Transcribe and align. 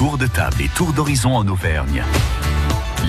Tour 0.00 0.16
de 0.16 0.26
table 0.26 0.62
et 0.62 0.68
tour 0.68 0.94
d'horizon 0.94 1.36
en 1.36 1.46
Auvergne. 1.46 2.02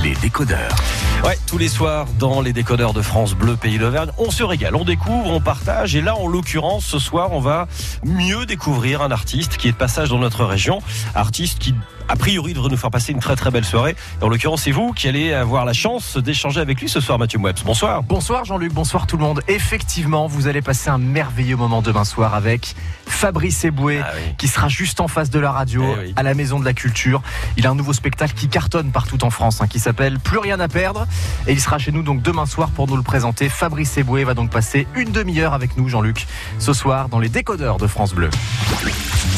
Les 0.03 0.13
décodeurs. 0.15 0.75
Ouais, 1.23 1.37
tous 1.47 1.57
les 1.57 1.69
soirs 1.69 2.05
dans 2.19 2.41
les 2.41 2.51
décodeurs 2.51 2.91
de 2.91 3.01
France 3.01 3.33
Bleu 3.33 3.55
Pays 3.55 3.77
d'Auvergne, 3.77 4.09
on 4.17 4.29
se 4.29 4.43
régale, 4.43 4.75
on 4.75 4.83
découvre, 4.83 5.31
on 5.31 5.39
partage. 5.39 5.95
Et 5.95 6.01
là, 6.01 6.17
en 6.17 6.27
l'occurrence, 6.27 6.83
ce 6.83 6.99
soir, 6.99 7.31
on 7.31 7.39
va 7.39 7.69
mieux 8.03 8.45
découvrir 8.45 9.01
un 9.01 9.11
artiste 9.11 9.55
qui 9.55 9.69
est 9.69 9.71
de 9.71 9.77
passage 9.77 10.09
dans 10.09 10.19
notre 10.19 10.43
région. 10.43 10.81
Artiste 11.15 11.59
qui 11.59 11.73
a 12.11 12.15
priori 12.17 12.53
devrait 12.53 12.69
nous 12.69 12.75
faire 12.77 12.91
passer 12.91 13.13
une 13.13 13.19
très 13.19 13.37
très 13.37 13.51
belle 13.51 13.63
soirée. 13.63 13.95
En 14.21 14.27
l'occurrence, 14.27 14.63
c'est 14.63 14.71
vous 14.71 14.91
qui 14.91 15.07
allez 15.07 15.31
avoir 15.33 15.63
la 15.63 15.71
chance 15.71 16.17
d'échanger 16.17 16.59
avec 16.59 16.81
lui 16.81 16.89
ce 16.89 16.99
soir, 16.99 17.17
Mathieu 17.17 17.39
Mouebs. 17.39 17.63
Bonsoir. 17.63 18.03
Bonsoir 18.03 18.43
Jean-Luc, 18.43 18.73
bonsoir 18.73 19.07
tout 19.07 19.15
le 19.15 19.23
monde. 19.23 19.41
Effectivement, 19.47 20.27
vous 20.27 20.47
allez 20.47 20.61
passer 20.61 20.89
un 20.89 20.97
merveilleux 20.97 21.55
moment 21.55 21.81
demain 21.81 22.03
soir 22.03 22.35
avec 22.35 22.75
Fabrice 23.07 23.63
Eboué, 23.63 24.01
Ah 24.03 24.09
oui. 24.15 24.33
qui 24.37 24.47
sera 24.49 24.67
juste 24.67 24.99
en 24.99 25.07
face 25.07 25.29
de 25.29 25.39
la 25.39 25.51
radio, 25.51 25.83
Eh 25.85 25.99
oui. 26.07 26.13
à 26.17 26.23
la 26.23 26.33
Maison 26.33 26.59
de 26.59 26.65
la 26.65 26.73
Culture. 26.73 27.21
Il 27.55 27.65
a 27.65 27.69
un 27.69 27.75
nouveau 27.75 27.93
spectacle 27.93 28.33
qui 28.33 28.49
cartonne 28.49 28.91
partout 28.91 29.23
en 29.23 29.29
France, 29.29 29.61
hein, 29.61 29.67
qui 29.67 29.79
s'appelle 29.79 30.19
Plus 30.19 30.37
rien 30.39 30.59
à 30.59 30.67
perdre. 30.67 31.07
Et 31.47 31.53
il 31.53 31.61
sera 31.61 31.77
chez 31.77 31.91
nous 31.93 32.03
donc 32.03 32.21
demain 32.21 32.45
soir 32.45 32.69
pour 32.71 32.87
nous 32.87 32.97
le 32.97 33.03
présenter. 33.03 33.47
Fabrice 33.47 33.97
Eboué 33.97 34.25
va 34.25 34.33
donc 34.33 34.49
passer 34.51 34.85
une 34.95 35.11
demi-heure 35.11 35.53
avec 35.53 35.77
nous, 35.77 35.87
Jean-Luc, 35.87 36.27
ce 36.59 36.73
soir 36.73 37.07
dans 37.07 37.19
les 37.19 37.29
décodeurs 37.29 37.77
de 37.77 37.87
France 37.87 38.13
Bleu. 38.13 38.29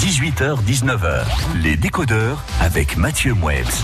18h, 0.01 0.57
19h. 0.63 1.23
Les 1.61 1.77
décodeurs 1.77 2.43
avec 2.63 2.95
Mathieu 2.95 3.33
Mouebs. 3.33 3.83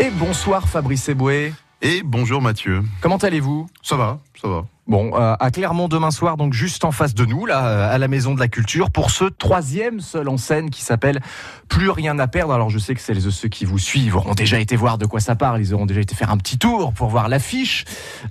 Et 0.00 0.08
bonsoir 0.18 0.66
Fabrice 0.66 1.10
Eboué. 1.10 1.52
Et 1.82 2.00
bonjour 2.02 2.40
Mathieu. 2.40 2.82
Comment 3.02 3.18
allez-vous? 3.18 3.66
Ça 3.82 3.96
va, 3.96 4.18
ça 4.40 4.48
va. 4.48 4.64
Bon, 4.86 5.12
euh, 5.14 5.34
à 5.38 5.50
Clermont 5.50 5.86
demain 5.86 6.10
soir, 6.10 6.38
donc 6.38 6.54
juste 6.54 6.84
en 6.84 6.90
face 6.90 7.14
de 7.14 7.24
nous, 7.26 7.44
là, 7.44 7.66
euh, 7.66 7.94
à 7.94 7.98
la 7.98 8.08
Maison 8.08 8.34
de 8.34 8.40
la 8.40 8.48
Culture, 8.48 8.90
pour 8.90 9.10
ce 9.10 9.24
troisième 9.24 10.00
seul 10.00 10.28
en 10.30 10.38
scène 10.38 10.70
qui 10.70 10.82
s'appelle 10.82 11.20
Plus 11.68 11.90
rien 11.90 12.18
à 12.18 12.26
perdre. 12.28 12.54
Alors 12.54 12.70
je 12.70 12.78
sais 12.78 12.94
que 12.94 13.00
celles 13.00 13.26
et 13.26 13.30
ceux 13.30 13.48
qui 13.48 13.66
vous 13.66 13.78
suivent 13.78 14.16
auront 14.16 14.34
déjà 14.34 14.58
été 14.58 14.74
voir 14.74 14.96
de 14.96 15.04
quoi 15.04 15.20
ça 15.20 15.36
parle, 15.36 15.60
ils 15.60 15.74
auront 15.74 15.86
déjà 15.86 16.00
été 16.00 16.14
faire 16.14 16.30
un 16.30 16.38
petit 16.38 16.56
tour 16.58 16.94
pour 16.94 17.08
voir 17.08 17.28
l'affiche 17.28 17.84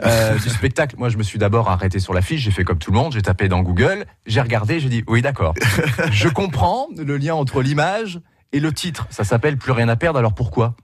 euh, 0.04 0.38
du 0.40 0.50
spectacle. 0.50 0.96
Moi, 0.98 1.10
je 1.10 1.18
me 1.18 1.24
suis 1.24 1.38
d'abord 1.38 1.70
arrêté 1.70 2.00
sur 2.00 2.16
l'affiche, 2.16 2.42
j'ai 2.42 2.52
fait 2.52 2.64
comme 2.64 2.80
tout 2.80 2.92
le 2.92 2.98
monde, 2.98 3.14
j'ai 3.14 3.22
tapé 3.22 3.48
dans 3.48 3.62
Google, 3.62 4.06
j'ai 4.26 4.42
regardé, 4.42 4.80
j'ai 4.80 4.90
dit 4.90 5.04
oui, 5.08 5.22
d'accord. 5.22 5.54
je 6.12 6.30
comprends 6.30 6.88
le 6.98 7.16
lien 7.16 7.36
entre 7.36 7.62
l'image 7.62 8.20
et 8.52 8.60
le 8.60 8.74
titre. 8.74 9.08
Ça 9.10 9.24
s'appelle 9.24 9.58
Plus 9.58 9.72
rien 9.72 9.90
à 9.90 9.96
perdre. 9.96 10.20
Alors 10.20 10.34
pourquoi? 10.34 10.76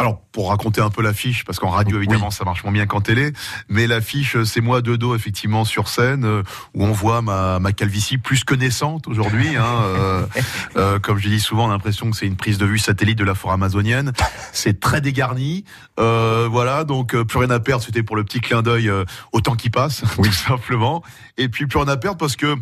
Alors, 0.00 0.20
pour 0.30 0.50
raconter 0.50 0.80
un 0.80 0.90
peu 0.90 1.02
l'affiche, 1.02 1.44
parce 1.44 1.58
qu'en 1.58 1.70
radio, 1.70 1.98
évidemment, 1.98 2.30
ça 2.30 2.44
marche 2.44 2.62
moins 2.62 2.72
bien 2.72 2.86
qu'en 2.86 3.00
télé, 3.00 3.32
mais 3.68 3.88
l'affiche, 3.88 4.40
c'est 4.44 4.60
moi 4.60 4.80
de 4.80 4.94
dos, 4.94 5.16
effectivement, 5.16 5.64
sur 5.64 5.88
scène, 5.88 6.24
euh, 6.24 6.44
où 6.74 6.84
on 6.84 6.92
voit 6.92 7.20
ma, 7.20 7.58
ma 7.58 7.72
calvitie 7.72 8.16
plus 8.16 8.44
que 8.44 8.54
naissante 8.54 9.08
aujourd'hui. 9.08 9.56
Hein, 9.56 9.64
euh, 9.82 10.26
euh, 10.76 10.98
comme 11.00 11.18
je 11.18 11.28
dis 11.28 11.40
souvent, 11.40 11.66
on 11.66 11.70
a 11.70 11.72
l'impression 11.72 12.08
que 12.12 12.16
c'est 12.16 12.28
une 12.28 12.36
prise 12.36 12.58
de 12.58 12.66
vue 12.66 12.78
satellite 12.78 13.18
de 13.18 13.24
la 13.24 13.34
forêt 13.34 13.54
amazonienne. 13.54 14.12
C'est 14.52 14.78
très 14.78 15.00
dégarni. 15.00 15.64
Euh, 15.98 16.46
voilà, 16.48 16.84
donc 16.84 17.20
plus 17.20 17.38
rien 17.40 17.50
à 17.50 17.58
perdre, 17.58 17.82
c'était 17.82 18.04
pour 18.04 18.14
le 18.14 18.22
petit 18.22 18.40
clin 18.40 18.62
d'œil 18.62 18.92
au 19.32 19.40
temps 19.40 19.56
qui 19.56 19.68
passe, 19.68 20.04
tout 20.14 20.30
simplement. 20.30 21.02
Et 21.38 21.48
puis 21.48 21.66
plus 21.66 21.78
rien 21.78 21.88
à 21.88 21.96
perdre 21.96 22.18
parce 22.18 22.36
que 22.36 22.54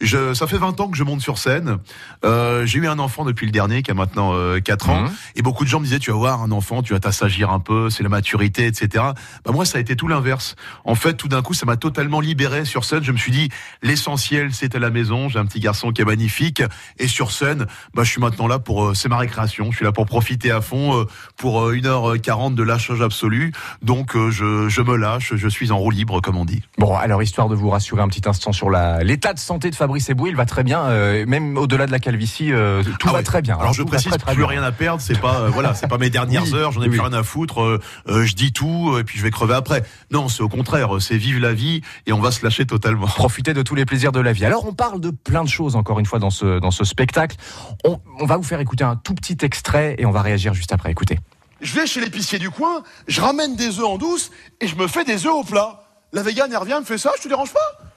je, 0.00 0.34
ça 0.34 0.46
fait 0.46 0.58
20 0.58 0.80
ans 0.80 0.88
que 0.88 0.96
je 0.96 1.04
monte 1.04 1.20
sur 1.20 1.38
scène. 1.38 1.78
Euh, 2.24 2.64
j'ai 2.66 2.78
eu 2.78 2.86
un 2.88 2.98
enfant 2.98 3.24
depuis 3.24 3.46
le 3.46 3.52
dernier 3.52 3.82
qui 3.82 3.90
a 3.90 3.94
maintenant 3.94 4.32
euh, 4.34 4.60
4 4.60 4.88
ans. 4.90 5.02
Mhm. 5.02 5.10
Et 5.36 5.42
beaucoup 5.42 5.64
de 5.64 5.68
gens 5.68 5.80
me 5.80 5.84
disaient, 5.84 5.98
tu 5.98 6.10
vas 6.10 6.16
voir 6.16 6.42
un 6.42 6.50
enfant, 6.52 6.82
tu 6.82 6.92
vas 6.92 7.00
t'assagir 7.00 7.50
un 7.50 7.60
peu, 7.60 7.90
c'est 7.90 8.02
la 8.02 8.08
maturité, 8.08 8.66
etc. 8.66 9.04
Bah 9.44 9.52
moi, 9.52 9.64
ça 9.64 9.78
a 9.78 9.80
été 9.80 9.96
tout 9.96 10.08
l'inverse. 10.08 10.56
En 10.84 10.94
fait, 10.94 11.14
tout 11.14 11.28
d'un 11.28 11.42
coup, 11.42 11.54
ça 11.54 11.66
m'a 11.66 11.76
totalement 11.76 12.20
libéré 12.20 12.64
sur 12.64 12.84
scène. 12.84 13.02
Je 13.02 13.12
me 13.12 13.18
suis 13.18 13.32
dit, 13.32 13.48
l'essentiel, 13.82 14.52
c'est 14.52 14.74
à 14.74 14.78
la 14.78 14.90
maison. 14.90 15.28
J'ai 15.28 15.38
un 15.38 15.46
petit 15.46 15.60
garçon 15.60 15.92
qui 15.92 16.02
est 16.02 16.04
magnifique. 16.04 16.62
Et 16.98 17.08
sur 17.08 17.32
scène, 17.32 17.66
bah, 17.94 18.02
je 18.04 18.10
suis 18.10 18.20
maintenant 18.20 18.46
là 18.46 18.58
pour, 18.58 18.84
euh, 18.86 18.94
c'est 18.94 19.08
ma 19.08 19.18
récréation. 19.18 19.70
Je 19.70 19.76
suis 19.76 19.84
là 19.84 19.92
pour 19.92 20.06
profiter 20.06 20.50
à 20.50 20.60
fond, 20.60 21.00
euh, 21.00 21.04
pour 21.36 21.60
euh, 21.62 21.74
1h40 21.74 22.54
de 22.54 22.62
lâchage 22.62 23.00
absolu. 23.02 23.52
Donc, 23.82 24.16
euh, 24.16 24.30
je, 24.30 24.68
je 24.68 24.82
me 24.82 24.96
lâche, 24.96 25.34
je 25.34 25.48
suis 25.48 25.72
en 25.72 25.78
roue 25.78 25.90
libre, 25.90 26.20
comme 26.20 26.36
on 26.36 26.44
dit. 26.44 26.62
Bon, 26.78 26.96
alors 26.96 27.22
histoire 27.22 27.48
de 27.48 27.54
vous 27.54 27.70
rassurer 27.70 28.02
un 28.02 28.08
petit 28.08 28.28
instant 28.28 28.52
sur 28.52 28.70
la- 28.70 29.02
l'état 29.02 29.32
de 29.34 29.38
santé 29.38 29.70
de 29.70 29.74
Fabrice 29.74 29.89
Eboué, 29.96 30.30
il 30.30 30.36
va 30.36 30.46
très 30.46 30.62
bien, 30.64 30.82
euh, 30.84 31.24
même 31.26 31.56
au-delà 31.56 31.86
de 31.86 31.90
la 31.92 31.98
calvitie, 31.98 32.52
euh, 32.52 32.82
tout 32.98 33.08
Ah 33.08 33.12
va 33.12 33.18
ouais. 33.18 33.22
très 33.24 33.42
bien. 33.42 33.56
Alors 33.56 33.70
hein, 33.70 33.72
je 33.72 33.82
tout 33.82 33.88
va 33.88 33.92
précise, 33.96 34.10
très, 34.10 34.18
très 34.18 34.32
plus 34.34 34.42
bien. 34.42 34.48
rien 34.48 34.62
à 34.62 34.72
perdre, 34.72 35.00
c'est 35.00 35.18
pas 35.20 35.40
euh, 35.40 35.48
voilà, 35.50 35.74
c'est 35.74 35.88
pas 35.88 35.98
mes 35.98 36.10
dernières 36.10 36.44
Oui, 36.44 36.54
heures, 36.54 36.72
j'en 36.72 36.80
ai 36.82 36.84
oui, 36.88 36.90
plus 36.90 37.00
rien 37.00 37.12
à 37.12 37.22
foutre, 37.22 37.80
je 38.06 38.34
dis 38.34 38.52
tout 38.52 38.96
et 38.98 39.04
puis 39.04 39.18
je 39.18 39.22
vais 39.22 39.30
crever 39.30 39.54
après. 39.54 39.82
Non, 40.10 40.28
c'est 40.28 40.42
au 40.42 40.48
contraire, 40.48 40.90
c'est 41.00 41.16
vive 41.16 41.38
la 41.38 41.52
vie 41.52 41.80
et 42.06 42.12
on 42.12 42.20
va 42.20 42.30
se 42.30 42.44
lâcher 42.44 42.66
totalement. 42.66 43.06
Profiter 43.20 43.54
de 43.54 43.62
tous 43.62 43.74
les 43.74 43.84
plaisirs 43.84 44.12
de 44.12 44.20
la 44.20 44.32
vie. 44.32 44.44
Alors 44.44 44.66
on 44.66 44.72
parle 44.72 45.00
de 45.00 45.10
plein 45.10 45.44
de 45.44 45.48
choses 45.48 45.76
encore 45.76 45.98
une 46.00 46.06
fois 46.06 46.18
dans 46.18 46.30
ce, 46.30 46.58
dans 46.60 46.70
ce 46.70 46.84
spectacle. 46.84 47.36
On, 47.84 47.98
on 48.18 48.26
va 48.26 48.36
vous 48.36 48.42
faire 48.42 48.60
écouter 48.60 48.84
un 48.84 48.96
tout 48.96 49.14
petit 49.14 49.36
extrait 49.42 49.96
et 49.98 50.06
on 50.06 50.10
va 50.12 50.22
réagir 50.22 50.54
juste 50.54 50.72
après. 50.72 50.90
Écoutez. 50.90 51.18
Je 51.60 51.74
vais 51.74 51.86
chez 51.86 52.00
l'épicier 52.00 52.38
du 52.38 52.48
coin, 52.48 52.82
je 53.06 53.20
ramène 53.20 53.54
des 53.54 53.78
œufs 53.80 53.84
en 53.84 53.98
douce 53.98 54.30
et 54.62 54.66
je 54.66 54.76
me 54.76 54.86
fais 54.86 55.04
des 55.04 55.26
œufs 55.26 55.32
au 55.34 55.44
plat. 55.44 55.82
La 56.12 56.22
végane, 56.22 56.48
elle 56.50 56.56
revient, 56.56 56.72
elle 56.72 56.80
me 56.80 56.84
fait 56.86 56.96
ça, 56.98 57.12
je 57.18 57.22
te 57.22 57.28
dérange 57.28 57.52
pas? 57.52 57.89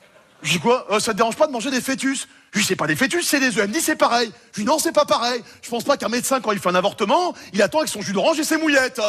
Je 0.43 0.51
dis 0.51 0.59
quoi? 0.59 0.85
Euh, 0.91 0.99
Ça 0.99 1.13
te 1.13 1.17
dérange 1.17 1.35
pas 1.35 1.47
de 1.47 1.51
manger 1.51 1.71
des 1.71 1.81
fœtus? 1.81 2.27
Je 2.51 2.59
dis 2.59 2.65
c'est 2.65 2.75
pas 2.75 2.85
des 2.85 2.95
fœtus, 2.95 3.25
c'est 3.27 3.39
des 3.39 3.47
œufs. 3.47 3.57
Elle 3.59 3.69
me 3.69 3.73
dit 3.73 3.81
c'est 3.81 3.95
pareil. 3.95 4.31
Je 4.53 4.61
dis 4.61 4.67
non, 4.67 4.77
c'est 4.77 4.91
pas 4.91 5.05
pareil. 5.05 5.41
Je 5.63 5.69
pense 5.69 5.83
pas 5.83 5.97
qu'un 5.97 6.09
médecin, 6.09 6.39
quand 6.39 6.51
il 6.51 6.59
fait 6.59 6.69
un 6.69 6.75
avortement, 6.75 7.33
il 7.53 7.61
attend 7.63 7.79
avec 7.79 7.89
son 7.89 8.01
jus 8.01 8.13
d'orange 8.13 8.39
et 8.39 8.43
ses 8.43 8.57
mouillettes. 8.57 9.01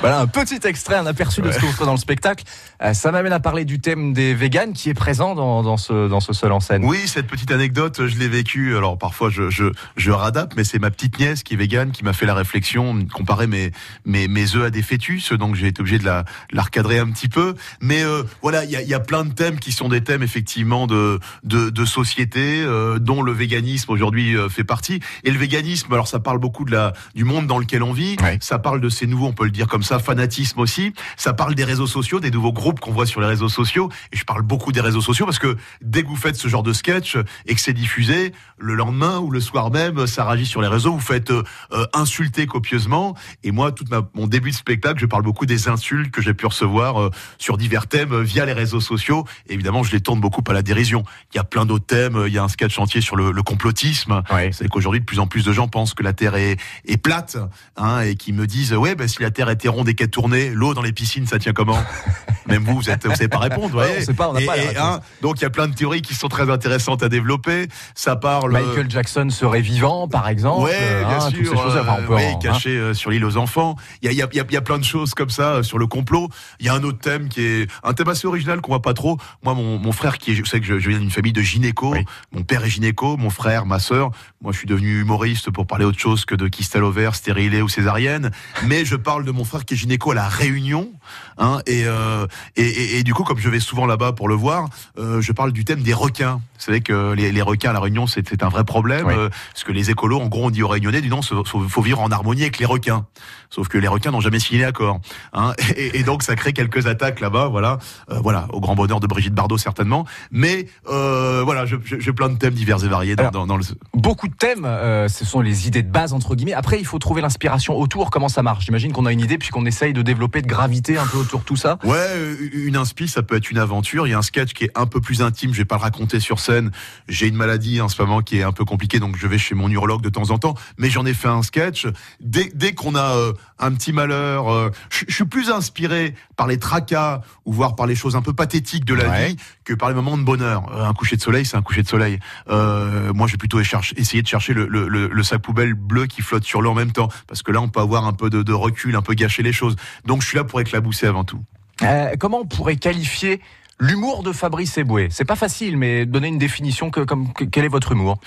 Voilà 0.00 0.20
un 0.20 0.26
petit 0.28 0.60
extrait, 0.64 0.94
un 0.94 1.06
aperçu 1.06 1.42
de 1.42 1.50
ce 1.50 1.58
que 1.58 1.66
vous 1.66 1.72
ferez 1.72 1.86
dans 1.86 1.92
le 1.92 1.98
spectacle. 1.98 2.44
Euh, 2.82 2.94
ça 2.94 3.10
m'amène 3.10 3.32
à 3.32 3.40
parler 3.40 3.64
du 3.64 3.80
thème 3.80 4.12
des 4.12 4.32
véganes 4.32 4.72
qui 4.72 4.90
est 4.90 4.94
présent 4.94 5.34
dans, 5.34 5.64
dans, 5.64 5.76
ce, 5.76 6.08
dans 6.08 6.20
ce 6.20 6.32
seul 6.32 6.52
en 6.52 6.60
scène. 6.60 6.84
Oui, 6.84 7.00
cette 7.06 7.26
petite 7.26 7.50
anecdote, 7.50 8.06
je 8.06 8.16
l'ai 8.16 8.28
vécue. 8.28 8.76
Alors 8.76 8.96
parfois 8.96 9.28
je 9.28 9.50
je, 9.50 9.64
je 9.96 10.10
radapte, 10.12 10.52
mais 10.56 10.62
c'est 10.62 10.78
ma 10.78 10.90
petite 10.90 11.18
nièce 11.18 11.42
qui 11.42 11.54
est 11.54 11.56
végane 11.56 11.90
qui 11.90 12.04
m'a 12.04 12.12
fait 12.12 12.26
la 12.26 12.34
réflexion, 12.34 12.96
comparer 13.12 13.48
mes 13.48 13.72
mes 14.04 14.28
mes 14.28 14.54
œufs 14.54 14.66
à 14.66 14.70
des 14.70 14.82
fœtus, 14.82 15.32
donc 15.32 15.56
j'ai 15.56 15.66
été 15.66 15.80
obligé 15.80 15.98
de 15.98 16.04
la 16.04 16.22
de 16.22 16.56
la 16.56 16.62
recadrer 16.62 17.00
un 17.00 17.10
petit 17.10 17.28
peu. 17.28 17.56
Mais 17.80 18.04
euh, 18.04 18.22
voilà, 18.40 18.64
il 18.64 18.70
y 18.70 18.76
a, 18.76 18.82
il 18.82 18.88
y 18.88 18.94
a 18.94 19.00
plein 19.00 19.24
de 19.24 19.32
thèmes 19.32 19.58
qui 19.58 19.72
sont 19.72 19.88
des 19.88 20.04
thèmes 20.04 20.22
effectivement 20.22 20.86
de 20.86 21.18
de, 21.42 21.70
de 21.70 21.84
société, 21.84 22.62
euh, 22.62 23.00
dont 23.00 23.22
le 23.22 23.32
véganisme 23.32 23.90
aujourd'hui 23.90 24.36
fait 24.48 24.62
partie. 24.62 25.00
Et 25.24 25.32
le 25.32 25.38
véganisme, 25.38 25.92
alors 25.92 26.06
ça 26.06 26.20
parle 26.20 26.38
beaucoup 26.38 26.64
de 26.64 26.70
la 26.70 26.92
du 27.16 27.24
monde 27.24 27.48
dans 27.48 27.58
lequel 27.58 27.82
on 27.82 27.92
vit. 27.92 28.16
Ouais. 28.22 28.38
Ça 28.40 28.60
parle 28.60 28.80
de 28.80 28.88
ces 28.88 29.08
nouveaux, 29.08 29.26
on 29.26 29.32
peut 29.32 29.44
le 29.44 29.50
dire 29.50 29.57
comme 29.66 29.82
ça, 29.82 29.98
fanatisme 29.98 30.60
aussi. 30.60 30.92
Ça 31.16 31.32
parle 31.32 31.54
des 31.54 31.64
réseaux 31.64 31.86
sociaux, 31.86 32.20
des 32.20 32.30
nouveaux 32.30 32.52
groupes 32.52 32.80
qu'on 32.80 32.92
voit 32.92 33.06
sur 33.06 33.20
les 33.20 33.26
réseaux 33.26 33.48
sociaux. 33.48 33.90
Et 34.12 34.16
je 34.16 34.24
parle 34.24 34.42
beaucoup 34.42 34.72
des 34.72 34.80
réseaux 34.80 35.00
sociaux 35.00 35.26
parce 35.26 35.38
que 35.38 35.56
dès 35.82 36.02
que 36.02 36.08
vous 36.08 36.16
faites 36.16 36.36
ce 36.36 36.48
genre 36.48 36.62
de 36.62 36.72
sketch 36.72 37.16
et 37.46 37.54
que 37.54 37.60
c'est 37.60 37.72
diffusé, 37.72 38.32
le 38.58 38.74
lendemain 38.74 39.18
ou 39.18 39.30
le 39.30 39.40
soir 39.40 39.70
même, 39.70 40.06
ça 40.06 40.24
réagit 40.24 40.46
sur 40.46 40.60
les 40.60 40.68
réseaux. 40.68 40.92
Vous 40.92 41.00
faites 41.00 41.30
euh, 41.30 41.42
euh, 41.72 41.86
insulter 41.92 42.46
copieusement. 42.46 43.14
Et 43.42 43.50
moi, 43.50 43.72
tout 43.72 43.84
mon 44.14 44.26
début 44.26 44.50
de 44.50 44.56
spectacle, 44.56 45.00
je 45.00 45.06
parle 45.06 45.22
beaucoup 45.22 45.46
des 45.46 45.68
insultes 45.68 46.10
que 46.10 46.22
j'ai 46.22 46.34
pu 46.34 46.46
recevoir 46.46 47.00
euh, 47.00 47.10
sur 47.38 47.56
divers 47.56 47.86
thèmes 47.86 48.22
via 48.22 48.44
les 48.44 48.52
réseaux 48.52 48.80
sociaux. 48.80 49.24
Et 49.48 49.54
évidemment, 49.54 49.82
je 49.82 49.92
les 49.92 50.00
tourne 50.00 50.20
beaucoup 50.20 50.42
à 50.48 50.52
la 50.52 50.62
dérision. 50.62 51.04
Il 51.32 51.36
y 51.36 51.40
a 51.40 51.44
plein 51.44 51.66
d'autres 51.66 51.86
thèmes. 51.86 52.24
Il 52.26 52.32
y 52.32 52.38
a 52.38 52.44
un 52.44 52.48
sketch 52.48 52.78
entier 52.78 53.00
sur 53.00 53.16
le, 53.16 53.30
le 53.32 53.42
complotisme. 53.42 54.22
Ouais. 54.30 54.50
C'est 54.52 54.68
qu'aujourd'hui, 54.68 55.00
de 55.00 55.04
plus 55.04 55.18
en 55.18 55.26
plus 55.26 55.44
de 55.44 55.52
gens 55.52 55.68
pensent 55.68 55.94
que 55.94 56.02
la 56.02 56.12
Terre 56.12 56.34
est, 56.34 56.58
est 56.86 56.96
plate, 56.96 57.36
hein, 57.76 58.00
et 58.00 58.16
qui 58.16 58.32
me 58.32 58.46
disent, 58.46 58.74
ouais, 58.74 58.94
ben, 58.94 59.08
si 59.08 59.22
la 59.22 59.30
Terre 59.30 59.47
était 59.50 59.68
ronde 59.68 59.88
et 59.88 59.94
qu'elle 59.94 60.10
tournait, 60.10 60.50
l'eau 60.50 60.74
dans 60.74 60.82
les 60.82 60.92
piscines, 60.92 61.26
ça 61.26 61.38
tient 61.38 61.52
comment? 61.52 61.78
Même 62.46 62.62
vous, 62.64 62.76
vous 62.76 62.80
vous 62.80 62.82
savez 62.82 63.28
pas 63.28 63.38
répondre, 63.38 63.66
Ouais, 63.76 63.84
voyez. 63.86 63.98
on 64.00 64.04
sait 64.06 64.14
pas, 64.14 64.30
on 64.30 64.32
n'a 64.32 64.40
Et- 64.40 64.46
pas 64.46 64.56
la 64.56 64.62
et, 64.62 64.68
réponse. 64.68 64.82
hein, 64.82 65.00
donc 65.20 65.38
il 65.38 65.42
y 65.42 65.44
a 65.44 65.50
plein 65.50 65.68
de 65.68 65.74
théories 65.74 66.00
qui 66.00 66.14
sont 66.14 66.28
très 66.28 66.48
intéressantes 66.50 67.02
à 67.02 67.10
développer. 67.10 67.68
Ça 67.94 68.16
parle. 68.16 68.52
Michael 68.52 68.90
Jackson 68.90 69.28
serait 69.28 69.60
vivant, 69.60 70.08
par 70.08 70.28
exemple. 70.28 70.62
Ouais, 70.64 70.72
euh, 70.80 71.04
bien 71.04 71.16
hein, 71.18 71.20
sûr. 71.28 71.38
Toutes 71.38 71.46
ces. 71.72 71.78
Enfin, 71.78 71.96
on 72.02 72.06
peut 72.06 72.12
euh, 72.14 72.16
en- 72.16 72.36
hein. 72.36 72.38
caché 72.40 72.70
euh, 72.70 72.94
sur 72.94 73.10
l'île 73.10 73.24
aux 73.26 73.36
enfants. 73.36 73.76
Il 74.00 74.10
y 74.10 74.14
y, 74.14 74.18
y 74.22 74.52
y 74.52 74.56
a 74.56 74.60
plein 74.62 74.78
de 74.78 74.84
choses 74.84 75.12
comme 75.12 75.28
ça 75.28 75.62
sur 75.62 75.78
le 75.78 75.86
complot. 75.86 76.28
Il 76.58 76.64
y 76.64 76.70
a 76.70 76.74
un 76.74 76.82
autre 76.84 76.98
thème 77.00 77.28
qui 77.28 77.42
est 77.42 77.70
un 77.84 77.92
thème 77.92 78.08
assez 78.08 78.26
original 78.26 78.62
qu'on 78.62 78.72
voit 78.72 78.80
pas 78.82 78.94
trop. 78.94 79.18
Moi, 79.42 79.52
mon, 79.52 79.78
mon 79.78 79.92
frère 79.92 80.16
qui 80.16 80.32
est, 80.32 80.34
je 80.34 80.44
sais 80.44 80.58
que 80.60 80.64
je, 80.66 80.78
je 80.78 80.88
viens 80.88 81.00
d'une 81.00 81.10
famille 81.10 81.34
de 81.34 81.42
gynéco. 81.42 81.92
Oui. 81.92 82.04
Mon 82.32 82.44
père 82.44 82.64
est 82.64 82.70
gynéco, 82.70 83.18
mon 83.18 83.28
frère, 83.30 83.66
ma 83.66 83.78
sœur. 83.78 84.10
Moi, 84.40 84.52
je 84.52 84.58
suis 84.58 84.66
devenu 84.66 85.00
humoriste 85.02 85.50
pour 85.50 85.66
parler 85.66 85.84
autre 85.84 85.98
chose 85.98 86.24
que 86.24 86.34
de 86.34 86.48
kystal 86.48 86.82
ovaire, 86.84 87.14
stérilé 87.14 87.60
ou 87.60 87.68
césarienne. 87.68 88.30
Mais 88.66 88.86
je 88.86 88.96
parle 88.96 89.24
de 89.26 89.32
mon 89.38 89.44
frère 89.44 89.64
qui 89.64 89.74
est 89.74 89.76
gynéco 89.76 90.10
à 90.10 90.14
la 90.14 90.28
Réunion. 90.28 90.90
Hein, 91.38 91.60
et, 91.66 91.84
euh, 91.86 92.26
et, 92.56 92.66
et, 92.66 92.98
et 92.98 93.02
du 93.04 93.14
coup, 93.14 93.22
comme 93.22 93.38
je 93.38 93.48
vais 93.48 93.60
souvent 93.60 93.86
là-bas 93.86 94.12
pour 94.12 94.28
le 94.28 94.34
voir, 94.34 94.68
euh, 94.98 95.20
je 95.22 95.32
parle 95.32 95.52
du 95.52 95.64
thème 95.64 95.80
des 95.80 95.94
requins. 95.94 96.40
Vous 96.58 96.64
savez 96.64 96.80
que 96.80 97.12
les, 97.12 97.30
les 97.30 97.42
requins 97.42 97.70
à 97.70 97.72
la 97.72 97.78
Réunion, 97.80 98.08
c'est 98.08 98.42
un 98.42 98.48
vrai 98.48 98.64
problème. 98.64 99.06
Oui. 99.06 99.14
euh, 99.16 99.28
parce 99.52 99.62
que 99.62 99.70
les 99.70 99.90
écolos, 99.90 100.20
en 100.20 100.26
gros, 100.26 100.46
on 100.46 100.50
dit 100.50 100.62
aux 100.62 100.68
Réunionnais, 100.68 101.00
dis 101.00 101.08
non, 101.08 101.20
il 101.20 101.44
faut 101.44 101.82
vivre 101.82 102.00
en 102.00 102.10
harmonie 102.10 102.42
avec 102.42 102.58
les 102.58 102.66
requins. 102.66 103.06
Sauf 103.50 103.68
que 103.68 103.78
les 103.78 103.88
requins 103.88 104.10
n'ont 104.10 104.20
jamais 104.20 104.40
signé 104.40 104.62
l'accord. 104.62 105.00
Hein, 105.32 105.52
et, 105.76 106.02
donc, 106.02 106.24
ça 106.24 106.34
crée 106.34 106.52
quelques 106.52 106.88
attaques 106.88 107.20
là-bas, 107.20 107.46
voilà, 107.46 107.78
voilà, 108.08 108.46
au 108.52 108.60
grand 108.60 108.74
bonheur 108.74 108.98
de 108.98 109.06
Brigitte 109.06 109.34
Bardot 109.34 109.56
certainement. 109.56 110.04
Mais 110.32 110.66
voilà, 110.84 111.64
j'ai 111.64 112.12
plein 112.12 112.28
de 112.28 112.36
thèmes 112.36 112.54
divers 112.54 112.84
et 112.84 112.88
variés 112.88 113.14
dans, 113.14 113.22
Alors, 113.22 113.32
dans, 113.32 113.46
dans 113.46 113.56
le. 113.56 113.62
Beaucoup 113.94 114.26
de 114.26 114.34
thèmes, 114.34 114.66
ce 115.08 115.24
sont 115.24 115.40
les 115.40 115.68
idées 115.68 115.84
de 115.84 115.90
base, 115.90 116.12
entre 116.12 116.34
guillemets. 116.34 116.54
Après, 116.54 116.80
il 116.80 116.84
faut 116.84 116.98
trouver 116.98 117.22
l'inspiration 117.22 117.78
autour, 117.78 118.10
comment 118.10 118.28
ça 118.28 118.42
marche. 118.42 118.64
J'imagine 118.64 118.92
qu'on 118.92 119.06
a 119.06 119.12
une 119.12 119.20
idée 119.20 119.27
idées 119.28 119.38
puisqu'on 119.38 119.66
essaye 119.66 119.92
de 119.92 120.00
développer 120.02 120.40
de 120.42 120.46
gravité 120.46 120.96
un 120.98 121.06
peu 121.06 121.18
autour 121.18 121.40
de 121.40 121.44
tout 121.44 121.56
ça 121.56 121.78
Ouais, 121.84 122.36
une 122.54 122.76
inspi, 122.76 123.08
ça 123.08 123.22
peut 123.22 123.36
être 123.36 123.50
une 123.50 123.58
aventure. 123.58 124.06
Il 124.06 124.10
y 124.10 124.14
a 124.14 124.18
un 124.18 124.22
sketch 124.22 124.52
qui 124.54 124.64
est 124.64 124.70
un 124.74 124.86
peu 124.86 125.00
plus 125.00 125.20
intime. 125.22 125.52
Je 125.52 125.58
vais 125.58 125.64
pas 125.64 125.76
le 125.76 125.82
raconter 125.82 126.20
sur 126.20 126.40
scène. 126.40 126.70
J'ai 127.08 127.26
une 127.28 127.36
maladie 127.36 127.80
en 127.80 127.88
ce 127.88 128.00
moment 128.00 128.22
qui 128.22 128.38
est 128.38 128.42
un 128.42 128.52
peu 128.52 128.64
compliquée, 128.64 128.98
donc 129.00 129.16
je 129.16 129.26
vais 129.26 129.38
chez 129.38 129.54
mon 129.54 129.68
urologue 129.70 130.00
de 130.02 130.08
temps 130.08 130.30
en 130.30 130.38
temps. 130.38 130.54
Mais 130.78 130.88
j'en 130.90 131.04
ai 131.06 131.14
fait 131.14 131.28
un 131.28 131.42
sketch. 131.42 131.86
Dès, 132.20 132.50
dès 132.54 132.72
qu'on 132.74 132.94
a 132.94 133.16
euh, 133.16 133.32
un 133.58 133.72
petit 133.72 133.92
malheur, 133.92 134.48
euh, 134.52 134.70
je 134.90 135.12
suis 135.14 135.24
plus 135.26 135.50
inspiré 135.50 136.14
par 136.36 136.46
les 136.46 136.58
tracas 136.58 137.20
ou 137.44 137.52
voire 137.52 137.76
par 137.76 137.86
les 137.86 137.94
choses 137.94 138.16
un 138.16 138.22
peu 138.22 138.32
pathétiques 138.32 138.84
de 138.84 138.94
la 138.94 139.08
Ouais. 139.08 139.28
vie 139.28 139.36
que 139.64 139.74
par 139.74 139.88
les 139.88 139.94
moments 139.94 140.16
de 140.18 140.22
bonheur. 140.22 140.70
Euh, 140.74 140.84
un 140.84 140.92
coucher 140.94 141.16
de 141.16 141.22
soleil, 141.22 141.44
c'est 141.44 141.56
un 141.56 141.62
coucher 141.62 141.82
de 141.82 141.88
soleil. 141.88 142.18
Euh, 142.50 143.12
moi, 143.12 143.26
je 143.26 143.32
vais 143.32 143.38
plutôt 143.38 143.60
essayer 143.60 144.22
de 144.22 144.26
chercher 144.26 144.54
le, 144.54 144.66
le, 144.66 144.88
le, 144.88 145.08
le 145.08 145.22
sac 145.22 145.40
poubelle 145.42 145.74
bleu 145.74 146.06
qui 146.06 146.22
flotte 146.22 146.44
sur 146.44 146.62
l'eau 146.62 146.70
en 146.70 146.74
même 146.74 146.92
temps, 146.92 147.08
parce 147.26 147.42
que 147.42 147.52
là, 147.52 147.60
on 147.60 147.68
peut 147.68 147.80
avoir 147.80 148.06
un 148.06 148.12
peu 148.12 148.30
de, 148.30 148.42
de 148.42 148.52
recul, 148.52 148.96
un 148.96 149.02
peu 149.02 149.14
gâcher 149.18 149.42
les 149.42 149.52
choses. 149.52 149.76
Donc, 150.06 150.22
je 150.22 150.26
suis 150.28 150.36
là 150.36 150.44
pour 150.44 150.60
éclabousser 150.60 151.06
avant 151.06 151.24
tout. 151.24 151.40
Euh, 151.82 152.14
Comment 152.18 152.40
on 152.40 152.46
pourrait 152.46 152.76
qualifier 152.76 153.40
l'humour 153.78 154.22
de 154.22 154.32
Fabrice 154.32 154.78
Eboué? 154.78 155.08
C'est 155.10 155.24
pas 155.24 155.36
facile, 155.36 155.76
mais 155.76 156.06
donner 156.06 156.28
une 156.28 156.38
définition. 156.38 156.90
Que, 156.90 157.00
comme, 157.00 157.32
que- 157.32 157.44
quel 157.44 157.64
est 157.64 157.68
votre 157.68 157.92
humour? 157.92 158.18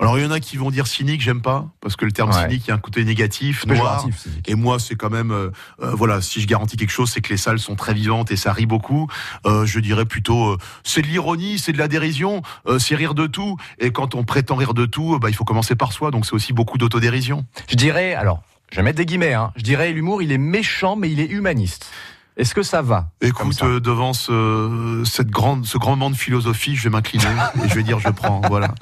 Alors 0.00 0.18
il 0.18 0.24
y 0.24 0.26
en 0.26 0.32
a 0.32 0.40
qui 0.40 0.56
vont 0.56 0.72
dire 0.72 0.88
cynique, 0.88 1.20
j'aime 1.20 1.42
pas, 1.42 1.68
parce 1.80 1.94
que 1.94 2.04
le 2.04 2.10
terme 2.10 2.30
Ouais. 2.30 2.42
cynique 2.48 2.64
il 2.66 2.68
y 2.68 2.70
a 2.72 2.74
un 2.74 2.78
côté 2.78 3.04
négatif, 3.04 3.64
noir. 3.66 4.04
Et 4.46 4.56
moi, 4.56 4.80
c'est 4.80 4.96
quand 4.96 5.10
même, 5.10 5.30
euh, 5.30 5.50
euh, 5.80 5.92
voilà, 5.94 6.20
si 6.20 6.40
je 6.40 6.48
garantis 6.48 6.76
quelque 6.76 6.90
chose, 6.90 7.08
c'est 7.12 7.20
que 7.20 7.28
les 7.28 7.36
salles 7.36 7.60
sont 7.60 7.76
très 7.76 7.94
vivantes 7.94 8.32
et 8.32 8.36
ça 8.36 8.52
rit 8.52 8.66
beaucoup. 8.66 9.06
Euh, 9.46 9.64
je 9.64 9.78
dirais 9.78 10.04
plutôt, 10.04 10.54
euh, 10.54 10.58
c'est 10.82 11.02
de 11.02 11.06
l'ironie, 11.06 11.56
c'est 11.60 11.70
de 11.72 11.78
la 11.78 11.86
dérision, 11.86 12.42
c'est 12.80 12.96
rire 12.96 13.14
de 13.14 13.28
tout. 13.28 13.56
Et 13.78 13.92
quand 13.92 14.16
on 14.16 14.24
prétend 14.24 14.56
rire 14.56 14.74
de 14.74 14.86
tout, 14.86 15.20
bah, 15.20 15.28
il 15.30 15.36
faut 15.36 15.44
commencer 15.44 15.76
par 15.76 15.92
soi. 15.92 16.10
Donc 16.10 16.26
c'est 16.26 16.34
aussi 16.34 16.52
beaucoup 16.52 16.78
d'autodérision. 16.78 17.44
Je 17.70 17.76
dirais, 17.76 18.14
alors, 18.14 18.42
je 18.72 18.76
vais 18.76 18.82
mettre 18.82 18.96
des 18.96 19.04
guillemets, 19.04 19.34
hein, 19.34 19.52
je 19.54 19.62
dirais 19.62 19.92
l'humour, 19.92 20.22
il 20.22 20.32
est 20.32 20.38
méchant, 20.38 20.96
mais 20.96 21.10
il 21.10 21.20
est 21.20 21.28
humaniste. 21.28 21.86
Est-ce 22.38 22.54
que 22.54 22.62
ça 22.62 22.80
va 22.80 23.10
Écoute, 23.20 23.52
ça 23.52 23.66
euh, 23.66 23.78
devant 23.78 24.14
ce, 24.14 25.02
cette 25.04 25.28
grande, 25.28 25.66
ce 25.66 25.76
grand 25.76 25.90
moment 25.90 26.08
de 26.08 26.16
philosophie, 26.16 26.76
je 26.76 26.84
vais 26.84 26.88
m'incliner 26.88 27.26
et 27.62 27.68
je 27.68 27.74
vais 27.74 27.82
dire 27.82 27.98
je 27.98 28.08
prends. 28.08 28.40
Voilà. 28.48 28.74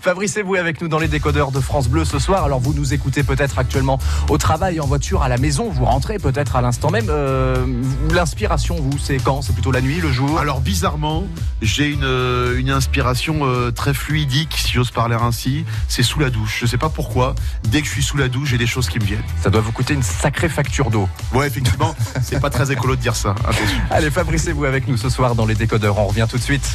Fabrice 0.00 0.36
Eboué 0.36 0.58
avec 0.58 0.80
nous 0.80 0.88
dans 0.88 0.98
les 0.98 1.08
décodeurs 1.08 1.52
de 1.52 1.60
France 1.60 1.88
Bleu 1.88 2.04
ce 2.04 2.18
soir. 2.18 2.44
Alors 2.44 2.60
vous 2.60 2.74
nous 2.74 2.92
écoutez 2.92 3.22
peut-être 3.22 3.58
actuellement 3.58 3.98
au 4.28 4.36
travail, 4.36 4.78
en 4.78 4.86
voiture, 4.86 5.22
à 5.22 5.28
la 5.28 5.38
maison, 5.38 5.70
vous 5.70 5.86
rentrez 5.86 6.18
peut-être 6.18 6.54
à 6.54 6.60
l'instant 6.60 6.90
même. 6.90 7.06
Euh, 7.08 7.64
vous, 7.66 8.14
L'inspiration, 8.14 8.76
vous, 8.76 8.98
c'est 8.98 9.16
quand? 9.16 9.40
C'est 9.40 9.54
plutôt 9.54 9.72
la 9.72 9.80
nuit, 9.80 10.00
le 10.00 10.12
jour? 10.12 10.38
Alors 10.38 10.60
bizarrement, 10.60 11.24
j'ai 11.62 11.88
une, 11.88 12.04
euh, 12.04 12.58
une 12.58 12.70
inspiration 12.70 13.40
euh, 13.42 13.70
très 13.70 13.94
fluidique, 13.94 14.54
si 14.56 14.72
j'ose 14.72 14.90
parler 14.90 15.16
ainsi. 15.18 15.64
C'est 15.88 16.02
sous 16.02 16.20
la 16.20 16.28
douche. 16.28 16.58
Je 16.60 16.66
sais 16.66 16.78
pas 16.78 16.90
pourquoi. 16.90 17.34
Dès 17.64 17.80
que 17.80 17.86
je 17.86 17.92
suis 17.92 18.02
sous 18.02 18.18
la 18.18 18.28
douche, 18.28 18.50
j'ai 18.50 18.58
des 18.58 18.66
choses 18.66 18.88
qui 18.88 18.98
me 18.98 19.04
viennent. 19.04 19.24
Ça 19.42 19.48
doit 19.48 19.62
vous 19.62 19.72
coûter 19.72 19.94
une 19.94 20.02
sacrée 20.02 20.50
facture 20.50 20.90
d'eau. 20.90 21.08
Ouais, 21.32 21.46
effectivement, 21.46 21.94
c'est 22.22 22.38
pas 22.38 22.50
très 22.50 22.70
Allez, 23.90 24.10
Fabrice 24.10 24.46
Eboué 24.46 24.68
avec 24.68 24.88
nous 24.88 24.96
ce 24.96 25.08
soir 25.08 25.34
dans 25.34 25.46
les 25.46 25.54
décodeurs. 25.54 25.98
On 25.98 26.06
revient 26.06 26.26
tout 26.28 26.38
de 26.38 26.42
suite. 26.42 26.68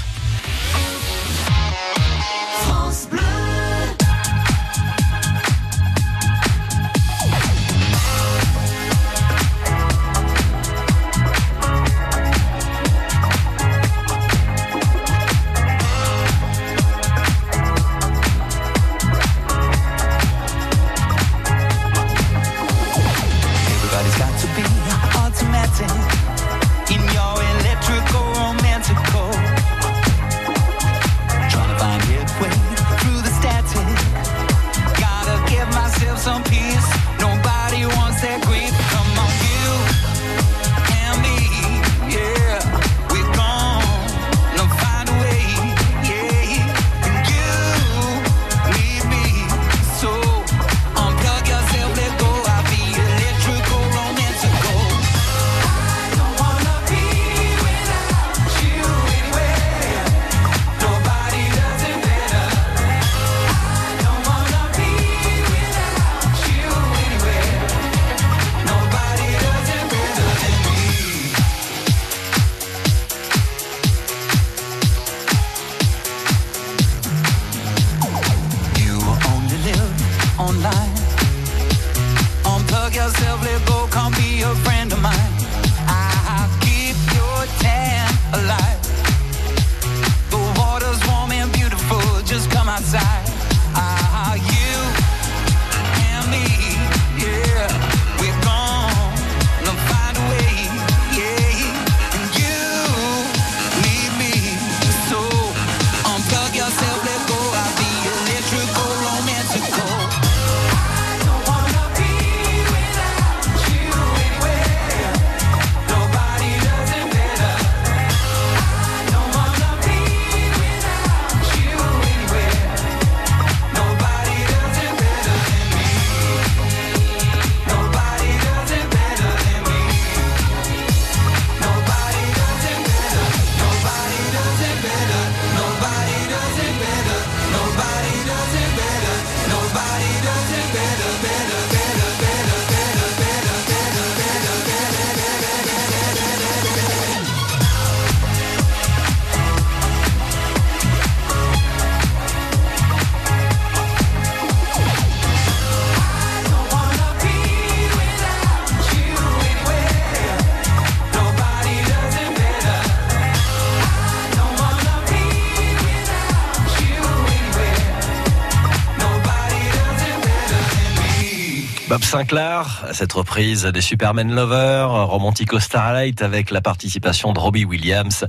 Sinclair, 172.17 172.85
cette 172.93 173.13
reprise 173.13 173.65
des 173.65 173.81
Superman 173.81 174.33
Lovers, 174.33 175.07
Romantico 175.07 175.59
Starlight 175.59 176.23
avec 176.23 176.49
la 176.49 176.61
participation 176.61 177.31
de 177.31 177.37
Robbie 177.37 177.63
Williams. 177.63 178.25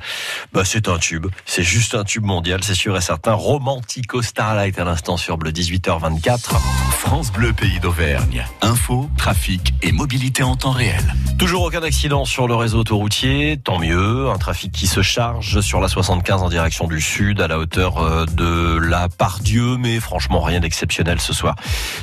Bah, 0.52 0.60
c'est 0.66 0.88
un 0.88 0.98
tube. 0.98 1.28
C'est 1.46 1.62
juste 1.62 1.94
un 1.94 2.04
tube 2.04 2.22
mondial, 2.24 2.62
c'est 2.62 2.74
sûr 2.74 2.98
et 2.98 3.00
certain. 3.00 3.32
Romantico 3.32 4.20
Starlight 4.20 4.78
à 4.78 4.84
l'instant 4.84 5.16
sur 5.16 5.38
Bleu 5.38 5.52
18h24. 5.52 6.56
France 6.90 7.32
Bleu 7.32 7.54
Pays 7.54 7.80
d'Auvergne. 7.80 8.44
Info, 8.60 9.08
trafic 9.16 9.72
et 9.80 9.90
mobilité 9.92 10.42
en 10.42 10.56
temps 10.56 10.72
réel. 10.72 11.14
Toujours 11.38 11.62
aucun 11.62 11.82
accident 11.82 12.26
sur 12.26 12.46
le 12.46 12.56
réseau 12.56 12.80
autoroutier, 12.80 13.56
tant 13.56 13.78
mieux. 13.78 14.28
Un 14.28 14.36
trafic 14.36 14.70
qui 14.70 14.86
se 14.86 15.00
charge 15.00 15.60
sur 15.60 15.80
la 15.80 15.88
75 15.88 16.42
en 16.42 16.50
direction 16.50 16.88
du 16.88 17.00
sud, 17.00 17.40
à 17.40 17.48
la 17.48 17.58
hauteur 17.58 17.98
euh, 17.98 18.26
de 18.26 18.76
la 18.76 19.08
Pardieu, 19.08 19.78
mais 19.78 19.98
franchement 19.98 20.42
rien 20.42 20.60
d'exceptionnel 20.60 21.20
ce 21.20 21.32
soir. 21.32 21.54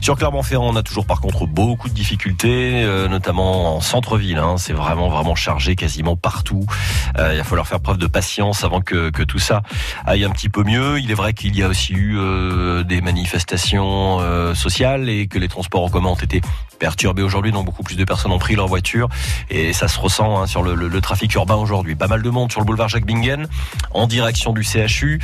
Sur 0.02 0.16
Clermont-Ferrand, 0.16 0.70
on 0.74 0.76
a 0.76 0.82
toujours 0.82 1.06
par 1.06 1.22
contre 1.22 1.36
rencontrent 1.36 1.54
beaucoup 1.76 1.90
de 1.90 1.94
difficultés, 1.94 2.86
euh, 2.86 3.10
notamment 3.10 3.76
en 3.76 3.82
centre-ville. 3.82 4.38
Hein. 4.38 4.56
C'est 4.58 4.72
vraiment 4.72 5.10
vraiment 5.10 5.36
chargé 5.36 5.76
quasiment 5.76 6.16
partout. 6.16 6.66
Euh, 7.18 7.34
il 7.34 7.38
va 7.38 7.44
falloir 7.44 7.68
faire 7.68 7.82
preuve 7.82 7.98
de 7.98 8.08
patience 8.08 8.64
avant 8.64 8.80
que, 8.80 9.10
que 9.10 9.24
tout 9.24 9.40
ça 9.40 9.62
aille 10.06 10.24
un 10.24 10.30
petit 10.30 10.48
peu 10.48 10.64
mieux. 10.64 11.02
Il 11.02 11.12
est 11.12 11.16
vrai 11.16 11.34
qu'il 11.34 11.54
y 11.54 11.64
a 11.64 11.68
aussi 11.68 11.92
eu 11.92 12.18
euh, 12.18 12.84
des 12.84 13.02
manifestations 13.02 13.76
sociales 14.56 15.10
et 15.10 15.28
que 15.28 15.38
les 15.38 15.50
transports 15.50 15.84
en 15.84 15.90
commun 15.90 16.12
ont 16.12 16.16
été 16.16 16.40
perturbés 16.80 17.24
aujourd'hui, 17.24 17.52
donc 17.52 17.66
beaucoup 17.66 17.84
plus 17.84 17.96
de 17.96 18.04
personnes 18.04 18.32
ont 18.32 18.40
pris 18.40 18.56
leur 18.56 18.68
voiture 18.68 19.08
et 19.50 19.72
ça 19.72 19.88
se 19.88 19.98
ressent 19.98 20.42
hein, 20.42 20.46
sur 20.46 20.62
le, 20.62 20.76
le- 20.76 21.02
trafic 21.02 21.34
urbain 21.34 21.56
aujourd'hui. 21.56 21.96
Pas 21.96 22.08
mal 22.08 22.22
de 22.22 22.30
monde 22.30 22.52
sur 22.52 22.60
le 22.60 22.66
boulevard 22.66 22.90
Jacques 22.90 23.06
Bingen 23.06 23.48
en 23.92 24.08
direction 24.08 24.52
du 24.54 24.64
CHU, 24.64 25.20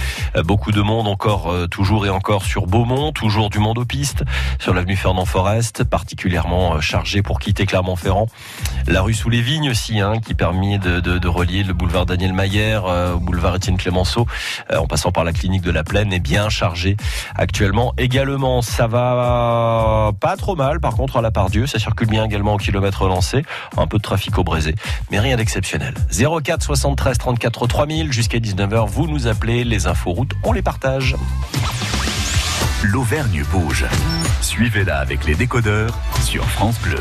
beaucoup 0.46 0.72
de 0.72 0.81
monde 0.81 1.08
encore 1.08 1.53
toujours 1.70 2.05
et 2.05 2.10
encore 2.10 2.43
sur 2.43 2.67
Beaumont, 2.67 3.12
toujours 3.12 3.50
du 3.50 3.60
monde 3.60 3.77
aux 3.79 3.86
pistes 3.86 4.24
sur 4.60 4.74
l'avenue 4.74 4.96
Fernand 4.96 5.25
Forest, 5.25 5.84
particulièrement 5.84 6.30
euh, 6.38 6.81
chargé 6.81 7.21
pour 7.21 7.39
quitter 7.39 7.65
Clermont-Ferrand. 7.65 8.27
La 8.88 9.01
rue 9.01 9.13
sous 9.13 9.29
les 9.29 9.41
vignes 9.41 9.69
aussi, 9.69 10.00
hein, 10.00 10.19
qui 10.25 10.33
permet 10.33 10.77
de, 10.77 11.27
relier 11.27 11.63
le 11.63 11.73
boulevard 11.73 12.05
Daniel 12.05 12.33
Maillère 12.33 12.85
euh, 12.85 13.13
au 13.13 13.19
boulevard 13.19 13.55
Étienne 13.55 13.77
Clémenceau, 13.77 14.25
euh, 14.71 14.77
en 14.77 14.88
passant 14.88 15.11
par 15.11 15.23
la 15.23 15.33
clinique 15.33 15.61
de 15.61 15.71
la 15.71 15.83
Plaine, 15.83 16.11
est 16.11 16.19
bien 16.19 16.50
chargé 16.50 16.97
actuellement. 17.35 17.93
Également, 17.97 18.61
ça 18.61 18.88
va 18.88 20.11
pas 20.19 20.35
trop 20.38 20.55
mal. 20.55 20.79
Par 20.79 20.95
contre, 20.95 21.17
à 21.17 21.21
la 21.21 21.31
part 21.31 21.50
Dieu, 21.50 21.67
ça 21.67 21.79
circule 21.79 22.07
bien 22.07 22.25
également 22.25 22.55
au 22.55 22.57
kilomètre 22.57 23.07
lancé. 23.07 23.43
Un 23.77 23.88
peu 23.88 23.97
de 23.97 24.03
trafic 24.03 24.38
au 24.38 24.43
Brézé, 24.43 24.75
mais 25.11 25.19
rien 25.19 25.38
d'exceptionnel. 25.38 25.93
04 26.11 26.63
73 26.63 27.17
34 27.17 27.67
3000 27.67 28.11
jusqu'à 28.11 28.39
19h, 28.39 28.88
vous 28.88 29.07
nous 29.07 29.27
appelez, 29.27 29.63
les 29.63 29.88
infos 29.88 30.11
routes, 30.11 30.33
on 30.43 30.53
les 30.53 30.61
partage. 30.61 31.15
L'Auvergne 32.83 33.43
bouge. 33.51 33.85
Suivez-la 34.41 34.97
avec 34.97 35.25
les 35.25 35.35
décodeurs 35.35 36.00
sur 36.23 36.43
France 36.50 36.79
Bleu. 36.81 36.97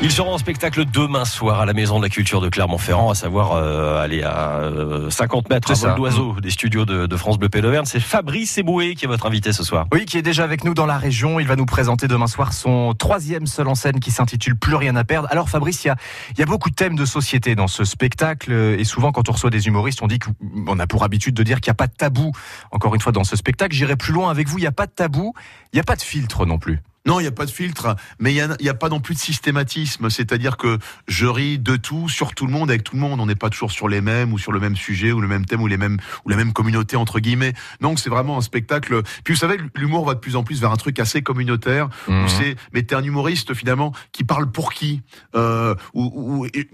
Ils 0.00 0.12
seront 0.12 0.32
en 0.32 0.38
spectacle 0.38 0.84
demain 0.84 1.24
soir 1.24 1.60
à 1.60 1.66
la 1.66 1.72
Maison 1.72 1.98
de 1.98 2.04
la 2.04 2.08
Culture 2.08 2.40
de 2.40 2.48
Clermont-Ferrand, 2.48 3.10
à 3.10 3.16
savoir 3.16 3.54
euh, 3.54 4.00
aller 4.00 4.22
à 4.22 4.58
euh, 4.60 5.10
50 5.10 5.50
mètres 5.50 5.72
à 5.72 5.74
vol 5.74 5.96
d'oiseau 5.96 6.36
des 6.40 6.50
studios 6.50 6.84
de, 6.84 7.06
de 7.06 7.16
France 7.16 7.36
Bleu 7.36 7.48
d'Auvergne. 7.48 7.84
C'est 7.84 7.98
Fabrice 7.98 8.58
Eboué 8.58 8.94
qui 8.94 9.06
est 9.06 9.08
votre 9.08 9.26
invité 9.26 9.52
ce 9.52 9.64
soir. 9.64 9.88
Oui, 9.92 10.04
qui 10.04 10.16
est 10.16 10.22
déjà 10.22 10.44
avec 10.44 10.62
nous 10.62 10.72
dans 10.72 10.86
la 10.86 10.98
région. 10.98 11.40
Il 11.40 11.48
va 11.48 11.56
nous 11.56 11.66
présenter 11.66 12.06
demain 12.06 12.28
soir 12.28 12.52
son 12.52 12.94
troisième 12.94 13.48
seul 13.48 13.66
en 13.66 13.74
scène 13.74 13.98
qui 13.98 14.12
s'intitule 14.12 14.54
Plus 14.54 14.76
rien 14.76 14.94
à 14.94 15.02
perdre. 15.02 15.26
Alors 15.32 15.48
Fabrice, 15.48 15.82
il 15.84 15.88
y 15.88 15.90
a, 15.90 15.96
il 16.30 16.38
y 16.38 16.42
a 16.44 16.46
beaucoup 16.46 16.70
de 16.70 16.76
thèmes 16.76 16.94
de 16.94 17.04
société 17.04 17.56
dans 17.56 17.66
ce 17.66 17.84
spectacle 17.84 18.52
et 18.52 18.84
souvent 18.84 19.10
quand 19.10 19.28
on 19.28 19.32
reçoit 19.32 19.50
des 19.50 19.66
humoristes, 19.66 20.00
on 20.02 20.06
dit 20.06 20.20
qu'on 20.20 20.78
a 20.78 20.86
pour 20.86 21.02
habitude 21.02 21.34
de 21.34 21.42
dire 21.42 21.60
qu'il 21.60 21.70
n'y 21.70 21.74
a 21.74 21.74
pas 21.74 21.88
de 21.88 21.94
tabou. 21.94 22.30
Encore 22.70 22.94
une 22.94 23.00
fois, 23.00 23.10
dans 23.10 23.24
ce 23.24 23.34
spectacle, 23.34 23.74
j'irai 23.74 23.96
plus 23.96 24.12
loin 24.12 24.30
avec 24.30 24.46
vous. 24.46 24.58
Il 24.58 24.62
n'y 24.62 24.68
a 24.68 24.72
pas 24.72 24.86
de 24.86 24.92
tabou, 24.92 25.34
il 25.72 25.76
n'y 25.76 25.80
a 25.80 25.84
pas 25.84 25.96
de 25.96 26.02
filtre 26.02 26.46
non 26.46 26.58
plus. 26.58 26.82
Non, 27.08 27.18
il 27.20 27.22
n'y 27.22 27.28
a 27.28 27.32
pas 27.32 27.46
de 27.46 27.50
filtre, 27.50 27.96
mais 28.20 28.30
il 28.32 28.34
n'y 28.34 28.40
a, 28.42 28.54
il 28.60 28.66
y 28.66 28.68
a 28.68 28.74
pas 28.74 28.88
non 28.90 29.00
plus 29.00 29.14
de 29.14 29.18
systématisme. 29.18 30.10
C'est-à-dire 30.10 30.56
que 30.58 30.78
je 31.08 31.26
ris 31.26 31.58
de 31.58 31.76
tout, 31.76 32.08
sur 32.08 32.34
tout 32.34 32.46
le 32.46 32.52
monde, 32.52 32.68
avec 32.70 32.84
tout 32.84 32.94
le 32.94 33.00
monde. 33.00 33.18
On 33.20 33.26
n'est 33.26 33.34
pas 33.34 33.50
toujours 33.50 33.72
sur 33.72 33.88
les 33.88 34.00
mêmes, 34.00 34.32
ou 34.32 34.38
sur 34.38 34.52
le 34.52 34.60
même 34.60 34.76
sujet, 34.76 35.10
ou 35.12 35.20
le 35.20 35.26
même 35.28 35.44
thème, 35.46 35.62
ou 35.62 35.66
les 35.66 35.78
mêmes, 35.78 35.96
ou 36.24 36.28
la 36.28 36.36
même 36.36 36.52
communauté, 36.52 36.96
entre 36.96 37.18
guillemets. 37.18 37.54
Donc, 37.80 37.98
c'est 37.98 38.10
vraiment 38.10 38.36
un 38.38 38.42
spectacle. 38.42 39.02
Puis, 39.24 39.34
vous 39.34 39.40
savez, 39.40 39.56
l'humour 39.74 40.04
va 40.06 40.14
de 40.14 40.20
plus 40.20 40.36
en 40.36 40.44
plus 40.44 40.60
vers 40.60 40.70
un 40.70 40.76
truc 40.76 40.98
assez 41.00 41.22
communautaire. 41.22 41.88
Mhm. 42.08 42.24
où 42.24 42.28
c'est, 42.28 42.56
mais 42.74 42.82
t'es 42.82 42.94
un 42.94 43.02
humoriste, 43.02 43.54
finalement, 43.54 43.92
qui 44.12 44.22
parle 44.24 44.50
pour 44.50 44.72
qui? 44.72 45.02
Euh, 45.34 45.74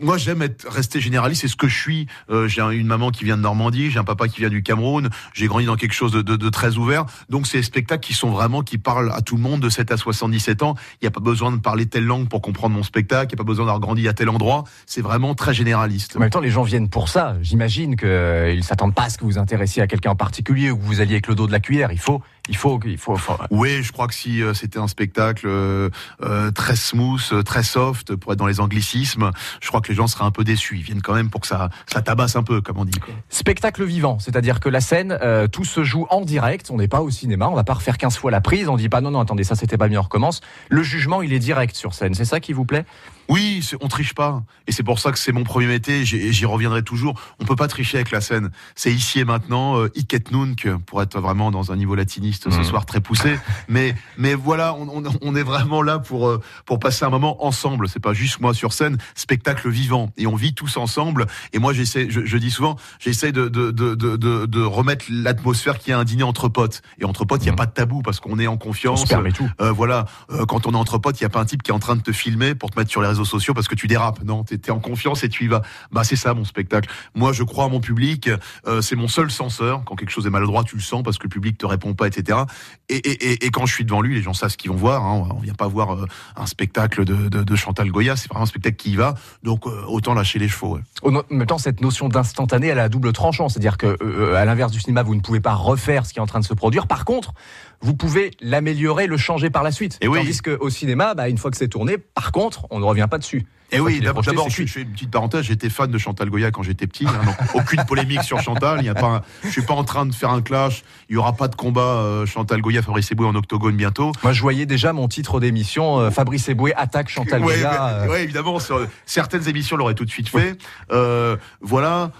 Moi, 0.00 0.18
j'aime 0.18 0.42
être 0.42 0.68
resté 0.68 1.00
généraliste, 1.00 1.42
c'est 1.42 1.48
ce 1.48 1.56
que 1.56 1.68
je 1.68 1.78
suis. 1.78 2.06
Euh, 2.30 2.48
j'ai 2.48 2.60
un- 2.60 2.70
une 2.70 2.86
maman 2.86 3.10
qui 3.10 3.24
vient 3.24 3.36
de 3.36 3.42
Normandie, 3.42 3.90
j'ai 3.90 3.98
un 3.98 4.04
papa 4.04 4.28
qui 4.28 4.40
vient 4.40 4.48
du 4.48 4.62
Cameroun, 4.62 5.10
j'ai 5.32 5.46
grandi 5.46 5.66
dans 5.66 5.76
quelque 5.76 5.92
chose 5.94 6.12
de, 6.12 6.22
de- 6.22 6.36
de 6.36 6.48
très 6.48 6.76
ouvert. 6.76 7.04
Donc, 7.30 7.46
c'est 7.46 7.58
des 7.58 7.62
spectacles 7.62 8.04
qui 8.06 8.14
sont 8.14 8.30
vraiment, 8.30 8.62
qui 8.62 8.78
parlent 8.78 9.12
à 9.12 9.20
tout 9.22 9.36
le 9.36 9.42
monde 9.42 9.60
de 9.60 9.68
7 9.68 9.90
à 9.92 9.96
77 10.24 10.62
ans. 10.62 10.74
Il 11.00 11.04
n'y 11.04 11.08
a 11.08 11.10
pas 11.10 11.20
besoin 11.20 11.52
de 11.52 11.58
parler 11.58 11.86
telle 11.86 12.04
langue 12.04 12.28
pour 12.28 12.40
comprendre 12.40 12.74
mon 12.74 12.82
spectacle, 12.82 13.32
il 13.32 13.36
n'y 13.36 13.40
a 13.40 13.44
pas 13.44 13.46
besoin 13.46 13.66
d'avoir 13.66 13.80
grandi 13.80 14.08
à 14.08 14.12
tel 14.12 14.28
endroit. 14.28 14.64
C'est 14.86 15.02
vraiment 15.02 15.34
très 15.34 15.54
généraliste. 15.54 16.16
En 16.16 16.20
même 16.20 16.30
temps, 16.30 16.40
les 16.40 16.50
gens 16.50 16.62
viennent 16.62 16.88
pour 16.88 17.08
ça. 17.08 17.36
J'imagine 17.42 17.96
qu'ils 17.96 18.08
ne 18.08 18.62
s'attendent 18.62 18.94
pas 18.94 19.04
à 19.04 19.10
ce 19.10 19.18
que 19.18 19.24
vous 19.24 19.38
intéressiez 19.38 19.82
à 19.82 19.86
quelqu'un 19.86 20.10
en 20.10 20.16
particulier 20.16 20.70
ou 20.70 20.78
que 20.78 20.84
vous 20.84 21.00
alliez 21.00 21.14
avec 21.14 21.26
le 21.26 21.34
dos 21.34 21.46
de 21.46 21.52
la 21.52 21.60
cuillère. 21.60 21.92
Il 21.92 21.98
faut, 21.98 22.22
il 22.48 22.56
faut, 22.56 22.78
il 22.84 22.98
faut. 22.98 23.16
Oui, 23.50 23.82
je 23.82 23.90
crois 23.92 24.06
que 24.06 24.14
si 24.14 24.42
euh, 24.42 24.52
c'était 24.52 24.78
un 24.78 24.88
spectacle 24.88 25.46
euh, 25.46 25.88
euh, 26.22 26.50
très 26.50 26.76
smooth, 26.76 27.42
très 27.44 27.62
soft, 27.62 28.14
pour 28.16 28.32
être 28.32 28.38
dans 28.38 28.46
les 28.46 28.60
anglicismes, 28.60 29.30
je 29.62 29.68
crois 29.68 29.80
que 29.80 29.88
les 29.88 29.94
gens 29.94 30.06
seraient 30.06 30.24
un 30.24 30.30
peu 30.30 30.44
déçus. 30.44 30.76
Ils 30.76 30.82
viennent 30.82 31.00
quand 31.00 31.14
même 31.14 31.30
pour 31.30 31.40
que 31.40 31.46
ça, 31.46 31.70
ça 31.86 32.02
tabasse 32.02 32.36
un 32.36 32.42
peu, 32.42 32.60
comme 32.60 32.78
on 32.78 32.84
dit. 32.84 32.98
Quoi. 32.98 33.14
Spectacle 33.30 33.84
vivant, 33.84 34.18
c'est-à-dire 34.18 34.60
que 34.60 34.68
la 34.68 34.80
scène, 34.80 35.18
euh, 35.22 35.46
tout 35.46 35.64
se 35.64 35.84
joue 35.84 36.06
en 36.10 36.20
direct. 36.20 36.70
On 36.70 36.76
n'est 36.76 36.88
pas 36.88 37.00
au 37.00 37.10
cinéma, 37.10 37.48
on 37.48 37.54
va 37.54 37.64
pas 37.64 37.74
refaire 37.74 37.96
15 37.96 38.18
fois 38.18 38.30
la 38.30 38.42
prise. 38.42 38.68
On 38.68 38.76
dit 38.76 38.90
pas 38.90 39.00
non, 39.00 39.10
non, 39.10 39.20
attendez, 39.20 39.44
ça 39.44 39.54
c'était 39.54 39.78
pas 39.78 39.88
bien, 39.88 40.00
on 40.00 40.02
recommence. 40.02 40.42
Le 40.68 40.82
jugement, 40.82 41.22
il 41.22 41.32
est 41.32 41.38
direct 41.38 41.74
sur 41.74 41.94
scène. 41.94 42.14
C'est 42.14 42.26
ça 42.26 42.40
qui 42.40 42.52
vous 42.52 42.66
plaît? 42.66 42.84
Oui, 43.28 43.60
c'est- 43.62 43.76
on 43.80 43.88
triche 43.88 44.14
pas. 44.14 44.42
Et 44.66 44.72
c'est 44.72 44.82
pour 44.82 44.98
ça 44.98 45.12
que 45.12 45.18
c'est 45.18 45.32
mon 45.32 45.44
premier 45.44 45.66
métier 45.66 46.04
j'y- 46.04 46.16
et 46.16 46.32
j'y 46.32 46.44
reviendrai 46.46 46.82
toujours. 46.82 47.18
On 47.40 47.44
peut 47.44 47.56
pas 47.56 47.68
tricher 47.68 47.96
avec 47.98 48.10
la 48.10 48.20
scène. 48.20 48.50
C'est 48.74 48.92
ici 48.92 49.20
et 49.20 49.24
maintenant, 49.24 49.78
euh, 49.78 49.88
hic 49.94 50.12
et 50.14 50.22
nunc, 50.30 50.68
pour 50.86 51.00
être 51.02 51.18
vraiment 51.20 51.50
dans 51.50 51.72
un 51.72 51.76
niveau 51.76 51.94
latiniste 51.94 52.50
ce 52.50 52.56
Mhm. 52.58 52.64
soir 52.64 52.86
très 52.86 53.00
poussé. 53.00 53.38
mais, 53.68 53.94
mais 54.18 54.34
voilà, 54.34 54.74
on, 54.74 54.88
on- 54.88 55.02
on 55.22 55.34
est 55.36 55.42
vraiment 55.42 55.82
là 55.82 55.98
pour, 55.98 56.28
euh, 56.28 56.40
pour 56.66 56.78
passer 56.78 57.04
un 57.04 57.10
moment 57.10 57.44
ensemble. 57.46 57.88
C'est 57.88 58.00
pas 58.00 58.12
juste 58.12 58.40
moi 58.40 58.52
sur 58.54 58.72
scène, 58.72 58.98
spectacle 59.14 59.68
vivant. 59.70 60.12
Et 60.16 60.26
on 60.26 60.36
vit 60.36 60.54
tous 60.54 60.76
ensemble. 60.76 61.26
Et 61.52 61.58
moi, 61.58 61.72
j'essaie, 61.72 62.08
je, 62.10 62.24
je 62.26 62.36
dis 62.38 62.50
souvent, 62.50 62.76
j'essaie 62.98 63.32
de, 63.32 63.48
de, 63.48 63.70
de, 63.70 63.94
de, 63.94 64.16
de, 64.46 64.62
remettre 64.62 65.04
l'atmosphère 65.10 65.78
qu'il 65.78 65.90
y 65.90 65.92
a 65.92 65.98
un 65.98 66.04
dîner 66.04 66.22
entre 66.24 66.48
potes. 66.48 66.82
Et 66.98 67.04
entre 67.04 67.24
potes, 67.24 67.40
il 67.42 67.44
n'y 67.44 67.48
a 67.50 67.52
Mhm. 67.52 67.56
pas 67.56 67.66
de 67.66 67.72
tabou 67.72 68.02
parce 68.02 68.20
qu'on 68.20 68.38
est 68.38 68.46
en 68.46 68.54
On 68.54 68.56
confiance. 68.58 69.02
se 69.02 69.06
permet 69.06 69.32
tout. 69.32 69.48
Euh, 69.60 69.72
voilà, 69.72 70.06
euh, 70.30 70.44
quand 70.46 70.66
on 70.66 70.72
est 70.72 70.76
entre 70.76 70.98
potes, 70.98 71.20
il 71.20 71.22
y 71.22 71.26
a 71.26 71.30
pas 71.30 71.40
un 71.40 71.44
type 71.44 71.62
qui 71.62 71.70
est 71.70 71.74
en 71.74 71.78
train 71.78 71.96
de 71.96 72.02
te 72.02 72.12
filmer 72.12 72.54
pour 72.54 72.70
te 72.70 72.78
mettre 72.78 72.90
sur 72.90 73.02
les 73.02 73.13
sociaux 73.22 73.54
parce 73.54 73.68
que 73.68 73.76
tu 73.76 73.86
dérapes. 73.86 74.22
Non, 74.24 74.42
t'es 74.42 74.56
es 74.56 74.70
en 74.70 74.80
confiance 74.80 75.22
et 75.22 75.28
tu 75.28 75.44
y 75.44 75.48
vas. 75.48 75.62
Bah 75.92 76.02
c'est 76.02 76.16
ça 76.16 76.34
mon 76.34 76.44
spectacle. 76.44 76.88
Moi, 77.14 77.32
je 77.32 77.44
crois 77.44 77.66
à 77.66 77.68
mon 77.68 77.80
public. 77.80 78.28
euh, 78.66 78.80
c'est 78.80 78.96
mon 78.96 79.08
seul 79.08 79.30
censeur. 79.30 79.84
Quand 79.84 79.94
quelque 79.94 80.10
chose 80.10 80.26
est 80.26 80.30
maladroit, 80.30 80.64
tu 80.64 80.76
le 80.76 80.82
sens 80.82 81.02
parce 81.02 81.18
que 81.18 81.24
le 81.24 81.28
public 81.28 81.58
te 81.58 81.66
répond 81.66 81.94
pas, 81.94 82.06
etc. 82.06 82.40
Et, 82.88 83.50
quand 83.50 83.66
je 83.66 83.74
suis 83.74 83.84
devant 83.84 84.00
lui, 84.00 84.14
les 84.14 84.22
gens 84.22 84.32
savent 84.32 84.50
ce 84.50 84.56
qu'ils 84.56 84.70
vont 84.70 84.76
voir. 84.76 85.04
Hein. 85.04 85.28
On 85.36 85.40
vient 85.40 85.54
pas 85.54 85.68
voir 85.68 85.94
euh, 85.94 86.06
un 86.36 86.46
spectacle 86.46 87.04
de, 87.04 87.56
Chantal 87.56 87.90
Goya. 87.90 88.16
C'est 88.16 88.28
vraiment 88.28 88.44
un 88.44 88.46
spectacle 88.46 88.76
qui 88.76 88.92
y 88.92 88.96
va. 88.96 89.14
Donc 89.42 89.66
euh, 89.66 89.84
autant 89.86 90.14
lâcher 90.14 90.38
les 90.38 90.48
chevaux. 90.48 90.76
ouais. 90.76 90.80
En 91.04 91.22
même 91.30 91.46
temps, 91.46 91.58
cette 91.58 91.80
notion 91.80 92.08
d'instantané, 92.08 92.68
elle 92.68 92.78
a 92.78 92.88
double 92.88 93.12
tranchant. 93.12 93.48
C'est-à-dire 93.48 93.78
que, 93.78 94.34
à 94.34 94.44
l'inverse 94.44 94.72
du 94.72 94.80
cinéma, 94.80 95.02
vous 95.02 95.14
ne 95.14 95.20
pouvez 95.20 95.40
pas 95.40 95.54
refaire 95.54 96.06
ce 96.06 96.12
qui 96.12 96.18
est 96.18 96.22
en 96.22 96.26
train 96.26 96.40
de 96.40 96.44
se 96.44 96.54
produire. 96.54 96.86
Par 96.86 97.04
contre, 97.04 97.32
vous 97.80 97.94
pouvez 97.94 98.32
l'améliorer, 98.40 99.06
le 99.06 99.16
changer 99.16 99.50
par 99.50 99.62
la 99.62 99.72
suite. 99.72 99.98
Et 100.00 100.08
oui. 100.08 100.18
Tandis 100.18 100.40
qu'au 100.40 100.70
cinéma, 100.70 101.14
bah, 101.14 101.28
une 101.28 101.38
fois 101.38 101.50
que 101.50 101.56
c'est 101.56 101.68
tourné, 101.68 101.98
par 101.98 102.32
contre, 102.32 102.66
on 102.70 102.78
ne 102.78 102.84
revient 102.84 103.08
pas 103.10 103.18
dessus. 103.18 103.46
Et 103.74 103.78
fois 103.78 103.86
oui, 103.86 104.00
d'abord, 104.00 104.22
je, 104.50 104.64
fais 104.66 104.82
une 104.82 104.92
petite 104.92 105.10
parenthèse. 105.10 105.42
J'étais 105.44 105.68
fan 105.70 105.90
de 105.90 105.98
Chantal 105.98 106.30
Goya 106.30 106.50
quand 106.50 106.62
j'étais 106.62 106.86
petit. 106.86 107.06
hein, 107.06 107.20
donc 107.24 107.36
aucune 107.54 107.84
polémique 107.84 108.22
sur 108.22 108.40
Chantal. 108.40 108.78
Il 108.80 108.86
y 108.86 108.88
a 108.88 108.94
pas, 108.94 109.06
un- 109.06 109.22
je 109.42 109.50
suis 109.50 109.62
pas 109.62 109.74
en 109.74 109.84
train 109.84 110.06
de 110.06 110.14
faire 110.14 110.30
un 110.30 110.42
clash. 110.42 110.82
Il 111.08 111.14
y 111.14 111.16
aura 111.18 111.32
pas 111.34 111.48
de 111.48 111.54
combat 111.54 111.80
euh, 111.82 112.26
Chantal 112.26 112.60
Goya, 112.60 112.82
Fabrice 112.82 113.10
Eboué 113.12 113.26
en 113.26 113.34
octogone 113.34 113.76
bientôt. 113.76 114.12
Moi, 114.22 114.32
je 114.32 114.40
voyais 114.40 114.66
déjà 114.66 114.92
mon 114.92 115.08
titre 115.08 115.40
d'émission, 115.40 115.98
euh, 116.00 116.10
Fabrice 116.10 116.48
Eboué 116.48 116.72
attaque 116.74 117.08
Chantal 117.08 117.42
Ouais, 117.44 117.56
Goya. 117.56 117.70
ouais, 117.70 117.78
euh, 117.78 118.08
ouais, 118.10 118.22
évidemment, 118.24 118.58
sur 118.58 118.86
certaines 119.06 119.48
émissions 119.48 119.76
l'auraient 119.76 119.94
tout 119.94 120.04
de 120.04 120.10
suite 120.10 120.28
fait. 120.28 120.56
Euh, 120.92 121.36
voilà. 121.60 122.10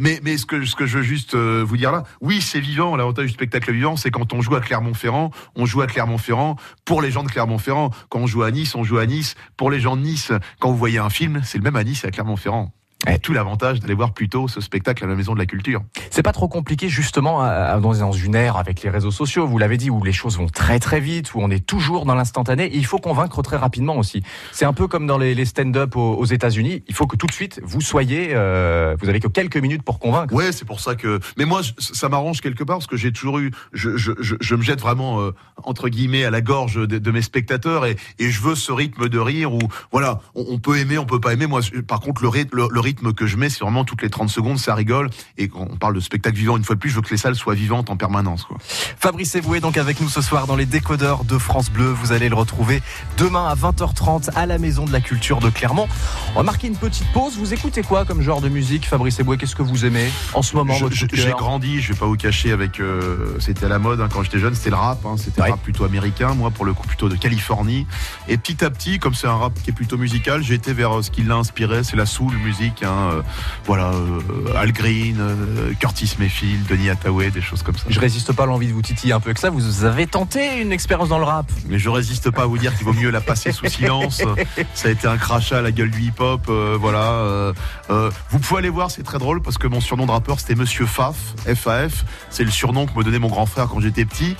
Mais 0.00 0.20
mais 0.22 0.36
ce 0.36 0.46
que 0.46 0.64
ce 0.64 0.74
que 0.76 0.86
je 0.86 0.98
veux 0.98 1.04
juste 1.04 1.34
vous 1.34 1.76
dire 1.76 1.92
là, 1.92 2.04
oui, 2.20 2.40
c'est 2.40 2.60
vivant. 2.60 2.96
L'avantage 2.96 3.26
du 3.26 3.32
spectacle 3.32 3.72
vivant, 3.72 3.96
c'est 3.96 4.10
quand 4.10 4.32
on 4.32 4.40
joue 4.40 4.54
à 4.54 4.60
Clermont-Ferrand, 4.60 5.30
on 5.56 5.66
joue 5.66 5.82
à 5.82 5.86
Clermont-Ferrand 5.86 6.56
pour 6.84 7.02
les 7.02 7.10
gens 7.10 7.22
de 7.24 7.28
Clermont-Ferrand. 7.28 7.90
Quand 8.08 8.20
on 8.20 8.26
joue 8.26 8.42
à 8.42 8.50
Nice, 8.50 8.74
on 8.74 8.84
joue 8.84 8.98
à 8.98 9.06
Nice 9.06 9.34
pour 9.56 9.70
les 9.70 9.80
gens 9.80 9.96
de 9.96 10.02
Nice. 10.02 10.32
Quand 10.60 10.70
vous 10.70 10.76
voyez 10.76 10.95
un 10.98 11.10
film, 11.10 11.42
c'est 11.44 11.58
le 11.58 11.64
même 11.64 11.76
à 11.76 11.84
Nice 11.84 12.04
à 12.04 12.10
Clermont-Ferrand. 12.10 12.72
Ouais. 13.06 13.18
Tout 13.18 13.32
l'avantage 13.34 13.80
d'aller 13.80 13.94
voir 13.94 14.12
plutôt 14.14 14.48
ce 14.48 14.60
spectacle 14.60 15.04
à 15.04 15.06
la 15.06 15.14
Maison 15.14 15.34
de 15.34 15.38
la 15.38 15.46
Culture. 15.46 15.82
C'est 16.10 16.22
pas 16.22 16.32
trop 16.32 16.48
compliqué 16.48 16.88
justement 16.88 17.40
dans 17.80 18.12
une 18.12 18.34
ère 18.34 18.56
avec 18.56 18.82
les 18.82 18.90
réseaux 18.90 19.10
sociaux, 19.10 19.46
vous 19.46 19.58
l'avez 19.58 19.76
dit, 19.76 19.90
où 19.90 20.02
les 20.02 20.12
choses 20.12 20.38
vont 20.38 20.48
très 20.48 20.78
très 20.80 20.98
vite, 20.98 21.34
où 21.34 21.40
on 21.40 21.50
est 21.50 21.64
toujours 21.64 22.06
dans 22.06 22.14
l'instantané. 22.14 22.70
Il 22.72 22.86
faut 22.86 22.98
convaincre 22.98 23.42
très 23.42 23.58
rapidement 23.58 23.96
aussi. 23.96 24.22
C'est 24.50 24.64
un 24.64 24.72
peu 24.72 24.88
comme 24.88 25.06
dans 25.06 25.18
les, 25.18 25.44
stand-up 25.44 25.94
aux, 25.94 26.24
États-Unis. 26.24 26.82
Il 26.88 26.94
faut 26.94 27.06
que 27.06 27.16
tout 27.16 27.26
de 27.26 27.32
suite 27.32 27.60
vous 27.62 27.80
soyez, 27.80 28.30
euh, 28.32 28.96
vous 29.00 29.08
avez 29.08 29.20
que 29.20 29.28
quelques 29.28 29.58
minutes 29.58 29.82
pour 29.82 29.98
convaincre. 29.98 30.32
Ouais, 30.34 30.50
c'est 30.52 30.64
pour 30.64 30.80
ça 30.80 30.94
que. 30.94 31.20
Mais 31.36 31.44
moi, 31.44 31.60
ça 31.78 32.08
m'arrange 32.08 32.40
quelque 32.40 32.64
part 32.64 32.78
parce 32.78 32.86
que 32.86 32.96
j'ai 32.96 33.12
toujours 33.12 33.38
eu. 33.38 33.52
Je, 33.72 33.96
je, 33.96 34.12
je, 34.20 34.36
je 34.40 34.54
me 34.54 34.62
jette 34.62 34.80
vraiment 34.80 35.20
euh, 35.20 35.34
entre 35.62 35.88
guillemets 35.88 36.24
à 36.24 36.30
la 36.30 36.40
gorge 36.40 36.76
de, 36.76 36.98
de 36.98 37.10
mes 37.10 37.22
spectateurs 37.22 37.84
et, 37.86 37.96
et 38.18 38.30
je 38.30 38.40
veux 38.40 38.54
ce 38.54 38.72
rythme 38.72 39.08
de 39.08 39.18
rire 39.18 39.52
où 39.52 39.60
voilà, 39.92 40.20
on, 40.34 40.44
on 40.48 40.58
peut 40.58 40.78
aimer, 40.78 40.98
on 40.98 41.04
peut 41.04 41.20
pas 41.20 41.34
aimer. 41.34 41.46
Moi, 41.46 41.60
par 41.86 42.00
contre, 42.00 42.22
le, 42.22 42.28
rythme- 42.28 42.56
le, 42.56 42.68
le 42.70 42.80
rythme 42.86 43.12
que 43.12 43.26
je 43.26 43.36
mets, 43.36 43.50
c'est 43.50 43.60
vraiment 43.60 43.84
toutes 43.84 44.02
les 44.02 44.10
30 44.10 44.30
secondes, 44.30 44.58
ça 44.58 44.74
rigole. 44.74 45.10
Et 45.38 45.48
quand 45.48 45.66
on 45.70 45.76
parle 45.76 45.94
de 45.94 46.00
spectacle 46.00 46.36
vivant, 46.36 46.56
une 46.56 46.64
fois 46.64 46.74
de 46.76 46.80
plus, 46.80 46.90
je 46.90 46.96
veux 46.96 47.02
que 47.02 47.10
les 47.10 47.16
salles 47.16 47.34
soient 47.34 47.54
vivantes 47.54 47.90
en 47.90 47.96
permanence. 47.96 48.44
Quoi. 48.44 48.56
Fabrice 48.60 49.34
Eboué 49.34 49.60
donc 49.60 49.76
avec 49.76 50.00
nous 50.00 50.08
ce 50.08 50.20
soir 50.22 50.46
dans 50.46 50.56
les 50.56 50.66
décodeurs 50.66 51.24
de 51.24 51.36
France 51.38 51.70
Bleu. 51.70 51.90
Vous 51.92 52.12
allez 52.12 52.28
le 52.28 52.34
retrouver 52.36 52.82
demain 53.18 53.46
à 53.48 53.54
20h30 53.54 54.30
à 54.36 54.46
la 54.46 54.58
Maison 54.58 54.84
de 54.84 54.92
la 54.92 55.00
Culture 55.00 55.40
de 55.40 55.50
Clermont. 55.50 55.88
On 56.34 56.38
va 56.38 56.42
marquer 56.42 56.68
une 56.68 56.76
petite 56.76 57.06
pause. 57.12 57.36
Vous 57.36 57.52
écoutez 57.52 57.82
quoi 57.82 58.04
comme 58.04 58.22
genre 58.22 58.40
de 58.40 58.48
musique, 58.48 58.86
Fabrice 58.86 59.18
Eboué? 59.20 59.36
Qu'est-ce 59.36 59.56
que 59.56 59.62
vous 59.62 59.84
aimez 59.84 60.08
en 60.34 60.42
ce 60.42 60.54
moment 60.56 60.74
J'ai 61.12 61.30
grandi, 61.32 61.80
je 61.80 61.92
vais 61.92 61.98
pas 61.98 62.06
vous 62.06 62.16
cacher 62.16 62.52
avec. 62.52 62.80
euh, 62.80 63.36
c'était 63.40 63.66
à 63.66 63.68
la 63.68 63.78
mode 63.78 64.00
hein, 64.00 64.08
quand 64.12 64.22
j'étais 64.22 64.38
jeune, 64.38 64.54
c'était 64.54 64.70
le 64.70 64.76
rap. 64.76 65.04
hein, 65.04 65.16
c'était 65.18 65.42
Ouais. 65.42 65.50
rap 65.50 65.60
plutôt 65.62 65.84
américain. 65.84 66.34
Moi, 66.34 66.50
pour 66.50 66.64
le 66.64 66.72
coup, 66.72 66.86
plutôt 66.86 67.08
de 67.08 67.16
Californie. 67.16 67.86
Et 68.28 68.36
petit 68.38 68.64
à 68.64 68.70
petit, 68.70 68.98
comme 68.98 69.14
c'est 69.14 69.26
un 69.26 69.36
rap 69.36 69.52
qui 69.62 69.70
est 69.70 69.72
plutôt 69.72 69.96
musical, 69.98 70.42
j'ai 70.42 70.54
été 70.54 70.72
vers 70.72 70.98
euh, 70.98 71.02
ce 71.02 71.10
qui 71.10 71.22
l'a 71.22 71.34
inspiré. 71.36 71.82
C'est 71.84 71.96
la 71.96 72.06
soul 72.06 72.34
musique. 72.36 72.75
Euh, 72.84 73.22
voilà, 73.64 73.90
euh, 73.90 74.20
Al 74.56 74.72
Green, 74.72 75.16
euh, 75.20 75.72
Curtis 75.78 76.14
Mayfield, 76.18 76.66
Denis 76.66 76.90
Hathaway, 76.90 77.30
des 77.30 77.40
choses 77.40 77.62
comme 77.62 77.76
ça. 77.76 77.84
Je 77.88 78.00
résiste 78.00 78.32
pas 78.32 78.44
à 78.44 78.46
l'envie 78.46 78.68
de 78.68 78.72
vous 78.72 78.82
titiller 78.82 79.12
un 79.12 79.20
peu 79.20 79.28
avec 79.28 79.38
ça. 79.38 79.50
Vous 79.50 79.84
avez 79.84 80.06
tenté 80.06 80.60
une 80.60 80.72
expérience 80.72 81.08
dans 81.08 81.18
le 81.18 81.24
rap 81.24 81.46
Mais 81.68 81.78
je 81.78 81.88
résiste 81.88 82.30
pas 82.30 82.42
à 82.42 82.46
vous 82.46 82.58
dire 82.58 82.76
qu'il 82.76 82.84
vaut 82.84 82.92
mieux 82.92 83.10
la 83.10 83.20
passer 83.20 83.52
sous 83.52 83.66
silence. 83.66 84.22
Ça 84.74 84.88
a 84.88 84.90
été 84.90 85.06
un 85.06 85.16
crachat 85.16 85.58
à 85.58 85.62
la 85.62 85.72
gueule 85.72 85.90
du 85.90 86.00
hip-hop. 86.02 86.46
euh, 86.48 86.76
voilà. 86.80 87.12
euh, 87.12 87.52
euh, 87.90 88.10
vous 88.30 88.38
pouvez 88.38 88.58
aller 88.58 88.68
voir, 88.68 88.90
c'est 88.90 89.02
très 89.02 89.18
drôle 89.18 89.42
parce 89.42 89.58
que 89.58 89.66
mon 89.66 89.80
surnom 89.80 90.06
de 90.06 90.10
rappeur 90.10 90.40
c'était 90.40 90.54
Monsieur 90.54 90.86
Faf, 90.86 91.16
FAF. 91.54 92.04
C'est 92.30 92.44
le 92.44 92.50
surnom 92.50 92.86
que 92.86 92.96
me 92.98 93.04
donnait 93.04 93.18
mon 93.18 93.28
grand 93.28 93.46
frère 93.46 93.68
quand 93.68 93.80
j'étais 93.80 94.04
petit. 94.04 94.36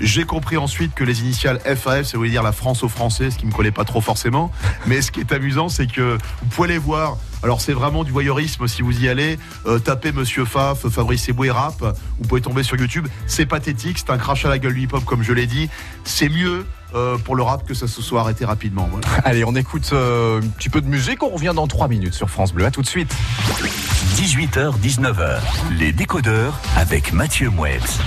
J'ai 0.00 0.24
compris 0.24 0.56
ensuite 0.56 0.94
que 0.94 1.04
les 1.04 1.20
initiales 1.20 1.60
FAF, 1.60 2.06
ça 2.06 2.16
voulait 2.16 2.30
dire 2.30 2.42
la 2.42 2.52
France 2.52 2.82
aux 2.82 2.88
Français, 2.88 3.30
ce 3.30 3.36
qui 3.36 3.46
me 3.46 3.52
collait 3.52 3.70
pas 3.70 3.84
trop 3.84 4.00
forcément. 4.00 4.50
Mais 4.86 5.02
ce 5.02 5.12
qui 5.12 5.20
est 5.20 5.32
amusant, 5.32 5.68
c'est 5.68 5.86
que 5.86 6.18
vous 6.42 6.48
pouvez 6.48 6.70
aller 6.70 6.78
voir. 6.78 7.18
Alors 7.42 7.60
c'est 7.60 7.72
vraiment 7.72 8.04
du 8.04 8.12
voyeurisme 8.12 8.66
si 8.66 8.82
vous 8.82 9.02
y 9.02 9.08
allez. 9.08 9.38
Euh, 9.66 9.78
tapez 9.78 10.12
Monsieur 10.12 10.44
Faf, 10.44 10.88
Fabrice 10.88 11.28
Eboué 11.28 11.50
rap. 11.50 11.82
Vous 12.18 12.28
pouvez 12.28 12.40
tomber 12.40 12.62
sur 12.62 12.76
YouTube. 12.76 13.08
C'est 13.26 13.46
pathétique, 13.46 13.98
c'est 13.98 14.10
un 14.10 14.18
crash 14.18 14.44
à 14.44 14.48
la 14.48 14.58
gueule 14.58 14.74
du 14.74 14.82
hip-hop 14.82 15.04
comme 15.04 15.22
je 15.22 15.32
l'ai 15.32 15.46
dit. 15.46 15.68
C'est 16.04 16.28
mieux 16.28 16.66
euh, 16.94 17.16
pour 17.18 17.36
le 17.36 17.42
rap 17.42 17.66
que 17.66 17.74
ça 17.74 17.86
se 17.86 18.02
soit 18.02 18.20
arrêté 18.20 18.44
rapidement. 18.44 18.88
Voilà. 18.90 19.06
Allez, 19.24 19.44
on 19.44 19.54
écoute 19.54 19.90
euh, 19.92 20.40
un 20.40 20.46
petit 20.48 20.68
peu 20.68 20.80
de 20.80 20.88
musique. 20.88 21.22
On 21.22 21.30
revient 21.30 21.52
dans 21.54 21.66
3 21.66 21.88
minutes 21.88 22.14
sur 22.14 22.28
France 22.28 22.52
Bleu. 22.52 22.64
À 22.64 22.70
tout 22.70 22.82
de 22.82 22.86
suite. 22.86 23.14
18h, 24.16 24.74
19h, 24.80 25.40
les 25.78 25.92
décodeurs 25.92 26.58
avec 26.76 27.12
Mathieu 27.12 27.48
Mouebs. 27.48 28.00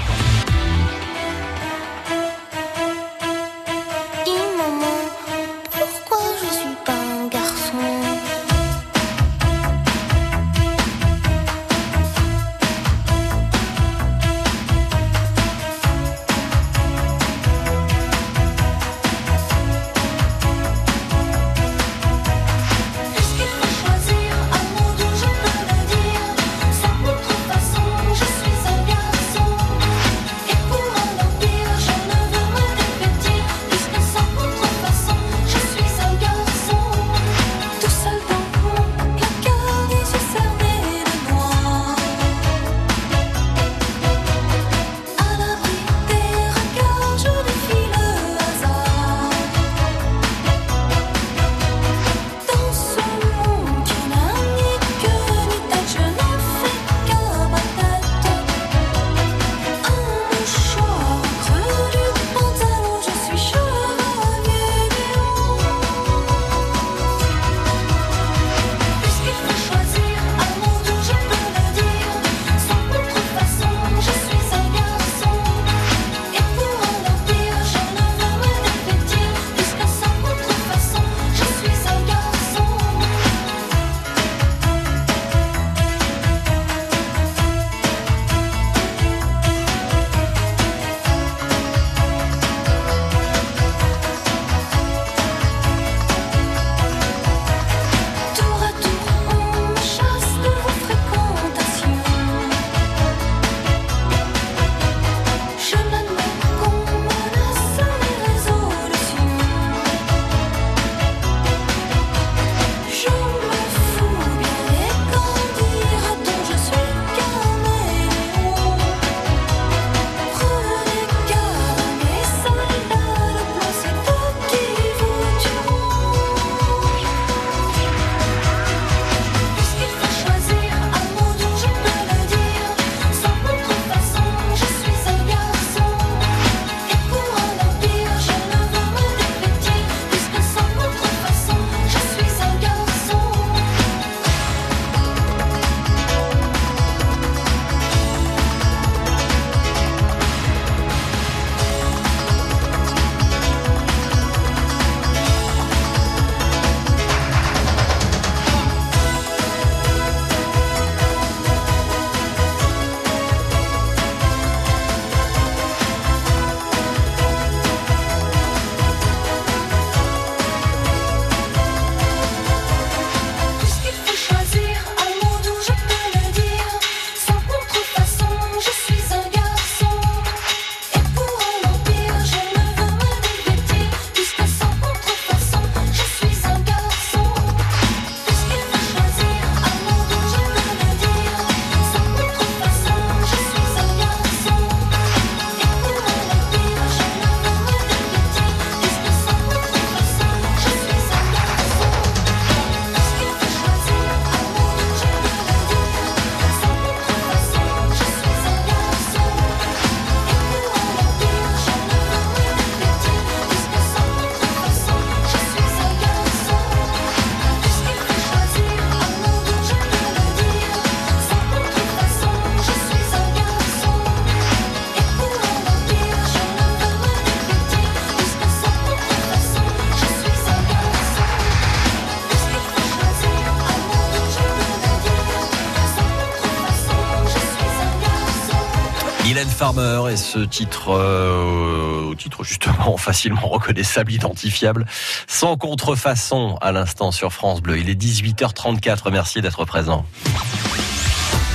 Ce 240.18 240.40
titre, 240.40 240.92
euh, 240.92 242.14
titre 242.16 242.44
justement 242.44 242.98
facilement 242.98 243.48
reconnaissable, 243.48 244.12
identifiable, 244.12 244.86
sans 245.28 245.58
contrefaçon 245.58 246.58
à 246.62 246.72
l'instant 246.72 247.12
sur 247.12 247.34
France 247.34 247.62
Bleu. 247.62 247.78
Il 247.80 247.90
est 247.90 248.00
18h34. 248.00 249.12
Merci 249.12 249.42
d'être 249.42 249.66
présent. 249.66 250.06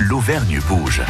L'Auvergne 0.08 0.58
bouge. 0.66 1.02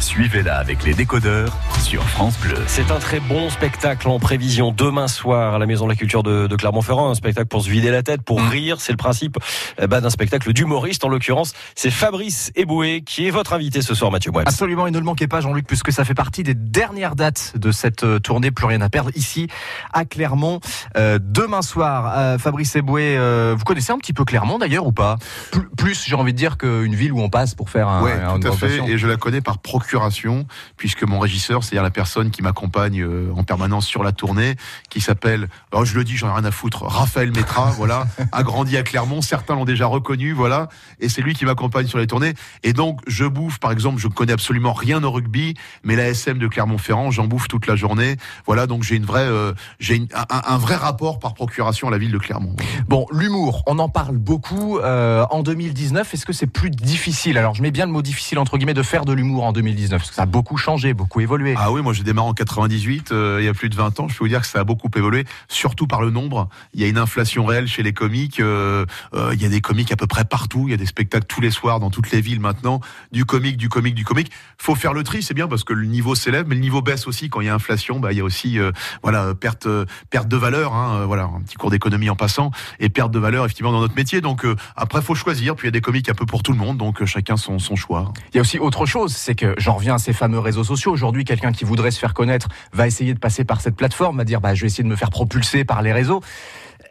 Suivez-la 0.00 0.56
avec 0.56 0.82
les 0.84 0.92
décodeurs 0.94 1.56
sur 1.82 2.02
France 2.02 2.36
Bleu. 2.40 2.56
C'est 2.66 2.90
un 2.90 2.98
très 2.98 3.20
bon 3.20 3.48
spectacle 3.48 4.08
en 4.08 4.18
prévision 4.18 4.72
demain 4.72 5.06
soir 5.06 5.54
à 5.54 5.58
la 5.60 5.66
Maison 5.66 5.84
de 5.84 5.90
la 5.90 5.94
Culture 5.94 6.24
de, 6.24 6.48
de 6.48 6.56
Clermont-Ferrand. 6.56 7.10
Un 7.10 7.14
spectacle 7.14 7.46
pour 7.46 7.62
se 7.62 7.70
vider 7.70 7.92
la 7.92 8.02
tête, 8.02 8.22
pour 8.22 8.40
rire. 8.42 8.80
C'est 8.80 8.90
le 8.90 8.96
principe 8.96 9.38
eh 9.80 9.86
ben, 9.86 10.00
d'un 10.00 10.10
spectacle 10.10 10.52
d'humoriste. 10.52 11.04
En 11.04 11.08
l'occurrence, 11.08 11.52
c'est 11.76 11.92
Fabrice 11.92 12.50
Eboué 12.56 13.02
qui 13.06 13.28
est 13.28 13.30
votre 13.30 13.52
invité 13.52 13.82
ce 13.82 13.94
soir, 13.94 14.10
Mathieu 14.10 14.32
Bois. 14.32 14.42
Absolument, 14.46 14.88
et 14.88 14.90
ne 14.90 14.98
le 14.98 15.04
manquez 15.04 15.28
pas, 15.28 15.40
Jean-Luc, 15.40 15.66
puisque 15.68 15.92
ça 15.92 16.04
fait 16.04 16.14
partie 16.14 16.42
des 16.42 16.54
dernières 16.54 17.14
dates 17.14 17.52
de 17.56 17.70
cette 17.70 18.02
euh, 18.02 18.18
tournée 18.18 18.50
Plus 18.50 18.66
rien 18.66 18.80
à 18.80 18.88
perdre 18.88 19.10
ici 19.14 19.46
à 19.92 20.04
Clermont. 20.04 20.58
Euh, 20.96 21.20
demain 21.22 21.62
soir, 21.62 22.12
euh, 22.16 22.38
Fabrice 22.38 22.74
Eboué, 22.74 23.14
euh, 23.16 23.54
vous 23.56 23.64
connaissez 23.64 23.92
un 23.92 23.98
petit 23.98 24.12
peu 24.12 24.24
Clermont 24.24 24.58
d'ailleurs 24.58 24.86
ou 24.88 24.92
pas? 24.92 25.18
Plus, 25.52 25.68
plus, 25.76 26.04
j'ai 26.04 26.16
envie 26.16 26.32
de 26.32 26.38
dire 26.38 26.58
qu'une 26.58 26.96
ville 26.96 27.12
où 27.12 27.20
on 27.20 27.28
passe 27.28 27.54
pour 27.54 27.70
faire 27.70 27.86
un, 27.88 28.02
Ouais, 28.02 28.12
un- 28.12 28.36
une 28.39 28.39
tout 28.40 28.48
à 28.48 28.52
fait. 28.52 28.66
rotation. 28.66 28.86
Et 28.86 28.98
je 28.98 29.06
la 29.06 29.16
connais 29.16 29.40
par 29.40 29.58
procuration, 29.58 30.46
puisque 30.76 31.02
mon 31.04 31.18
régisseur, 31.18 31.62
c'est-à-dire 31.62 31.82
la 31.82 31.90
personne 31.90 32.30
qui 32.30 32.42
m'accompagne 32.42 33.02
euh, 33.02 33.32
en 33.36 33.44
permanence 33.44 33.86
sur 33.86 34.02
la 34.02 34.12
tournée, 34.12 34.56
qui 34.88 35.00
s'appelle, 35.00 35.48
alors 35.72 35.84
je 35.84 35.94
le 35.94 36.04
dis, 36.04 36.16
j'en 36.16 36.28
ai 36.28 36.32
rien 36.32 36.44
à 36.44 36.50
foutre, 36.50 36.84
Raphaël 36.84 37.32
Métra, 37.32 37.70
voilà, 37.76 38.06
a 38.32 38.42
grandi 38.42 38.76
à 38.76 38.82
Clermont, 38.82 39.22
certains 39.22 39.54
l'ont 39.54 39.64
déjà 39.64 39.86
reconnu, 39.86 40.32
voilà, 40.32 40.68
et 41.00 41.08
c'est 41.08 41.22
lui 41.22 41.34
qui 41.34 41.44
m'accompagne 41.44 41.86
sur 41.86 41.98
les 41.98 42.06
tournées. 42.06 42.34
Et 42.62 42.72
donc, 42.72 43.00
je 43.06 43.24
bouffe, 43.24 43.58
par 43.58 43.72
exemple, 43.72 44.00
je 44.00 44.08
ne 44.08 44.12
connais 44.12 44.32
absolument 44.32 44.72
rien 44.72 45.02
au 45.04 45.10
rugby, 45.10 45.54
mais 45.84 45.96
la 45.96 46.08
SM 46.08 46.38
de 46.38 46.48
Clermont-Ferrand, 46.48 47.10
j'en 47.10 47.26
bouffe 47.26 47.48
toute 47.48 47.66
la 47.66 47.76
journée. 47.76 48.16
Voilà, 48.46 48.66
donc 48.66 48.82
j'ai 48.82 48.96
une 48.96 49.04
vraie, 49.04 49.26
euh, 49.26 49.52
j'ai 49.78 50.02
un, 50.14 50.54
un 50.54 50.58
vrai 50.58 50.76
rapport 50.76 51.18
par 51.18 51.34
procuration 51.34 51.88
à 51.88 51.90
la 51.90 51.98
ville 51.98 52.12
de 52.12 52.18
Clermont. 52.18 52.54
Bon, 52.88 53.06
l'humour, 53.12 53.62
on 53.66 53.78
en 53.78 53.88
parle 53.88 54.16
beaucoup. 54.16 54.78
Euh, 54.78 55.24
en 55.30 55.42
2019, 55.42 56.12
est-ce 56.14 56.26
que 56.26 56.32
c'est 56.32 56.46
plus 56.46 56.70
difficile? 56.70 57.38
Alors, 57.38 57.54
je 57.54 57.62
mets 57.62 57.70
bien 57.70 57.86
le 57.86 57.92
mot 57.92 58.02
difficile 58.02 58.29
de 58.34 58.82
faire 58.82 59.04
de 59.04 59.12
l'humour 59.12 59.44
en 59.44 59.52
2019, 59.52 59.98
parce 60.00 60.10
que 60.10 60.14
ça 60.14 60.22
a 60.22 60.26
beaucoup 60.26 60.56
changé, 60.56 60.94
beaucoup 60.94 61.20
évolué. 61.20 61.54
Ah 61.56 61.72
oui, 61.72 61.82
moi 61.82 61.92
j'ai 61.92 62.02
démarré 62.02 62.28
en 62.28 62.34
98, 62.34 63.12
euh, 63.12 63.38
il 63.40 63.44
y 63.44 63.48
a 63.48 63.54
plus 63.54 63.68
de 63.68 63.74
20 63.74 64.00
ans. 64.00 64.08
Je 64.08 64.16
peux 64.16 64.24
vous 64.24 64.28
dire 64.28 64.40
que 64.40 64.46
ça 64.46 64.60
a 64.60 64.64
beaucoup 64.64 64.88
évolué, 64.94 65.24
surtout 65.48 65.86
par 65.86 66.00
le 66.00 66.10
nombre. 66.10 66.48
Il 66.74 66.80
y 66.80 66.84
a 66.84 66.88
une 66.88 66.98
inflation 66.98 67.44
réelle 67.44 67.66
chez 67.66 67.82
les 67.82 67.92
comiques. 67.92 68.40
euh, 68.40 68.86
euh, 69.14 69.30
il 69.34 69.42
y 69.42 69.46
a 69.46 69.48
des 69.48 69.60
comiques 69.60 69.92
à 69.92 69.96
peu 69.96 70.06
près 70.06 70.24
partout. 70.24 70.64
Il 70.66 70.70
y 70.70 70.74
a 70.74 70.76
des 70.76 70.86
spectacles 70.86 71.26
tous 71.26 71.40
les 71.40 71.50
soirs 71.50 71.80
dans 71.80 71.90
toutes 71.90 72.10
les 72.10 72.20
villes 72.20 72.40
maintenant. 72.40 72.80
Du 73.12 73.24
comique, 73.24 73.56
du 73.56 73.68
comique, 73.68 73.94
du 73.94 74.04
comique. 74.04 74.30
Faut 74.58 74.74
faire 74.74 74.92
le 74.92 75.02
tri, 75.02 75.22
c'est 75.22 75.34
bien 75.34 75.48
parce 75.48 75.64
que 75.64 75.72
le 75.72 75.86
niveau 75.86 76.14
s'élève, 76.14 76.46
mais 76.46 76.54
le 76.54 76.60
niveau 76.60 76.82
baisse 76.82 77.06
aussi 77.06 77.28
quand 77.30 77.40
il 77.40 77.46
y 77.46 77.50
a 77.50 77.54
inflation. 77.54 77.98
Bah 77.98 78.12
il 78.12 78.18
y 78.18 78.20
a 78.20 78.24
aussi 78.24 78.58
euh, 78.58 78.70
voilà 79.02 79.34
perte 79.34 79.66
perte 80.10 80.28
de 80.28 80.36
valeur. 80.36 80.74
Hein, 80.74 81.00
euh, 81.00 81.06
voilà 81.06 81.24
un 81.24 81.40
petit 81.40 81.56
cours 81.56 81.70
d'économie 81.70 82.10
en 82.10 82.16
passant 82.16 82.50
et 82.78 82.88
perte 82.88 83.10
de 83.10 83.18
valeur 83.18 83.44
effectivement 83.44 83.72
dans 83.72 83.80
notre 83.80 83.96
métier. 83.96 84.20
Donc 84.20 84.44
euh, 84.44 84.54
après 84.76 85.02
faut 85.02 85.14
choisir. 85.14 85.56
Puis 85.56 85.66
il 85.66 85.68
y 85.68 85.72
a 85.72 85.72
des 85.72 85.80
comiques 85.80 86.08
un 86.08 86.14
peu 86.14 86.26
pour 86.26 86.42
tout 86.42 86.52
le 86.52 86.58
monde. 86.58 86.78
Donc 86.78 87.04
chacun 87.04 87.36
son 87.36 87.58
son 87.58 87.76
choix. 87.76 88.12
Il 88.32 88.36
y 88.36 88.38
a 88.38 88.40
aussi 88.40 88.58
autre 88.58 88.86
chose, 88.86 89.14
c'est 89.14 89.34
que 89.34 89.54
j'en 89.58 89.74
reviens 89.74 89.96
à 89.96 89.98
ces 89.98 90.12
fameux 90.12 90.38
réseaux 90.38 90.64
sociaux. 90.64 90.92
Aujourd'hui, 90.92 91.24
quelqu'un 91.24 91.52
qui 91.52 91.64
voudrait 91.64 91.90
se 91.90 91.98
faire 91.98 92.14
connaître 92.14 92.48
va 92.72 92.86
essayer 92.86 93.14
de 93.14 93.18
passer 93.18 93.44
par 93.44 93.60
cette 93.60 93.76
plateforme, 93.76 94.18
va 94.18 94.24
dire 94.24 94.40
bah, 94.40 94.54
je 94.54 94.62
vais 94.62 94.66
essayer 94.66 94.84
de 94.84 94.88
me 94.88 94.96
faire 94.96 95.10
propulser 95.10 95.64
par 95.64 95.82
les 95.82 95.92
réseaux. 95.92 96.20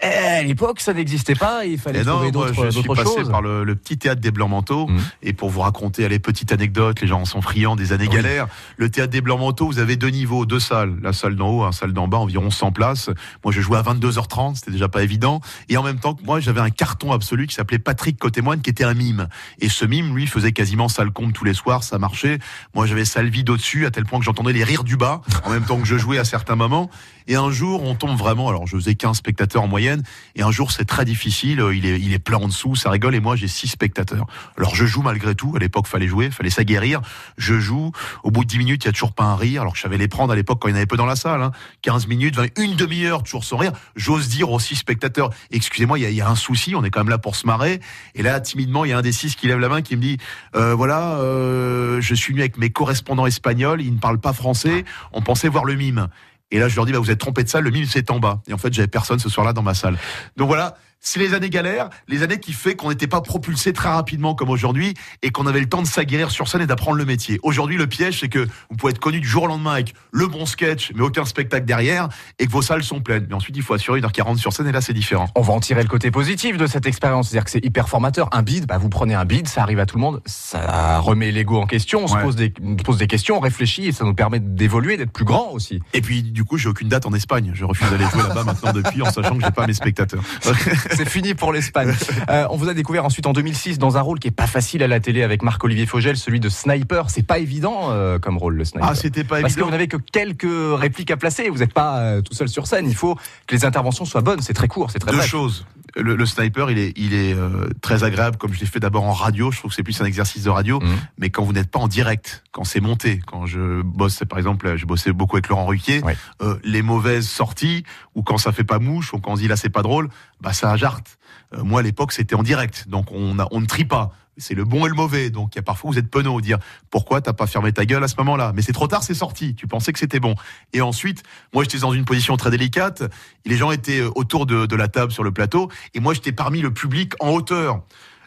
Eh, 0.02 0.06
à 0.08 0.44
l'époque, 0.44 0.80
ça 0.80 0.94
n'existait 0.94 1.36
pas, 1.36 1.66
il 1.66 1.78
fallait 1.78 2.00
Et 2.02 2.04
non, 2.06 2.14
trouver 2.14 2.32
d'autres 2.32 2.54
je 2.66 2.70
suis 2.70 2.84
passé 2.88 3.04
choses. 3.04 3.30
par 3.30 3.42
le, 3.42 3.64
le 3.66 3.76
petit 3.76 3.98
théâtre 3.98 4.22
des 4.22 4.32
Blancs 4.32 4.50
Manteaux. 4.50 4.88
Mhm. 4.88 5.00
Et 5.24 5.34
pour 5.34 5.50
vous 5.50 5.60
raconter 5.60 6.08
les 6.08 6.20
petites 6.20 6.52
anecdotes, 6.54 7.02
les 7.02 7.08
gens 7.08 7.22
en 7.22 7.26
sont 7.26 7.42
friands 7.42 7.76
des 7.76 7.92
années 7.92 8.08
Oui. 8.10 8.16
galères. 8.16 8.48
Le 8.78 8.90
théâtre 8.90 9.12
des 9.12 9.20
Blancs 9.22 9.40
Manteaux, 9.40 9.66
vous 9.68 9.80
avez 9.80 9.98
deux 9.98 10.08
niveaux, 10.10 10.46
deux 10.46 10.60
salles. 10.62 10.96
La 11.02 11.12
salle 11.12 11.36
d'en 11.36 11.50
haut, 11.50 11.66
la 11.66 11.72
salle 11.74 11.92
d'en 11.92 12.08
bas, 12.08 12.18
environ 12.18 12.50
100 12.50 12.72
places. 12.72 13.10
Moi, 13.44 13.52
je 13.54 13.60
jouais 13.60 13.78
à 13.78 13.82
22h30, 13.82 14.56
c'était 14.56 14.72
déjà 14.72 14.88
pas 14.88 15.04
évident. 15.04 15.42
Et 15.68 15.76
en 15.76 15.84
même 15.84 16.00
temps 16.00 16.14
que 16.14 16.24
moi, 16.24 16.40
j'avais 16.40 16.62
un 16.62 16.70
carton 16.70 17.12
absolu 17.12 17.48
qui 17.48 17.56
s'appelait 17.56 17.80
Patrick 17.80 18.18
Cotémoine, 18.18 18.62
qui 18.62 18.70
était 18.70 18.86
un 18.86 18.94
mime. 18.94 19.28
Et 19.60 19.68
ce 19.68 19.84
mime, 19.86 20.16
lui, 20.16 20.28
faisait 20.28 20.54
quasiment 20.54 20.88
salle 20.88 21.12
comble 21.12 21.34
tous 21.34 21.44
les 21.44 21.54
soirs, 21.54 21.84
ça 21.84 21.98
marchait. 22.00 22.40
Moi, 22.74 22.86
j'avais 22.86 23.04
salle 23.06 23.28
vide 23.30 23.50
au-dessus, 23.50 23.86
à 23.86 23.92
tel 23.92 24.06
point 24.06 24.20
que 24.20 24.26
j'entendais 24.26 24.54
les 24.54 24.64
rires 24.64 24.84
du 24.86 24.96
bas, 24.96 25.22
en 25.44 25.50
même 25.50 25.64
temps 25.66 25.78
que 25.78 25.86
je 25.88 25.98
jouais 25.98 26.20
à 26.20 26.24
certains 26.24 26.56
moments. 26.56 26.90
Et 27.28 27.36
un 27.36 27.52
jour, 27.52 27.84
on 27.84 27.94
tombe 27.94 28.18
vraiment, 28.18 28.50
alors 28.50 28.66
je 28.66 28.76
faisais 28.76 28.96
15 28.96 29.18
spectateurs 29.18 29.62
en 29.62 29.68
moyenne, 29.68 29.88
et 30.36 30.41
un 30.41 30.52
jour, 30.52 30.71
c'est 30.71 30.86
très 30.86 31.06
difficile, 31.06 31.63
il 31.73 32.13
est, 32.13 32.19
plein 32.19 32.38
en 32.38 32.47
dessous, 32.47 32.75
ça 32.75 32.89
rigole, 32.89 33.15
et 33.15 33.19
moi, 33.19 33.36
j'ai 33.36 33.47
6 33.47 33.67
spectateurs. 33.67 34.25
Alors, 34.58 34.75
je 34.75 34.86
joue 34.86 35.02
malgré 35.02 35.36
tout, 35.36 35.54
à 35.56 35.60
l'époque, 35.60 35.88
fallait 35.88 36.08
jouer, 36.08 36.32
fallait 36.32 36.49
s'aguerrir, 36.49 37.02
je 37.38 37.60
joue, 37.60 37.91
au 38.23 38.32
bout 38.32 38.43
de 38.43 38.49
10 38.49 38.58
minutes, 38.58 38.84
il 38.84 38.88
y 38.88 38.89
a 38.89 38.91
toujours 38.91 39.13
pas 39.13 39.23
un 39.23 39.36
rire, 39.36 39.62
alors 39.62 39.73
que 39.73 39.78
je 39.78 39.84
savais 39.84 39.97
les 39.97 40.08
prendre 40.08 40.34
à 40.34 40.36
l'époque 40.36 40.60
quand 40.62 40.67
il 40.67 40.71
y 40.71 40.73
en 40.73 40.78
avait 40.78 40.86
peu 40.86 40.97
dans 40.97 41.06
la 41.06 41.15
salle, 41.15 41.41
hein. 41.41 41.52
15 41.82 42.08
minutes, 42.08 42.36
20, 42.36 42.60
une 42.60 42.75
demi-heure, 42.75 43.23
toujours 43.23 43.43
sans 43.43 43.58
rire, 43.58 43.71
j'ose 43.95 44.30
dire 44.30 44.52
aux 44.52 44.60
6 44.60 44.75
spectateurs, 44.75 45.30
excusez-moi, 45.52 45.99
il 45.99 46.12
y, 46.12 46.21
a, 46.21 46.30
un 46.30 46.36
souci, 46.36 46.75
on 46.75 46.84
est 46.84 46.89
quand 46.89 47.02
même 47.02 47.10
là 47.10 47.17
pour 47.17 47.36
se 47.36 47.47
marrer, 47.47 47.80
et 48.15 48.21
là, 48.21 48.39
timidement, 48.39 48.86
il 48.86 48.91
y 48.91 48.93
a 48.93 48.97
un 48.97 49.02
des 49.02 49.12
6 49.12 49.36
qui 49.36 49.47
lève 49.47 49.60
la 49.60 49.69
main, 49.69 49.82
qui 49.82 49.95
me 49.95 50.02
dit, 50.02 50.17
euh, 50.56 50.73
voilà, 50.75 51.19
euh, 51.19 52.02
je 52.02 52.13
suis 52.15 52.34
venu 52.34 52.41
avec 52.41 52.58
mes 52.58 52.69
correspondants 52.69 53.25
espagnols, 53.25 53.82
ils 53.82 53.93
ne 53.93 53.99
parlent 53.99 54.19
pas 54.19 54.34
français, 54.34 54.86
on 55.13 55.21
pensait 55.21 55.47
voir 55.47 55.65
le 55.65 55.75
mime. 55.75 56.08
Et 56.52 56.60
là, 56.60 56.68
je 56.68 56.76
leur 56.76 56.86
dis, 56.86 56.92
bah, 56.92 57.00
vous 57.00 57.12
êtes 57.12 57.20
trompé 57.20 57.44
de 57.44 57.50
salle, 57.50 57.64
le 57.64 57.72
mime, 57.72 57.86
c'est 57.86 58.10
en 58.12 58.20
bas. 58.20 58.42
Et 58.48 58.54
en 58.54 58.58
fait, 58.58 58.74
j'avais 58.74 58.88
personne 58.88 59.20
ce 59.20 59.30
soir-là 59.30 59.54
dans 59.54 59.62
ma 59.62 59.74
salle. 59.74 59.98
Donc 60.36 60.48
voilà, 60.48 60.78
c'est 61.02 61.20
les 61.20 61.34
années 61.34 61.50
galères, 61.50 61.90
les 62.08 62.24
années 62.24 62.40
qui 62.40 62.54
fait 62.54 62.76
qu'on 62.76 62.90
n'était 62.90 63.08
pas 63.08 63.22
propulsé 63.22 63.74
très 63.74 63.90
rapidement 63.90 64.36
comme 64.36 64.50
aujourd'hui 64.50 64.94
et 65.22 65.32
qu'on 65.32 65.48
avait 65.48 65.60
le 65.60 65.70
temps 65.70 65.82
de 65.82 65.88
s'aguerrir 65.88 66.32
sur 66.32 66.48
scène 66.48 66.62
et 66.62 66.68
d'apprendre 66.68 66.98
le 66.98 67.06
métier. 67.06 67.40
Aujourd'hui, 67.44 67.78
le 67.78 67.88
piège, 67.88 68.20
c'est 68.20 68.30
que 68.30 68.48
vous 68.70 68.76
pouvez 68.78 68.92
être 68.92 69.00
connu 69.00 69.20
du 69.20 69.28
jour 69.28 69.44
au 69.44 69.48
lendemain 69.48 69.74
avec 69.74 69.94
le 70.12 70.28
bon 70.28 70.46
sketch, 70.46 70.92
mais 70.96 71.02
aucun 71.02 71.26
spectacle 71.26 71.66
derrière 71.66 72.10
et 72.38 72.46
que 72.46 72.52
vos 72.52 72.62
salles 72.62 72.84
sont 72.84 73.00
pleines. 73.00 73.28
Mais 73.30 73.36
ensuite, 73.36 73.56
il 73.56 73.64
faut 73.64 73.74
assurer 73.74 74.00
une 74.00 74.06
heure 74.06 74.12
40 74.12 74.38
sur 74.38 74.54
scène 74.54 74.68
et 74.68 74.72
là, 74.72 74.82
c'est 74.82 74.94
différent. 74.94 75.28
On 75.36 75.42
va 75.42 75.54
en 75.54 75.60
tirer 75.60 75.82
le 75.82 75.90
côté 75.90 76.12
positif 76.12 76.58
de 76.58 76.68
cette 76.68 76.86
expérience, 76.86 77.30
c'est-à-dire 77.30 77.46
que 77.46 77.52
c'est 77.52 77.66
hyper 77.66 77.88
formateur. 77.88 78.28
Un 78.32 78.42
bid, 78.42 78.66
bah, 78.66 78.78
vous 78.78 78.90
prenez 78.90 79.14
un 79.14 79.26
bid, 79.26 79.48
ça 79.48 79.62
arrive 79.62 79.80
à 79.80 79.86
tout 79.86 79.98
le 79.98 80.02
monde, 80.02 80.22
ça 80.26 81.00
remet 81.00 81.32
l'ego 81.32 81.62
en 81.62 81.66
question, 81.66 82.04
on 82.04 82.08
se 82.08 82.18
pose 82.18 82.36
des, 82.36 82.54
on 82.62 82.78
se 82.78 82.84
pose 82.84 82.98
des 82.98 83.08
questions, 83.08 83.38
on 83.38 83.42
réfléchit 83.42 83.88
et 83.88 83.92
ça 83.92 84.04
nous 84.04 84.14
permet 84.14 84.40
d'évoluer, 84.40 84.98
d'être 84.98 85.12
plus 85.12 85.26
grand 85.26 85.52
aussi. 85.52 85.80
Et 85.94 86.02
puis, 86.02 86.24
du 86.24 86.44
coup, 86.44 86.58
j'ai 86.58 86.68
aucune 86.68 86.90
date 86.90 87.06
en 87.06 87.14
Espagne. 87.14 87.52
Je 87.54 87.64
refuse 87.64 87.90
d'aller 87.90 88.06
jouer 88.12 88.24
là-bas 88.28 88.44
maintenant 88.44 88.74
depuis 88.74 89.02
en 89.02 89.12
sachant 89.12 89.38
que 89.38 89.44
j'ai 89.46 89.52
pas 89.52 89.66
mes 89.66 89.74
spectateurs. 89.74 90.24
C'est 90.95 91.08
fini 91.08 91.34
pour 91.34 91.52
l'Espagne. 91.54 91.93
Euh, 92.30 92.45
on 92.49 92.58
vous 92.58 92.69
a 92.69 92.73
découvert 92.73 93.06
ensuite 93.06 93.25
en 93.28 93.34
2006 93.34 93.80
dans 93.80 93.97
un 93.97 94.02
rôle 94.02 94.19
qui 94.19 94.28
est 94.28 94.32
pas 94.32 94.47
facile 94.47 94.84
à 94.84 94.88
la 94.88 94.99
télé 94.99 95.23
avec 95.23 95.41
Marc-Olivier 95.43 95.86
Fogel, 95.86 96.17
celui 96.17 96.39
de 96.39 96.49
sniper. 96.49 97.10
C'est 97.10 97.25
pas 97.25 97.39
évident 97.39 97.91
euh, 97.91 98.19
comme 98.19 98.38
rôle 98.38 98.56
le 98.56 98.65
sniper. 98.65 98.89
Ah, 98.89 98.95
c'était 98.95 99.23
pas 99.23 99.41
Parce 99.41 99.56
que 99.56 99.62
vous 99.62 99.71
n'avez 99.71 99.88
que 99.88 99.97
quelques 99.97 100.47
répliques 100.80 101.12
à 101.12 101.17
placer, 101.17 101.49
vous 101.49 101.60
n'êtes 101.60 101.73
pas 101.73 101.99
euh, 101.99 102.21
tout 102.21 102.34
seul 102.34 102.49
sur 102.49 102.67
scène. 102.67 102.88
Il 102.88 102.95
faut 102.95 103.15
que 103.47 103.56
les 103.56 103.65
interventions 103.65 104.06
soient 104.06 104.21
bonnes. 104.21 104.41
C'est 104.41 104.54
très 104.54 104.67
court, 104.67 104.91
c'est 104.91 104.99
très 104.99 105.12
Deux 105.12 105.17
bref. 105.17 105.30
choses. 105.30 105.65
Le, 105.95 106.15
le 106.15 106.25
sniper, 106.28 106.69
il 106.69 106.78
est, 106.78 106.93
il 106.97 107.15
est 107.15 107.34
euh, 107.34 107.67
très 107.82 108.04
agréable, 108.04 108.38
comme 108.38 108.54
je 108.54 108.60
l'ai 108.60 108.67
fait 108.67 108.80
d'abord 108.80 109.06
en 109.06 109.12
radio. 109.13 109.52
Je 109.52 109.58
trouve 109.58 109.71
que 109.71 109.75
c'est 109.75 109.84
plus 109.84 109.99
un 110.02 110.06
exercice 110.06 110.43
de 110.43 110.49
radio. 110.49 110.80
Mhm. 110.80 110.97
Mais 111.17 111.30
quand 111.32 111.43
vous 111.43 111.54
n'êtes 111.54 111.71
pas 111.71 111.80
en 111.80 111.88
direct, 111.88 112.43
quand 112.52 112.63
c'est 112.63 112.80
monté, 112.80 113.19
quand 113.25 113.47
je 113.47 113.82
bosse, 113.82 114.21
par 114.30 114.38
exemple, 114.38 114.75
je 114.78 114.86
bossais 114.86 115.12
beaucoup 115.13 115.36
avec 115.36 115.47
Laurent 115.49 115.65
Ruquier, 115.65 116.02
euh, 116.41 116.58
les 116.63 116.84
mauvaises 116.84 117.28
sorties, 117.28 117.84
ou 118.13 118.21
quand 118.21 118.38
ça 118.38 118.52
fait 118.52 118.63
pas 118.63 118.78
mouche, 118.78 119.13
ou 119.13 119.19
quand 119.19 119.32
on 119.32 119.36
dit 119.36 119.47
là 119.47 119.56
c'est 119.56 119.69
pas 119.69 119.82
drôle, 119.82 120.10
bah 120.41 120.54
ça 120.54 120.75
jarte. 120.75 121.17
Euh, 121.54 121.63
moi 121.63 121.80
à 121.80 121.84
l'époque 121.84 122.12
c'était 122.12 122.36
en 122.36 122.43
direct, 122.43 122.88
donc 122.88 123.12
on, 123.12 123.39
a, 123.39 123.47
on 123.52 123.62
ne 123.62 123.65
trie 123.65 123.86
pas. 123.86 124.12
C'est 124.41 124.56
le 124.56 124.63
bon 124.63 124.86
et 124.86 124.89
le 124.89 124.95
mauvais. 124.95 125.30
Donc 125.30 125.54
il 125.54 125.58
y 125.58 125.60
a 125.60 125.63
parfois 125.63 125.91
vous 125.91 125.99
êtes 125.99 126.10
penaud, 126.10 126.39
dire 126.39 126.60
pourquoi 126.89 127.19
t'as 127.19 127.34
pas 127.34 127.45
fermé 127.45 127.73
ta 127.73 127.86
gueule 127.86 128.04
à 128.04 128.08
ce 128.08 128.15
moment-là? 128.19 128.54
Mais 128.56 128.62
c'est 128.62 128.71
trop 128.71 128.88
tard, 128.88 129.04
c'est 129.04 129.13
sorti. 129.13 129.54
Tu 129.54 129.67
pensais 129.67 129.91
que 129.91 129.99
c'était 129.99 130.21
bon. 130.21 130.36
Et 130.71 130.80
ensuite, 130.80 131.23
moi 131.54 131.63
j'étais 131.63 131.80
dans 131.80 131.91
une 131.91 132.06
position 132.06 132.38
très 132.38 132.49
délicate. 132.49 133.04
Les 133.45 133.58
gens 133.58 133.71
étaient 133.71 133.99
euh, 133.99 134.10
autour 134.15 134.45
de, 134.45 134.65
de 134.65 134.75
la 134.78 134.88
table 134.88 135.12
sur 135.12 135.23
le 135.23 135.32
plateau, 135.32 135.69
et 135.93 135.99
moi 135.99 136.13
j'étais 136.13 136.32
parmi 136.32 136.62
le 136.62 136.73
public 136.73 137.13
en 137.19 137.32
hauteur. 137.32 137.82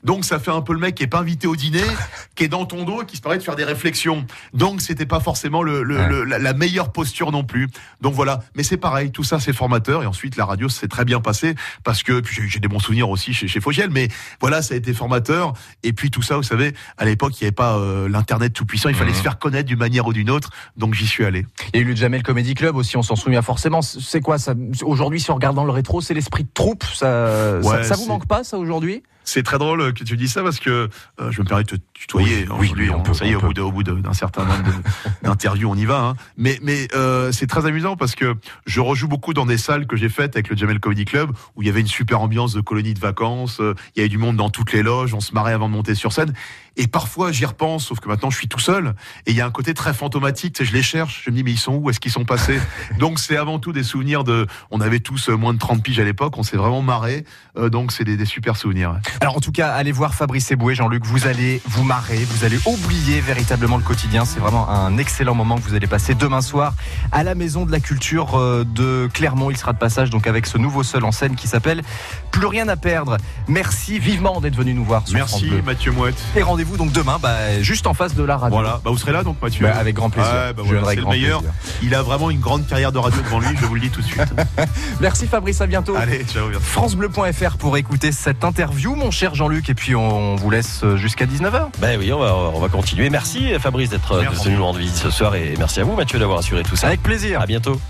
Donc 0.04 0.24
ça 0.24 0.38
fait 0.38 0.50
un 0.50 0.62
peu 0.62 0.72
le 0.72 0.78
mec 0.80 0.94
qui 0.96 1.02
est 1.04 1.06
pas 1.08 1.20
invité 1.20 1.46
au 1.46 1.54
dîner, 1.56 1.82
qui 2.34 2.44
est 2.44 2.48
dans 2.48 2.64
ton 2.66 2.84
dos 2.84 3.02
et 3.02 3.06
qui 3.06 3.16
se 3.16 3.22
permet 3.22 3.38
de 3.38 3.42
faire 3.42 3.56
des 3.56 3.64
réflexions. 3.64 4.26
Donc 4.52 4.80
c'était 4.80 5.06
pas 5.06 5.20
forcément 5.20 5.62
le, 5.62 5.82
le- 5.82 5.96
Ouais. 5.96 6.08
le- 6.08 6.24
la, 6.24 6.38
la 6.38 6.52
meilleure 6.54 6.90
posture 6.92 7.30
non 7.32 7.44
plus. 7.44 7.68
Donc 8.00 8.14
voilà, 8.14 8.40
mais 8.56 8.62
c'est 8.62 8.76
pareil, 8.76 9.10
tout 9.12 9.24
ça 9.24 9.38
c'est 9.40 9.52
formateur 9.52 10.02
et 10.02 10.06
ensuite 10.06 10.36
la 10.36 10.44
radio 10.44 10.68
s'est 10.68 10.88
très 10.88 11.04
bien 11.04 11.20
passé 11.20 11.54
parce 11.84 12.02
que 12.02 12.22
j'ai- 12.48 12.58
des 12.58 12.68
bons 12.68 12.78
souvenirs 12.80 13.08
aussi 13.10 13.32
chez, 13.34 13.46
chez 13.48 13.60
Fogiel, 13.60 13.90
mais 13.90 14.08
voilà 14.40 14.62
ça 14.62 14.74
a 14.74 14.76
été 14.76 14.92
formateur 14.94 15.52
et 15.82 15.92
puis 15.92 16.10
tout 16.10 16.22
ça 16.22 16.36
vous 16.36 16.42
savez 16.42 16.74
à 16.98 17.04
l'époque 17.04 17.40
il 17.40 17.44
n'y 17.44 17.46
avait 17.48 17.52
pas 17.52 17.76
euh, 17.78 18.08
l'internet 18.08 18.52
tout 18.52 18.64
puissant, 18.66 18.88
il 18.88 18.94
fallait 18.94 19.10
Mhm. 19.10 19.16
se 19.16 19.22
faire 19.22 19.38
connaître 19.38 19.68
d'une 19.68 19.78
manière 19.78 20.06
ou 20.06 20.12
d'une 20.12 20.30
autre, 20.30 20.50
donc 20.76 20.94
j'y 20.94 21.06
suis 21.06 21.24
allé. 21.24 21.46
Il 21.74 21.80
y 21.80 21.82
a 21.82 21.86
eu 21.86 21.88
le 21.88 21.94
Jamel 21.96 22.22
Comedy 22.22 22.54
Club 22.54 22.76
aussi, 22.76 22.96
on 22.96 23.02
s'en 23.02 23.16
souvient 23.16 23.42
forcément. 23.42 23.82
C'est 23.82 24.20
quoi 24.20 24.38
ça? 24.38 24.54
Aujourd'hui, 24.82 25.20
si 25.20 25.30
on 25.30 25.34
regarde 25.34 25.54
dans 25.56 25.64
le 25.64 25.70
rétro, 25.72 26.00
c'est 26.00 26.14
l'esprit 26.14 26.44
de 26.44 26.48
troupe. 26.52 26.82
Ça, 26.84 27.60
ça, 27.62 27.68
Ouais, 27.68 27.84
ça 27.84 27.94
vous 27.96 28.06
manque 28.06 28.26
pas, 28.26 28.42
ça, 28.44 28.58
aujourd'hui? 28.58 29.02
C'est 29.24 29.42
très 29.42 29.58
drôle 29.58 29.94
que 29.94 30.04
tu 30.04 30.16
dis 30.16 30.28
ça 30.28 30.42
parce 30.42 30.58
que 30.58 30.88
euh, 31.20 31.30
je 31.30 31.40
me 31.42 31.46
permets 31.46 31.64
de 31.64 31.76
te 31.76 31.82
tutoyer. 32.06 32.46
Oui, 32.50 32.66
aujourd'hui, 32.66 32.84
oui, 32.84 32.90
on 32.90 32.98
on 32.98 33.02
peut, 33.02 33.14
ça 33.14 33.24
y 33.26 33.30
est, 33.30 33.34
au 33.36 33.72
bout 33.72 33.82
d'un 33.82 34.12
certain 34.12 34.44
nombre 34.44 34.70
d'interviews, 35.22 35.68
on 35.70 35.74
y 35.76 35.84
va. 35.84 36.00
hein. 36.00 36.14
Mais, 36.36 36.58
mais 36.62 36.88
euh, 36.94 37.32
c'est 37.32 37.46
très 37.46 37.66
amusant 37.66 37.96
parce 37.96 38.14
que 38.14 38.34
je 38.66 38.80
rejoue 38.80 39.08
beaucoup 39.08 39.34
dans 39.34 39.46
des 39.46 39.58
salles 39.58 39.86
que 39.86 39.96
j'ai 39.96 40.08
faites 40.08 40.34
avec 40.36 40.48
le 40.48 40.56
Jamel 40.56 40.80
Comedy 40.80 41.04
Club 41.04 41.30
où 41.56 41.62
il 41.62 41.66
y 41.66 41.70
avait 41.70 41.80
une 41.80 41.86
super 41.86 42.20
ambiance 42.20 42.52
de 42.54 42.60
colonie 42.60 42.94
de 42.94 43.00
vacances. 43.00 43.60
euh, 43.60 43.74
Il 43.94 43.98
y 43.98 44.02
avait 44.02 44.08
du 44.08 44.18
monde 44.18 44.36
dans 44.36 44.50
toutes 44.50 44.72
les 44.72 44.82
loges. 44.82 45.14
On 45.14 45.20
se 45.20 45.32
marrait 45.34 45.52
avant 45.52 45.68
de 45.68 45.74
monter 45.74 45.94
sur 45.94 46.12
scène. 46.12 46.32
Et 46.76 46.86
parfois, 46.86 47.32
j'y 47.32 47.44
repense, 47.44 47.84
sauf 47.84 48.00
que 48.00 48.08
maintenant, 48.08 48.30
je 48.30 48.38
suis 48.38 48.48
tout 48.48 48.58
seul. 48.58 48.94
Et 49.26 49.32
il 49.32 49.36
y 49.36 49.42
a 49.42 49.46
un 49.46 49.50
côté 49.50 49.74
très 49.74 49.92
fantomatique. 49.92 50.54
Tu 50.54 50.64
sais, 50.64 50.70
je 50.70 50.74
les 50.74 50.82
cherche. 50.82 51.22
Je 51.26 51.30
me 51.30 51.36
dis, 51.36 51.44
mais 51.44 51.50
ils 51.50 51.58
sont 51.58 51.74
où? 51.74 51.90
Est-ce 51.90 52.00
qu'ils 52.00 52.12
sont 52.12 52.24
passés? 52.24 52.58
Donc, 52.98 53.18
c'est 53.18 53.36
avant 53.36 53.58
tout 53.58 53.72
des 53.72 53.82
souvenirs 53.82 54.24
de. 54.24 54.46
On 54.70 54.80
avait 54.80 55.00
tous 55.00 55.28
euh, 55.28 55.36
moins 55.36 55.52
de 55.52 55.58
30 55.58 55.82
piges 55.82 56.00
à 56.00 56.04
l'époque. 56.04 56.38
On 56.38 56.42
s'est 56.42 56.56
vraiment 56.56 56.80
marré. 56.80 57.24
Euh, 57.58 57.68
donc, 57.68 57.92
c'est 57.92 58.04
des, 58.04 58.16
des 58.16 58.24
super 58.24 58.56
souvenirs. 58.56 58.98
Alors 59.20 59.36
en 59.36 59.40
tout 59.40 59.52
cas, 59.52 59.72
allez 59.72 59.92
voir 59.92 60.14
Fabrice 60.14 60.50
Eboué, 60.50 60.74
Jean-Luc, 60.74 61.04
vous 61.04 61.26
allez 61.26 61.60
vous 61.66 61.84
marrer, 61.92 62.24
vous 62.24 62.46
allez 62.46 62.58
oublier 62.64 63.20
véritablement 63.20 63.76
le 63.76 63.82
quotidien. 63.82 64.24
C'est 64.24 64.40
vraiment 64.40 64.66
un 64.70 64.96
excellent 64.96 65.34
moment 65.34 65.56
que 65.58 65.68
vous 65.68 65.74
allez 65.74 65.86
passer 65.86 66.14
demain 66.14 66.40
soir 66.40 66.72
à 67.12 67.22
la 67.22 67.34
Maison 67.34 67.66
de 67.66 67.70
la 67.70 67.80
Culture 67.80 68.38
euh, 68.38 68.64
de 68.66 69.10
Clermont. 69.12 69.50
Il 69.50 69.58
sera 69.58 69.74
de 69.74 69.78
passage 69.78 70.08
donc 70.08 70.26
avec 70.26 70.46
ce 70.46 70.56
nouveau 70.56 70.84
seul 70.84 71.04
en 71.04 71.12
scène 71.12 71.36
qui 71.36 71.48
s'appelle 71.48 71.82
Plus 72.30 72.46
rien 72.46 72.66
à 72.68 72.76
perdre. 72.76 73.18
Merci 73.46 73.98
vivement 73.98 74.40
d'être 74.40 74.56
venu 74.56 74.72
nous 74.72 74.86
voir 74.86 75.06
sur 75.06 75.16
Merci. 75.18 75.50
Mathieu 75.66 75.92
Mouette. 75.92 76.16
Et 76.34 76.42
rendez-vous 76.42 76.78
donc 76.78 76.92
demain, 76.92 77.18
bah, 77.20 77.60
juste 77.60 77.86
en 77.86 77.92
face 77.92 78.14
de 78.14 78.22
la 78.22 78.38
radio. 78.38 78.56
Voilà. 78.56 78.80
Bah, 78.82 78.90
vous 78.90 78.96
serez 78.96 79.12
là, 79.12 79.22
donc, 79.22 79.36
Mathieu 79.42 79.66
Bah, 79.66 79.76
avec 79.78 79.94
grand 79.94 80.08
plaisir. 80.08 80.32
Bah, 80.32 80.62
Je 80.64 80.72
voilà, 80.74 80.88
c'est 80.88 80.96
le 80.96 81.04
meilleur. 81.04 81.40
plaisir. 81.40 81.54
Il 81.82 81.94
a 81.94 82.00
vraiment 82.00 82.30
une 82.30 82.40
grande 82.40 82.66
carrière 82.66 82.92
de 82.92 82.98
radio 82.98 83.20
devant 83.20 83.38
lui. 83.38 83.54
Je 83.60 83.66
vous 83.66 83.74
le 83.74 83.80
dis 83.82 83.90
tout 83.90 84.00
de 84.00 84.06
suite. 84.06 84.32
Merci 85.02 85.26
Fabrice, 85.26 85.60
à 85.60 85.66
bientôt. 85.66 85.94
Allez, 85.94 86.24
ciao. 86.24 86.48
FranceBleu.fr 86.58 87.58
pour 87.58 87.76
écouter 87.76 88.12
cette 88.12 88.44
interview, 88.44 88.94
mon 88.94 89.10
cher 89.10 89.34
Jean-Luc, 89.34 89.68
et 89.68 89.74
puis 89.74 89.94
on 89.94 90.36
vous 90.36 90.48
laisse 90.48 90.86
jusqu'à 90.96 91.26
19h. 91.26 91.66
Ben 91.82 91.98
oui, 91.98 92.12
on 92.12 92.20
va, 92.20 92.32
on 92.36 92.60
va 92.60 92.68
continuer. 92.68 93.10
Merci 93.10 93.58
Fabrice 93.58 93.90
d'être 93.90 94.14
venu 94.44 94.54
nous 94.54 94.64
rendre 94.64 94.78
visite 94.78 94.94
ce 94.94 95.10
soir 95.10 95.34
et 95.34 95.56
merci 95.58 95.80
à 95.80 95.84
vous 95.84 95.96
Mathieu 95.96 96.16
d'avoir 96.20 96.38
assuré 96.38 96.62
tout 96.62 96.76
ça. 96.76 96.86
Avec 96.86 97.02
plaisir. 97.02 97.40
À 97.40 97.46
bientôt. 97.46 97.80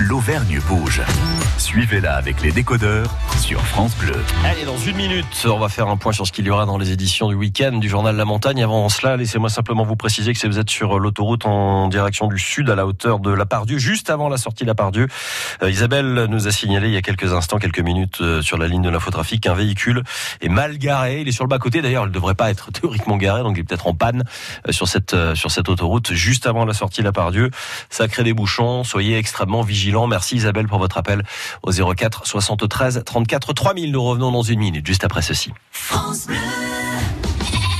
L'Auvergne 0.00 0.60
bouge. 0.68 1.00
Suivez-la 1.58 2.16
avec 2.16 2.42
les 2.42 2.52
décodeurs 2.52 3.06
sur 3.40 3.60
France 3.62 3.96
Bleu. 3.96 4.14
Allez, 4.44 4.64
dans 4.64 4.76
une 4.76 4.96
minute, 4.96 5.46
on 5.46 5.58
va 5.58 5.70
faire 5.70 5.88
un 5.88 5.96
point 5.96 6.12
sur 6.12 6.26
ce 6.26 6.32
qu'il 6.32 6.44
y 6.44 6.50
aura 6.50 6.66
dans 6.66 6.76
les 6.76 6.90
éditions 6.90 7.28
du 7.28 7.34
week-end 7.34 7.72
du 7.72 7.88
journal 7.88 8.14
La 8.14 8.26
Montagne. 8.26 8.62
Avant 8.62 8.88
cela, 8.90 9.16
laissez-moi 9.16 9.48
simplement 9.48 9.84
vous 9.84 9.96
préciser 9.96 10.34
que 10.34 10.38
si 10.38 10.46
vous 10.46 10.58
êtes 10.58 10.68
sur 10.68 10.98
l'autoroute 10.98 11.46
en 11.46 11.88
direction 11.88 12.28
du 12.28 12.38
sud, 12.38 12.68
à 12.68 12.74
la 12.74 12.86
hauteur 12.86 13.20
de 13.20 13.30
la 13.30 13.46
Pardieu, 13.46 13.78
juste 13.78 14.10
avant 14.10 14.28
la 14.28 14.36
sortie 14.36 14.64
de 14.64 14.68
la 14.68 14.74
Pardieu, 14.74 15.08
euh, 15.62 15.70
Isabelle 15.70 16.26
nous 16.28 16.46
a 16.46 16.50
signalé 16.50 16.88
il 16.88 16.94
y 16.94 16.98
a 16.98 17.02
quelques 17.02 17.32
instants, 17.32 17.58
quelques 17.58 17.80
minutes, 17.80 18.20
euh, 18.20 18.42
sur 18.42 18.58
la 18.58 18.68
ligne 18.68 18.82
de 18.82 18.90
l'infotrafic, 18.90 19.42
qu'un 19.42 19.54
véhicule 19.54 20.02
est 20.42 20.50
mal 20.50 20.76
garé. 20.76 21.22
Il 21.22 21.28
est 21.28 21.32
sur 21.32 21.44
le 21.44 21.48
bas-côté. 21.48 21.80
D'ailleurs, 21.80 22.04
il 22.04 22.08
ne 22.08 22.14
devrait 22.14 22.34
pas 22.34 22.50
être 22.50 22.70
théoriquement 22.72 23.16
garé, 23.16 23.42
donc 23.42 23.56
il 23.56 23.60
est 23.60 23.64
peut-être 23.64 23.86
en 23.86 23.94
panne 23.94 24.24
euh, 24.68 24.72
sur 24.72 24.88
cette, 24.88 25.16
sur 25.34 25.50
cette 25.50 25.70
autoroute, 25.70 26.12
juste 26.12 26.46
avant 26.46 26.66
la 26.66 26.74
sortie 26.74 27.00
de 27.00 27.06
la 27.06 27.12
Pardieu. 27.12 27.50
Ça 27.88 28.08
crée 28.08 28.24
des 28.24 28.34
bouchons. 28.34 28.84
Soyez 28.84 29.16
extrêmement 29.16 29.62
vigilants. 29.62 30.06
Merci 30.06 30.36
Isabelle 30.36 30.66
pour 30.66 30.78
votre 30.78 30.98
appel 30.98 31.22
au 31.62 31.72
04 31.72 32.26
73 32.26 33.02
34 33.04 33.52
3000. 33.52 33.92
Nous 33.92 34.02
revenons 34.02 34.32
dans 34.32 34.42
une 34.42 34.60
minute, 34.60 34.86
juste 34.86 35.04
après 35.04 35.22
ceci. 35.22 35.52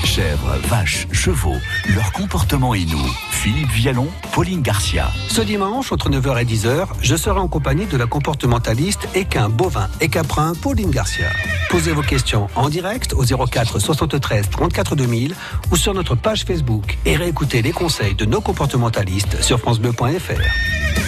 Chèvres, 0.05 0.57
vaches, 0.69 1.07
chevaux, 1.13 1.57
leur 1.95 2.11
comportement 2.13 2.73
et 2.75 2.87
nous. 2.87 3.07
Philippe 3.31 3.71
Vialon, 3.71 4.09
Pauline 4.33 4.63
Garcia. 4.63 5.11
Ce 5.29 5.43
dimanche, 5.43 5.93
entre 5.93 6.09
9h 6.09 6.41
et 6.41 6.45
10h, 6.45 6.87
je 7.03 7.17
serai 7.17 7.39
en 7.39 7.49
compagnie 7.49 7.87
de 7.87 7.97
la 7.99 8.07
comportementaliste 8.07 9.09
équin, 9.15 9.51
bovin 9.51 9.89
et 10.01 10.09
caprin 10.09 10.55
Pauline 10.55 10.91
Garcia. 10.91 11.29
Posez 11.69 11.93
vos 11.93 12.03
questions 12.03 12.49
en 12.55 12.71
direct 12.71 13.13
au 13.13 13.25
04 13.25 13.79
73 13.79 14.49
34 14.49 14.97
2000 14.97 15.35
ou 15.71 15.77
sur 15.77 15.93
notre 15.93 16.15
page 16.15 16.45
Facebook 16.45 16.97
et 17.05 17.17
réécoutez 17.17 17.61
les 17.61 17.73
conseils 17.73 18.15
de 18.15 18.25
nos 18.25 18.41
comportementalistes 18.41 19.43
sur 19.43 19.59
francebleu.fr. 19.59 21.06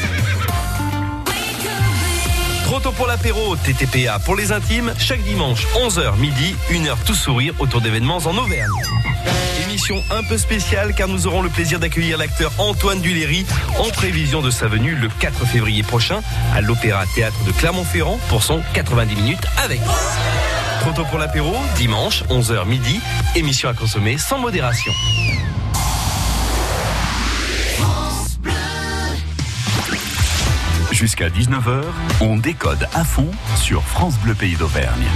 Tôt 2.82 2.92
pour 2.92 3.08
l'apéro, 3.08 3.56
TTPA 3.56 4.20
pour 4.20 4.36
les 4.36 4.52
intimes, 4.52 4.92
chaque 4.98 5.22
dimanche 5.22 5.66
11h 5.74 6.16
midi, 6.16 6.54
une 6.70 6.86
heure 6.86 6.98
tout 7.04 7.14
sourire 7.14 7.52
autour 7.58 7.80
d'événements 7.80 8.18
en 8.18 8.36
Auvergne. 8.36 8.70
Émission 9.64 10.00
un 10.10 10.22
peu 10.22 10.38
spéciale 10.38 10.94
car 10.94 11.08
nous 11.08 11.26
aurons 11.26 11.42
le 11.42 11.48
plaisir 11.48 11.80
d'accueillir 11.80 12.18
l'acteur 12.18 12.52
Antoine 12.58 13.00
Duléry 13.00 13.44
en 13.78 13.88
prévision 13.90 14.42
de 14.42 14.50
sa 14.50 14.68
venue 14.68 14.94
le 14.94 15.08
4 15.08 15.44
février 15.46 15.82
prochain 15.82 16.20
à 16.54 16.60
l'Opéra 16.60 17.04
Théâtre 17.16 17.42
de 17.46 17.52
Clermont-Ferrand 17.52 18.20
pour 18.28 18.44
son 18.44 18.62
90 18.74 19.16
minutes 19.16 19.46
avec. 19.56 19.80
Tôt 20.94 21.04
pour 21.04 21.18
l'apéro, 21.18 21.54
dimanche 21.76 22.22
11h 22.30 22.64
midi, 22.66 23.00
émission 23.34 23.68
à 23.68 23.74
consommer 23.74 24.18
sans 24.18 24.38
modération. 24.38 24.92
Jusqu'à 30.98 31.28
19h, 31.28 31.84
on 32.20 32.38
décode 32.38 32.88
à 32.92 33.04
fond 33.04 33.30
sur 33.54 33.84
France 33.84 34.18
Bleu 34.18 34.34
Pays 34.34 34.56
d'Auvergne. 34.56 35.06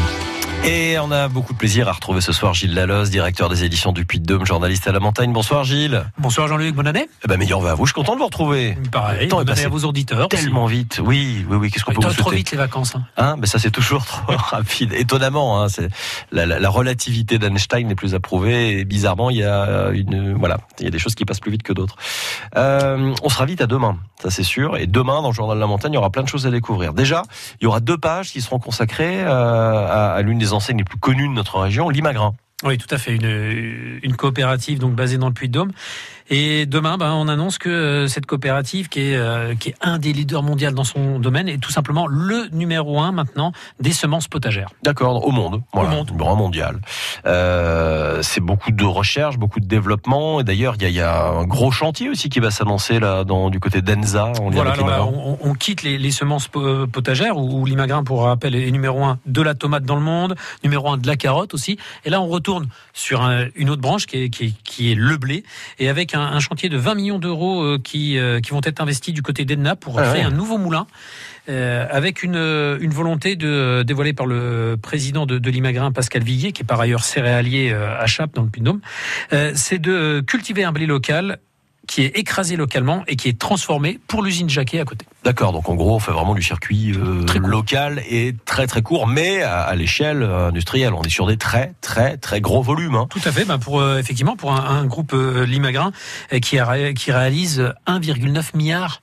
Et 0.65 0.97
on 1.01 1.11
a 1.11 1.27
beaucoup 1.27 1.55
de 1.55 1.59
plaisir 1.59 1.89
à 1.89 1.93
retrouver 1.93 2.21
ce 2.21 2.33
soir 2.33 2.55
Gilles 2.55 2.73
Laloz, 2.75 3.11
directeur 3.11 3.49
des 3.49 3.65
éditions 3.65 3.91
du 3.91 4.05
Puy-de-Dôme, 4.07 4.47
journaliste 4.47 4.87
à 4.87 4.93
la 4.93 5.01
montagne. 5.01 5.33
Bonsoir 5.33 5.65
Gilles. 5.65 6.05
Bonsoir 6.19 6.47
Jean-Luc, 6.47 6.77
bonne 6.77 6.87
année. 6.87 7.09
Eh 7.25 7.29
ben 7.29 7.37
meilleur 7.37 7.59
va 7.61 7.73
à 7.73 7.75
vous, 7.75 7.85
je 7.85 7.93
suis 7.93 8.01
content 8.01 8.13
de 8.15 8.21
vous 8.21 8.27
retrouver. 8.27 8.79
Pareil, 8.93 9.27
bonne 9.29 9.51
année 9.51 9.65
à 9.65 9.69
vos 9.69 9.81
auditeurs. 9.85 10.29
aussi. 10.33 10.45
Tellement 10.45 10.67
vite. 10.67 11.01
Oui, 11.05 11.45
oui, 11.51 11.57
oui. 11.57 11.71
Qu'est-ce 11.73 11.85
qu'on 11.85 11.91
peut 11.93 12.07
vous 12.07 12.13
trop 12.15 12.23
souhaiter 12.29 12.37
vite 12.37 12.51
les 12.53 12.59
vacances. 12.59 12.95
hein. 12.95 13.03
Hein, 13.17 13.35
mais 13.41 13.49
ça 13.49 13.59
c'est 13.59 13.73
toujours 13.73 14.05
trop 14.07 14.37
rapide. 14.37 14.93
Étonnamment, 14.93 15.61
hein, 15.61 15.69
c'est 15.69 15.89
la, 16.31 16.47
la- 16.47 16.61
la 16.61 16.69
relativité 16.71 17.41
d'Einstein 17.41 17.89
n'est 17.89 17.97
plus 17.97 18.15
approuvée 18.15 18.79
et 18.79 18.85
bizarrement 18.85 19.31
il 19.31 19.39
y 19.39 19.45
a 19.45 19.89
une 19.93 20.35
voilà, 20.35 20.59
il 20.79 20.85
y 20.85 20.89
a 20.89 20.91
des 20.93 21.01
choses 21.01 21.17
qui 21.17 21.25
passent 21.25 21.41
plus 21.41 21.51
vite 21.51 21.65
que 21.65 21.73
d'autres. 21.73 21.97
Euh, 22.57 23.13
on 23.25 23.29
sera 23.29 23.47
vite 23.47 23.63
à 23.63 23.67
demain, 23.67 23.97
ça 24.23 24.31
c'est 24.31 24.45
sûr. 24.45 24.77
Et 24.77 24.87
demain 24.87 25.23
dans 25.23 25.31
le 25.31 25.35
journal 25.35 25.57
de 25.57 25.61
la 25.61 25.67
montagne, 25.67 25.91
il 25.93 25.97
y 25.97 25.99
aura 25.99 26.11
plein 26.11 26.23
de 26.23 26.29
choses 26.29 26.47
à 26.47 26.53
découvrir. 26.53 26.93
Déjà, 26.95 27.25
il 27.61 27.65
y 27.65 27.67
aura 27.67 27.81
deux 27.81 27.99
pages 27.99 28.31
qui 28.31 28.41
seront 28.41 28.61
consacrées 28.61 29.23
euh, 29.23 29.87
à, 29.89 30.13
à 30.13 30.23
l'une 30.23 30.39
des 30.39 30.52
les 30.77 30.85
plus 30.85 30.99
connues 30.99 31.29
de 31.29 31.35
notre 31.35 31.59
région, 31.59 31.89
Limagrin. 31.89 32.35
Oui, 32.65 32.79
tout 32.79 32.93
à 32.95 32.99
fait. 32.99 33.17
Une, 33.17 34.01
une 34.03 34.17
coopérative 34.17 34.79
donc 34.79 34.95
basée 34.95 35.19
dans 35.19 35.29
le 35.29 35.35
Puy-de-Dôme. 35.35 35.73
Et 36.31 36.67
demain, 36.67 36.97
ben, 36.99 37.13
on 37.13 37.29
annonce 37.29 37.59
que 37.59 37.69
euh, 37.69 38.07
cette 38.09 38.27
coopérative, 38.27 38.89
qui 38.89 39.01
est, 39.01 39.17
euh, 39.17 39.55
qui 39.55 39.71
est 39.71 39.75
un 39.81 39.99
des 39.99 40.13
leaders 40.13 40.43
mondiaux 40.43 40.71
dans 40.71 40.85
son 40.85 41.19
domaine, 41.19 41.49
est 41.49 41.59
tout 41.59 41.71
simplement 41.73 42.07
le 42.07 42.49
numéro 42.53 43.01
un 43.01 43.13
maintenant 43.13 43.53
des 43.81 43.93
semences 43.93 44.29
potagères. 44.29 44.69
D'accord, 44.83 45.27
au 45.27 45.31
monde, 45.31 45.63
voilà, 45.73 45.91
monde. 45.91 46.11
numéro 46.11 46.31
un 46.31 46.37
mondial. 46.37 46.81
Euh, 47.27 48.21
c'est 48.23 48.41
beaucoup 48.41 48.71
de 48.73 48.85
recherche, 48.85 49.39
beaucoup 49.39 49.61
de 49.61 49.67
développement. 49.67 50.41
Et 50.41 50.45
d'ailleurs, 50.45 50.75
il 50.77 50.83
y 50.83 50.87
a, 50.87 50.89
il 50.89 50.95
y 50.95 51.01
a 51.01 51.25
un 51.27 51.45
gros 51.45 51.71
chantier 51.71 52.09
aussi 52.09 52.29
qui 52.29 52.41
va 52.41 52.51
s'annoncer 52.51 53.01
là, 53.01 53.25
dans 53.25 53.51
du 53.51 53.61
côté 53.61 53.83
d'Enza. 53.83 54.27
en 54.41 54.51
lien 54.51 54.57
Voilà, 54.57 54.73
alors 54.73 54.89
là, 54.89 55.05
on, 55.05 55.39
on 55.43 55.55
quitte 55.55 55.83
les, 55.83 55.99
les 55.99 56.11
semences 56.11 56.49
po- 56.49 56.87
potagères 56.87 57.37
où, 57.37 57.61
où 57.61 57.67
l'imagrin, 57.67 58.05
pour 58.05 58.25
rappel, 58.25 58.55
est 58.55 58.71
numéro 58.71 59.05
un 59.05 59.19
de 59.27 59.43
la 59.43 59.55
tomate 59.55 59.85
dans 59.85 59.97
le 59.97 60.03
monde, 60.03 60.35
numéro 60.65 60.89
un 60.91 60.97
de 60.99 61.07
la 61.07 61.17
carotte 61.17 61.55
aussi. 61.55 61.79
Et 62.05 62.11
là, 62.11 62.21
on 62.21 62.29
retourne 62.29 62.69
sur 62.93 63.23
un- 63.23 63.47
une 63.57 63.71
autre 63.71 63.83
branche 63.83 64.07
qui 64.07 64.25
est, 64.25 64.31
qui, 64.31 64.45
est, 64.47 64.53
qui 64.65 64.93
est 64.93 64.95
le 64.95 65.17
blé, 65.17 65.45
et 65.79 65.89
avec 65.89 66.12
un, 66.15 66.21
un 66.23 66.41
chantier 66.41 66.69
de 66.69 66.77
20 66.77 66.95
millions 66.95 67.19
d'euros 67.19 67.63
euh, 67.63 67.79
qui, 67.83 68.19
euh, 68.19 68.41
qui 68.41 68.51
vont 68.51 68.61
être 68.65 68.81
investis 68.81 69.13
du 69.15 69.23
côté 69.23 69.45
d'Edna 69.45 69.77
pour 69.77 69.99
Ah 69.99 70.03
créer 70.05 70.21
ouais. 70.21 70.27
un 70.27 70.31
nouveau 70.31 70.59
moulin. 70.59 70.87
euh, 71.49 71.87
avec 71.91 72.23
une, 72.23 72.37
une 72.37 72.91
volonté 72.93 73.35
de, 73.35 73.83
dévoilée 73.85 74.13
par 74.13 74.27
le 74.27 74.77
président 74.81 75.27
de, 75.27 75.39
de 75.39 75.51
l'Imagrin, 75.51 75.91
Pascal 75.91 76.23
Villiers, 76.23 76.53
qui 76.53 76.63
est 76.63 76.67
par 76.67 76.81
ailleurs 76.81 77.03
céréalier 77.03 77.73
à 77.73 78.07
Chape, 78.07 78.35
dans 78.35 78.43
le 78.43 78.49
Puy-de-Dôme, 78.49 78.81
euh, 79.33 79.51
c'est 79.57 79.81
de 79.81 80.23
cultiver 80.25 80.63
un 80.63 80.71
blé 80.73 80.87
local 80.87 81.39
qui 81.87 82.03
est 82.03 82.17
écrasé 82.17 82.57
localement 82.57 83.03
et 83.07 83.17
qui 83.17 83.29
est 83.29 83.39
transformé 83.39 83.99
pour 84.07 84.23
l'usine 84.23 84.49
Jacquet 84.49 84.81
à 84.81 84.85
côté. 84.85 85.07
D'accord, 85.25 85.53
donc 85.53 85.69
en 85.69 85.75
gros, 85.75 85.95
on 85.95 85.99
fait 85.99 86.13
vraiment 86.13 86.35
du 86.35 86.43
circuit 86.43 86.93
euh, 86.93 87.25
Très 87.25 87.39
local 87.39 88.03
et 88.09 88.35
très 88.45 88.67
très 88.67 88.83
court, 88.83 89.07
mais 89.07 89.43
à, 89.43 89.61
à 89.63 89.75
l'échelle 89.75 90.23
euh, 90.23 90.49
industrielle. 90.49 90.95
On 90.95 91.03
est 91.03 91.11
sur 91.11 91.27
des 91.27 91.37
très 91.37 91.75
très 91.81 92.17
très 92.17 92.41
gros 92.41 92.63
volumes. 92.63 92.95
Hein. 92.95 93.07
Tout 93.11 93.21
à 93.25 93.33
fait, 93.33 93.45
ben 93.45 93.59
pour 93.59 93.81
euh, 93.81 93.99
effectivement 93.99 94.37
pour 94.37 94.53
un, 94.53 94.65
un 94.65 94.87
groupe 94.87 95.13
euh, 95.15 95.45
Limagrin 95.45 95.93
qui, 96.41 96.59
a 96.59 96.93
qui 96.93 97.13
réalise 97.13 97.73
1,9 97.87 98.57
milliard 98.57 99.03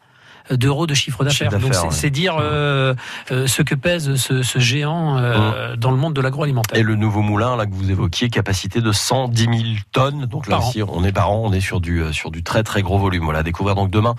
d'euros 0.52 0.88
de 0.88 0.94
chiffre 0.94 1.24
d'affaires. 1.24 1.52
Donc 1.52 1.74
c'est 1.74 2.04
ouais. 2.06 2.10
dire 2.10 2.38
euh, 2.40 2.94
euh, 3.32 3.48
ce 3.48 3.62
que 3.62 3.76
pèse 3.76 4.16
ce, 4.16 4.42
ce 4.44 4.60
géant 4.60 5.18
euh, 5.18 5.76
dans 5.76 5.92
le 5.92 5.98
monde 5.98 6.14
de 6.14 6.22
l'agroalimentaire. 6.22 6.78
Et 6.78 6.84
le 6.84 6.96
nouveau 6.96 7.22
moulin 7.22 7.56
là 7.56 7.66
que 7.66 7.74
vous 7.74 7.92
évoquiez, 7.92 8.30
capacité 8.30 8.82
de 8.82 8.92
110 8.92 9.44
000 9.44 9.54
tonnes. 9.92 10.26
Donc 10.26 10.48
là 10.48 10.60
aussi, 10.60 10.82
on 10.84 11.04
est 11.04 11.12
par 11.12 11.32
an, 11.32 11.42
on 11.46 11.54
est 11.54 11.62
sur 11.62 11.82
du 11.82 12.04
sur 12.14 12.32
du 12.32 12.44
très 12.44 12.64
très 12.64 12.82
gros 12.82 12.98
volume. 12.98 13.24
Voilà, 13.24 13.40
à 13.40 13.44
découvrir 13.44 13.76
donc 13.76 13.90
demain 13.92 14.16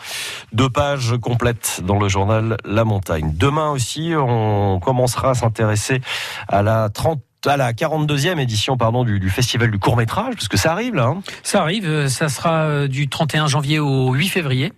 deux 0.52 0.70
pages 0.70 1.14
complètes 1.20 1.80
dans 1.84 1.98
le 1.98 2.08
journal 2.08 2.56
La 2.64 2.84
Montagne. 2.84 3.32
Demain 3.34 3.70
aussi, 3.70 4.12
on 4.16 4.80
commencera 4.80 5.30
à 5.30 5.34
s'intéresser 5.34 6.00
à 6.48 6.62
la 6.62 6.88
30 6.88 7.20
à 7.46 7.56
la 7.56 7.72
42e 7.72 8.38
édition 8.38 8.76
pardon, 8.76 9.02
du, 9.02 9.18
du 9.18 9.30
festival 9.30 9.70
du 9.70 9.78
court 9.78 9.96
métrage, 9.96 10.34
parce 10.34 10.48
que 10.48 10.58
ça 10.58 10.72
arrive 10.72 10.94
là. 10.94 11.06
hein. 11.06 11.22
Ça 11.42 11.62
arrive, 11.62 12.06
ça 12.08 12.28
sera 12.28 12.86
du 12.86 13.08
31 13.08 13.46
janvier 13.46 13.78
au 13.78 14.12
8 14.12 14.28
février. 14.28 14.74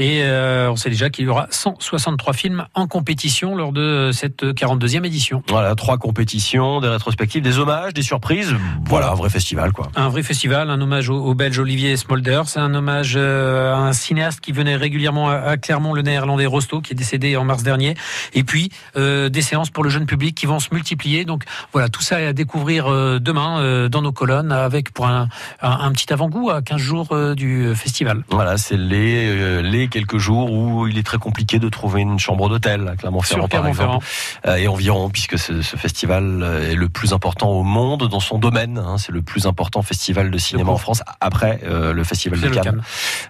Et 0.00 0.22
euh, 0.22 0.70
on 0.70 0.76
sait 0.76 0.88
déjà 0.88 1.10
qu'il 1.10 1.26
y 1.26 1.28
aura 1.28 1.46
163 1.50 2.32
films 2.32 2.64
en 2.72 2.86
compétition 2.86 3.54
lors 3.54 3.70
de 3.70 4.12
cette 4.14 4.42
42e 4.42 5.04
édition. 5.04 5.42
Voilà, 5.50 5.74
trois 5.74 5.98
compétitions, 5.98 6.80
des 6.80 6.88
rétrospectives, 6.88 7.42
des 7.42 7.58
hommages, 7.58 7.92
des 7.92 8.00
surprises. 8.00 8.56
Voilà, 8.86 9.10
un 9.10 9.14
vrai 9.14 9.28
festival 9.28 9.72
quoi. 9.72 9.88
Un 9.96 10.08
vrai 10.08 10.22
festival, 10.22 10.70
un 10.70 10.80
hommage 10.80 11.10
au, 11.10 11.22
au 11.22 11.34
Belge 11.34 11.58
Olivier 11.58 11.98
Smolder. 11.98 12.40
C'est 12.46 12.60
un 12.60 12.74
hommage 12.74 13.12
euh, 13.14 13.74
à 13.74 13.76
un 13.76 13.92
cinéaste 13.92 14.40
qui 14.40 14.52
venait 14.52 14.74
régulièrement 14.74 15.28
à, 15.28 15.34
à 15.34 15.56
Clermont, 15.58 15.92
le 15.92 16.00
néerlandais 16.00 16.46
Rosto, 16.46 16.80
qui 16.80 16.94
est 16.94 16.96
décédé 16.96 17.36
en 17.36 17.44
mars 17.44 17.62
dernier. 17.62 17.94
Et 18.32 18.42
puis, 18.42 18.70
euh, 18.96 19.28
des 19.28 19.42
séances 19.42 19.68
pour 19.68 19.84
le 19.84 19.90
jeune 19.90 20.06
public 20.06 20.34
qui 20.34 20.46
vont 20.46 20.60
se 20.60 20.72
multiplier. 20.72 21.26
Donc 21.26 21.44
voilà, 21.74 21.90
tout 21.90 22.00
ça 22.00 22.22
est 22.22 22.26
à 22.26 22.32
découvrir 22.32 22.88
demain 23.20 23.88
dans 23.90 24.00
nos 24.00 24.12
colonnes 24.12 24.50
avec 24.50 24.94
pour 24.94 25.08
un, 25.08 25.28
un, 25.60 25.70
un 25.70 25.92
petit 25.92 26.10
avant-goût 26.10 26.48
à 26.48 26.62
15 26.62 26.78
jours 26.78 27.34
du 27.36 27.74
festival. 27.74 28.24
Voilà, 28.30 28.56
c'est 28.56 28.78
les, 28.78 29.60
les 29.62 29.89
quelques 29.90 30.16
jours 30.18 30.50
où 30.52 30.86
il 30.86 30.96
est 30.96 31.02
très 31.02 31.18
compliqué 31.18 31.58
de 31.58 31.68
trouver 31.68 32.00
une 32.00 32.18
chambre 32.18 32.48
d'hôtel 32.48 32.88
à 32.88 32.96
Clermont-Ferrand 32.96 33.48
par 33.48 33.66
exemple, 33.66 34.06
Euh, 34.46 34.56
et 34.56 34.68
environ, 34.68 35.10
puisque 35.10 35.38
ce, 35.38 35.60
ce 35.60 35.76
festival 35.76 36.40
euh, 36.42 36.70
est 36.70 36.74
le 36.74 36.88
plus 36.88 37.12
important 37.12 37.50
au 37.50 37.62
monde 37.62 38.08
dans 38.08 38.20
son 38.20 38.38
domaine. 38.38 38.78
hein. 38.78 38.96
c'est 38.96 39.12
le 39.12 39.20
plus 39.22 39.46
important 39.46 39.82
festival 39.82 40.30
de 40.30 40.38
cinéma 40.38 40.70
en 40.70 40.76
France 40.78 41.02
après 41.20 41.60
euh, 41.64 41.92
le 41.92 42.04
festival 42.04 42.40
de 42.40 42.48
Cannes. 42.48 42.82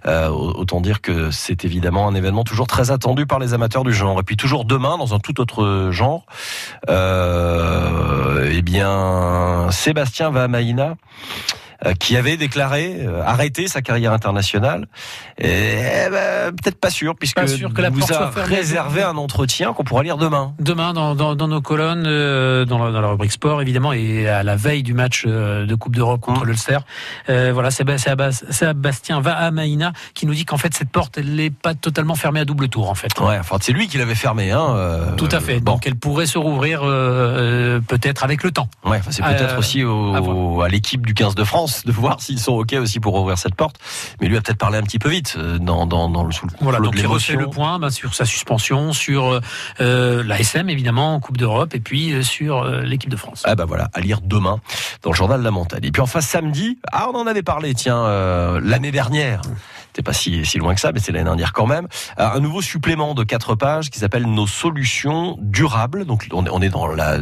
Euh, 0.07 0.29
autant 0.29 0.81
dire 0.81 1.01
que 1.01 1.31
c'est 1.31 1.64
évidemment 1.64 2.07
un 2.07 2.14
événement 2.14 2.44
toujours 2.44 2.66
très 2.66 2.90
attendu 2.90 3.27
par 3.27 3.38
les 3.38 3.55
amateurs 3.55 3.83
du 3.85 3.92
genre. 3.92 4.20
Et 4.20 4.23
puis 4.23 4.37
toujours 4.37 4.64
demain, 4.64 4.99
dans 4.99 5.14
un 5.14 5.18
tout 5.18 5.40
autre 5.40 5.88
genre, 5.90 6.25
euh, 6.88 8.51
eh 8.53 8.62
bien, 8.62 9.68
Sébastien 9.70 10.31
Vahamaina 10.31 10.90
euh, 10.90 10.94
qui 11.99 12.16
avait 12.16 12.37
déclaré 12.37 12.97
euh, 13.01 13.23
arrêter 13.25 13.66
sa 13.69 13.81
carrière 13.83 14.12
internationale. 14.12 14.87
Ben, 15.38 16.53
peut-être 16.62 16.79
pas 16.81 16.90
sûr, 16.90 17.14
puisque 17.16 17.37
Pas 17.37 17.47
sûr 17.47 17.73
que 17.73 17.81
la 17.83 17.90
vous 17.90 18.03
a 18.12 18.31
fermée. 18.31 18.57
réservé 18.57 19.03
un 19.03 19.16
entretien 19.16 19.73
qu'on 19.73 19.85
pourra 19.85 20.03
lire 20.03 20.16
demain. 20.16 20.55
Demain, 20.59 20.93
dans, 20.93 21.14
dans, 21.14 21.35
dans 21.35 21.49
nos 21.49 21.61
colonnes, 21.61 22.05
euh, 22.07 22.64
dans, 22.64 22.85
la, 22.85 22.90
dans 22.93 23.01
la 23.01 23.09
rubrique 23.09 23.33
sport, 23.33 23.62
évidemment, 23.62 23.93
et 23.93 24.29
à 24.29 24.43
la 24.43 24.57
veille 24.57 24.83
du 24.83 24.95
match 24.95 25.25
euh, 25.27 25.66
de 25.66 25.75
Coupe 25.75 25.95
d'Europe 25.97 26.21
contre 26.21 26.45
Mmh. 26.45 26.47
l'Ulster, 26.49 26.79
euh, 27.29 27.51
voilà, 27.53 27.71
c'est 27.71 27.85
Ba- 27.85 27.99
c'est 27.99 28.11
Abbas- 28.11 28.33
c'est 28.51 28.53
Sébastien 28.71 29.21
Vahamaina 29.21 29.93
qui 30.14 30.27
nous 30.27 30.35
dit 30.35 30.45
qu'en 30.45 30.57
fait, 30.59 30.75
cette 30.75 30.90
porte, 30.90 31.19
elle 31.19 31.35
n'est 31.35 31.51
pas 31.51 31.75
totalement 31.75 32.14
fermée 32.14 32.40
à 32.40 32.45
double 32.45 32.69
tour, 32.69 32.88
en 32.90 32.95
fait. 32.95 33.19
Ouais, 33.21 33.38
enfin 33.38 33.57
c'est 33.61 33.73
lui 33.73 33.88
qui 33.88 33.99
l'avait 33.99 34.14
fermé. 34.14 34.51
Hein, 34.51 34.66
euh, 34.77 35.12
Tout 35.16 35.29
à 35.33 35.40
fait. 35.40 35.61
Bon, 35.61 35.73
Donc, 35.73 35.87
elle 35.87 35.97
pourrait 35.97 36.27
se 36.27 36.38
rouvrir 36.38 36.83
euh, 36.83 36.88
euh, 37.79 37.81
peut-être 37.81 38.25
avec 38.25 38.43
le 38.43 38.51
temps. 38.53 38.69
ouais, 38.85 38.99
enfin, 38.99 39.11
c'est 39.11 39.23
peut-être 39.23 39.55
Euh, 39.55 39.59
aussi 39.59 39.85
au- 39.85 40.61
à 40.62 40.66
à 40.66 40.69
l'équipe 40.69 41.05
du 41.07 41.14
15 41.14 41.35
de 41.35 41.43
France 41.45 41.70
de 41.85 41.93
voir 41.93 42.21
s'ils 42.21 42.39
sont 42.39 42.53
ok 42.53 42.75
aussi 42.75 43.01
pour 43.01 43.15
ouvrir 43.15 43.39
cette 43.39 43.55
porte. 43.55 43.77
Mais 44.21 44.29
lui 44.29 44.37
a 44.37 44.41
peut-être 44.41 44.59
parlé 44.59 44.79
un 44.79 44.83
petit 44.83 44.99
peu 44.99 45.09
vite 45.09 45.35
euh, 45.37 45.59
dans 45.59 45.87
dans, 45.87 46.09
dans 46.09 46.25
le 46.25 46.33
sous 46.33 46.47
Voilà, 46.61 46.79
donc 46.81 46.95
il 46.97 47.07
refait 47.07 47.37
le 47.37 47.49
point 47.49 47.79
bah, 47.79 47.91
sur 47.91 48.15
sa 48.15 48.25
suspension, 48.25 48.93
sur 48.93 49.41
euh, 49.81 50.23
la 50.25 50.41
SM 50.41 50.69
évidemment, 50.69 51.15
en 51.15 51.21
Coupe 51.21 51.37
d'Europe, 51.37 51.75
et 51.75 51.81
puis 51.81 52.13
euh, 52.13 52.23
sur 52.23 52.63
euh, 52.63 52.83
l'équipe 52.83 53.11
de 53.11 53.17
France. 53.17 53.43
Ah 53.45 53.55
bah 53.55 53.65
voilà, 53.65 53.89
à 53.95 54.01
lire 54.01 54.21
demain 54.23 54.61
dans 55.03 55.11
le 55.11 55.17
journal 55.17 55.43
la 55.43 55.51
montagne. 55.51 55.85
Et 55.85 55.91
puis 55.91 56.03
enfin 56.03 56.21
samedi, 56.21 56.79
ah 56.93 57.09
on 57.13 57.17
en 57.17 57.27
avait 57.27 57.43
parlé, 57.43 57.75
tiens, 57.75 57.99
euh, 58.05 58.61
l'année 58.63 58.91
dernière. 58.91 59.43
C'était 59.89 60.03
pas 60.03 60.13
si, 60.13 60.47
si 60.47 60.59
loin 60.59 60.75
que 60.75 60.81
ça, 60.81 60.93
mais 60.93 61.01
c'est 61.01 61.11
l'année 61.11 61.25
dernière 61.25 61.53
quand 61.53 61.67
même. 61.67 61.89
Euh, 62.19 62.29
Un 62.33 62.39
nouveau 62.39 62.63
supplément 62.63 63.15
de 63.15 63.25
quatre 63.25 63.57
pages 63.57 63.91
qui 63.91 63.99
s'appelle 63.99 64.25
Nos 64.25 64.47
solutions 64.47 65.37
durables. 65.41 66.05
Donc 66.05 66.29
on 66.33 66.63
est, 66.63 66.69
dans 66.69 66.87
la 66.87 67.19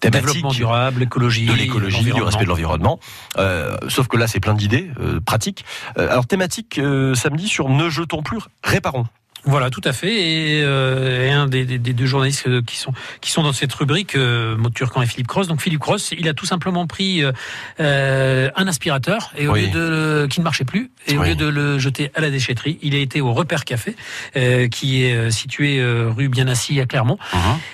thématique 0.00 0.26
Développement 0.26 0.50
durable, 0.50 1.02
écologie, 1.02 1.46
de 1.46 1.52
l'écologie, 1.52 2.04
du 2.04 2.22
respect 2.22 2.44
de 2.44 2.48
l'environnement. 2.48 3.00
Euh, 3.38 3.76
sauf 3.88 4.08
que 4.08 4.16
là, 4.16 4.26
c'est 4.26 4.40
plein 4.40 4.54
d'idées 4.54 4.90
euh, 5.00 5.20
pratiques. 5.20 5.64
Euh, 5.98 6.10
alors 6.10 6.26
thématique 6.26 6.78
euh, 6.78 7.14
samedi 7.14 7.48
sur 7.48 7.68
ne 7.68 7.88
jetons 7.88 8.22
plus, 8.22 8.40
réparons. 8.62 9.06
Voilà, 9.44 9.70
tout 9.70 9.80
à 9.84 9.92
fait. 9.92 10.14
Et, 10.14 10.62
euh, 10.62 11.26
et 11.26 11.30
un 11.30 11.46
des, 11.46 11.64
des- 11.64 11.78
des 11.78 11.92
deux 11.94 12.06
journalistes 12.06 12.46
euh, 12.46 12.60
qui 12.62 12.76
sont 12.76 12.92
qui 13.20 13.30
sont 13.30 13.42
dans 13.42 13.52
cette 13.54 13.72
rubrique, 13.72 14.14
euh, 14.14 14.56
Maud 14.56 14.74
Turcan 14.74 15.00
et 15.02 15.06
Philippe 15.06 15.28
Cross. 15.28 15.48
Donc 15.48 15.62
Philippe 15.62 15.80
Cross, 15.80 16.12
il 16.18 16.28
a 16.28 16.34
tout 16.34 16.44
simplement 16.46 16.86
pris 16.86 17.24
euh, 17.24 17.32
euh, 17.80 18.50
un 18.54 18.66
aspirateur 18.68 19.32
et 19.38 19.48
au 19.48 19.52
Oui. 19.52 19.66
lieu 19.66 19.68
de 19.72 20.26
qui 20.28 20.40
ne 20.40 20.44
marchait 20.44 20.64
plus 20.64 20.90
et 21.06 21.16
au 21.16 21.22
Oui. 21.22 21.28
lieu 21.30 21.34
de 21.36 21.46
le 21.46 21.78
jeter 21.78 22.10
à 22.14 22.20
la 22.20 22.30
déchetterie, 22.30 22.78
il 22.82 22.94
a 22.94 22.98
été 22.98 23.20
au 23.22 23.32
Repère 23.32 23.64
Café, 23.64 23.96
euh, 24.36 24.68
qui 24.68 25.02
est 25.04 25.30
situé 25.30 25.82
rue 25.82 26.28
Bien 26.28 26.46
Assis 26.48 26.78
à 26.80 26.86
Clermont. 26.86 27.18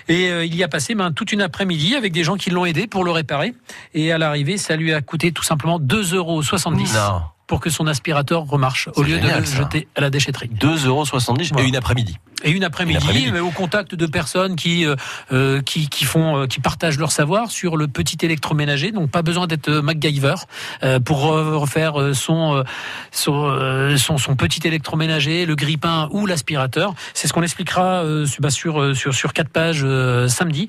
Et 0.09 0.29
euh, 0.31 0.44
il 0.44 0.55
y 0.55 0.62
a 0.62 0.68
passé 0.68 0.94
ben, 0.94 1.11
toute 1.12 1.33
une 1.33 1.42
après-midi 1.42 1.96
avec 1.96 2.12
des 2.12 2.22
gens 2.24 2.37
qui 2.37 2.50
l'ont 2.50 2.64
aidé 2.64 2.87
pour 2.87 3.02
le 3.05 3.11
réparer. 3.11 3.55
Et 3.94 4.12
à 4.12 4.18
l'arrivée, 4.18 4.57
ça 4.57 4.76
lui 4.76 4.92
a 4.92 5.00
coûté 5.00 5.33
tout 5.33 5.42
simplement 5.42 5.81
2,70 5.81 6.14
euros. 6.14 6.42
Pour 7.46 7.61
que 7.61 7.70
son 7.70 7.87
aspirateur 7.87 8.42
remarche 8.42 8.88
au 8.96 9.02
lieu 9.02 9.18
de 9.18 9.26
le 9.26 9.44
ça. 9.44 9.56
jeter 9.56 9.88
à 9.94 10.00
la 10.00 10.11
déchetterie. 10.11 10.48
2,70€ 10.48 11.48
Voilà. 11.52 11.64
et 11.64 11.68
une 11.68 11.76
après-midi. 11.76 12.16
Et 12.44 12.51
une 12.51 12.64
après-midi, 12.64 12.99
après-midi. 12.99 13.31
mais 13.33 13.40
au 13.40 13.51
contact 13.51 13.94
de 13.94 14.07
personnes 14.07 14.57
qui 14.57 14.85
euh, 14.85 14.94
euh, 15.33 15.62
qui, 15.62 15.88
qui 15.88 16.05
font 16.05 16.42
euh, 16.42 16.46
qui 16.46 16.61
partagent 16.61 16.99
leur 16.99 17.11
savoir 17.11 17.51
sur 17.51 17.77
le 17.79 17.88
petit 17.88 18.18
électroménager. 18.20 18.92
Donc 18.92 19.11
pas 19.11 19.22
besoin 19.22 19.46
d'être 19.46 19.70
MacGyver 19.70 20.35
euh, 20.83 21.01
pour 21.01 21.25
re- 21.27 21.55
refaire 21.55 22.14
son, 22.14 22.62
son 23.11 23.96
son 23.96 24.18
son 24.18 24.37
petit 24.37 24.66
électroménager, 24.66 25.46
le 25.46 25.55
grille-pain 25.57 26.09
ou 26.12 26.27
l'aspirateur. 26.27 26.94
C'est 27.14 27.27
ce 27.27 27.33
qu'on 27.33 27.42
expliquera 27.42 28.05
euh, 28.05 28.27
sur- 28.27 28.94
sur 28.94 29.14
sur 29.14 29.33
quatre 29.33 29.49
pages 29.49 29.87
samedi 30.29 30.68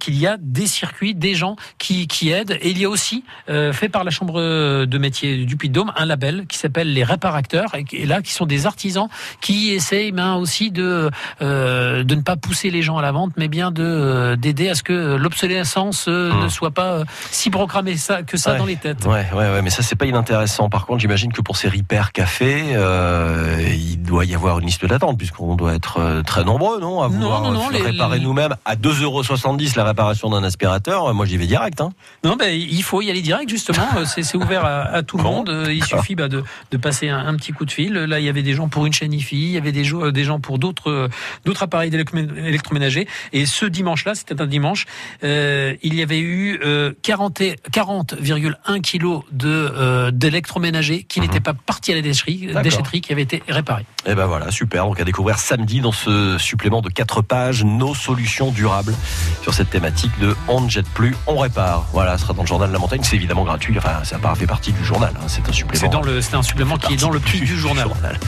qu'il 0.00 0.16
y 0.16 0.26
a 0.26 0.36
des 0.40 0.66
circuits, 0.66 1.14
des 1.14 1.34
gens 1.34 1.56
qui 1.78 2.08
qui 2.08 2.30
aident. 2.30 2.58
Et 2.60 2.70
il 2.70 2.78
y 2.78 2.84
a 2.84 2.88
aussi 2.90 3.22
fait 3.48 3.88
par 3.88 4.02
la 4.04 4.10
chambre 4.10 4.40
de 4.84 4.98
métier 4.98 5.44
du 5.44 5.56
Puy-de-Dôme 5.56 5.92
un 5.96 6.04
label 6.04 6.46
qui 6.48 6.58
s'appelle 6.58 6.92
les 6.92 7.04
réparateurs 7.04 7.74
et 7.74 8.06
là 8.06 8.22
qui 8.22 8.32
sont 8.32 8.46
des 8.46 8.66
artisans 8.66 9.08
qui 9.40 9.70
essayent 9.70 10.10
ben, 10.12 10.34
aussi 10.34 10.70
de 10.72 10.95
euh, 11.42 12.04
de 12.04 12.14
ne 12.14 12.22
pas 12.22 12.36
pousser 12.36 12.70
les 12.70 12.82
gens 12.82 12.96
à 12.98 13.02
la 13.02 13.12
vente, 13.12 13.32
mais 13.36 13.48
bien 13.48 13.70
de 13.70 13.82
euh, 13.84 14.36
d'aider 14.36 14.68
à 14.68 14.74
ce 14.74 14.82
que 14.82 15.16
l'obsolescence 15.16 16.06
euh, 16.08 16.30
Hum. 16.32 16.44
ne 16.44 16.48
soit 16.48 16.70
pas 16.72 17.02
si 17.30 17.50
programmée 17.50 17.96
ça, 17.96 18.22
que 18.22 18.36
ça 18.36 18.52
Ouais. 18.52 18.58
dans 18.58 18.64
les 18.66 18.76
têtes. 18.76 19.04
Ouais, 19.06 19.26
ouais, 19.32 19.50
ouais, 19.50 19.62
mais 19.62 19.70
ça 19.70 19.82
c'est 19.82 19.96
pas 19.96 20.06
inintéressant. 20.06 20.68
Par 20.68 20.86
contre, 20.86 21.00
j'imagine 21.00 21.32
que 21.32 21.40
pour 21.42 21.56
ces 21.56 21.68
repair 21.68 22.12
cafés, 22.12 22.62
euh, 22.72 23.60
il 23.76 24.02
doit 24.02 24.24
y 24.24 24.34
avoir 24.34 24.58
une 24.58 24.66
liste 24.66 24.84
d'attente 24.86 25.18
puisqu'on 25.18 25.54
doit 25.56 25.74
être 25.74 26.22
très 26.26 26.44
nombreux, 26.44 26.80
non, 26.80 27.02
à 27.02 27.08
Non, 27.08 27.14
vouloir 27.14 27.42
non, 27.42 27.52
non, 27.52 27.68
les- 27.70 27.80
réparer 27.82 28.18
les- 28.18 28.24
nous-mêmes 28.24 28.54
à 28.64 28.76
2,70€ 28.76 29.76
la 29.76 29.84
réparation 29.84 30.30
d'un 30.30 30.42
aspirateur. 30.44 31.12
Moi, 31.14 31.26
j'y 31.26 31.36
vais 31.36 31.46
direct. 31.46 31.80
Hein. 31.80 31.90
Non, 32.24 32.36
ben 32.36 32.52
il 32.54 32.82
faut 32.82 33.00
y 33.02 33.10
aller 33.10 33.22
direct 33.22 33.48
justement. 33.50 33.86
C'est 34.04 34.34
ouvert 34.36 34.64
à, 34.64 34.82
à 34.84 35.02
tout 35.02 35.16
le 35.16 35.22
Bon. 35.22 35.44
monde. 35.44 35.66
Il 35.70 35.84
suffit 35.84 36.14
bah, 36.14 36.28
de, 36.28 36.42
de 36.70 36.76
passer 36.76 37.08
un, 37.08 37.18
un 37.26 37.34
petit 37.36 37.52
coup 37.52 37.64
de 37.64 37.70
fil. 37.70 37.92
Là, 37.94 38.18
il 38.20 38.24
y 38.24 38.28
avait 38.28 38.42
des 38.42 38.54
gens 38.54 38.68
pour 38.68 38.86
une 38.86 38.92
chaîne 38.92 39.12
IFI, 39.12 39.36
il 39.36 39.50
y 39.50 39.56
avait 39.58 39.72
des, 39.72 39.84
des 40.12 40.24
gens 40.24 40.40
pour 40.40 40.58
d'autres 40.58 40.85
euh, 40.90 41.08
d'autres 41.44 41.62
appareils 41.62 41.92
électroménagers. 41.94 43.06
Et 43.32 43.46
ce 43.46 43.66
dimanche-là, 43.66 44.14
c'était 44.14 44.40
un 44.40 44.46
dimanche, 44.46 44.86
euh, 45.24 45.74
il 45.82 45.94
y 45.94 46.02
avait 46.02 46.18
eu 46.20 46.60
euh, 46.64 46.92
40 47.02 47.40
et- 47.40 47.56
40,1 47.72 48.80
kilos 48.80 49.22
de 49.32 49.48
euh, 49.48 50.10
d'électroménager 50.10 51.02
qui 51.04 51.20
n'étaient 51.20 51.40
pas 51.40 51.54
partis 51.54 51.92
à 51.92 51.96
la 51.96 52.02
déchetterie, 52.02 53.00
qui 53.00 53.12
avait 53.12 53.22
été 53.22 53.42
réparés. 53.48 53.86
Et 54.06 54.14
ben 54.14 54.26
voilà, 54.26 54.50
super. 54.50 54.84
Donc 54.86 55.00
à 55.00 55.04
découvrir 55.04 55.38
samedi 55.38 55.80
dans 55.80 55.92
ce 55.92 56.36
supplément 56.38 56.80
de 56.80 56.88
quatre 56.88 57.22
pages, 57.22 57.64
nos 57.64 57.94
solutions 57.94 58.50
durables 58.50 58.94
sur 59.42 59.54
cette 59.54 59.70
thématique 59.70 60.12
de 60.20 60.34
on 60.48 60.60
ne 60.60 60.68
jette 60.70 60.88
plus, 60.88 61.14
on 61.26 61.38
répare. 61.38 61.86
Voilà, 61.92 62.16
ce 62.18 62.22
sera 62.24 62.34
dans 62.34 62.42
le 62.42 62.48
journal 62.48 62.68
de 62.68 62.72
la 62.72 62.78
montagne. 62.78 63.00
C'est 63.02 63.16
évidemment 63.16 63.44
gratuit. 63.44 63.74
Enfin, 63.78 64.04
ça 64.04 64.18
fait 64.36 64.46
partie 64.46 64.72
du 64.72 64.84
journal. 64.84 65.12
hein. 65.16 65.24
C'est 65.28 65.48
un 65.48 65.52
supplément. 65.52 65.80
C'est 65.80 65.88
dans 65.92 66.02
le 66.02 66.20
c'est 66.20 66.34
un 66.36 66.42
supplément 66.42 66.76
qui 66.78 66.94
est 66.94 67.00
dans 67.00 67.10
le 67.10 67.20
prix 67.20 67.40
du 67.40 67.56
journal. 67.58 67.88
journal. 67.88 68.18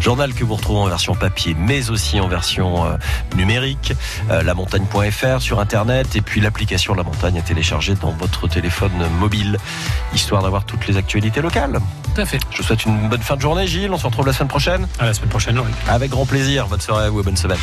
Journal 0.00 0.34
que 0.34 0.44
vous 0.44 0.54
retrouvez 0.54 0.80
en 0.80 0.86
version 0.86 1.14
papier, 1.14 1.54
mais 1.58 1.90
aussi 1.90 2.03
en 2.20 2.28
version 2.28 2.84
euh, 2.84 2.96
numérique. 3.36 3.92
Euh, 4.30 4.42
lamontagne.fr 4.42 5.40
sur 5.40 5.60
internet 5.60 6.16
et 6.16 6.20
puis 6.20 6.40
l'application 6.40 6.94
La 6.94 7.02
Montagne 7.02 7.38
à 7.38 7.42
télécharger 7.42 7.94
dans 7.94 8.12
votre 8.12 8.48
téléphone 8.48 8.92
mobile, 9.18 9.58
histoire 10.14 10.42
d'avoir 10.42 10.64
toutes 10.64 10.86
les 10.86 10.96
actualités 10.96 11.40
locales. 11.40 11.80
Tout 12.14 12.20
à 12.20 12.26
fait. 12.26 12.38
Je 12.50 12.58
vous 12.58 12.62
souhaite 12.62 12.84
une 12.84 13.08
bonne 13.08 13.22
fin 13.22 13.36
de 13.36 13.40
journée, 13.40 13.66
Gilles. 13.66 13.92
On 13.92 13.98
se 13.98 14.06
retrouve 14.06 14.26
la 14.26 14.32
semaine 14.32 14.48
prochaine. 14.48 14.86
À 14.98 15.06
la 15.06 15.14
semaine 15.14 15.30
prochaine, 15.30 15.56
Laurie. 15.56 15.72
Avec 15.88 16.10
grand 16.10 16.26
plaisir. 16.26 16.66
Bonne 16.68 16.80
soirée 16.80 17.06
à 17.06 17.10
vous 17.10 17.20
et 17.20 17.22
bonne 17.22 17.36
semaine. 17.36 17.58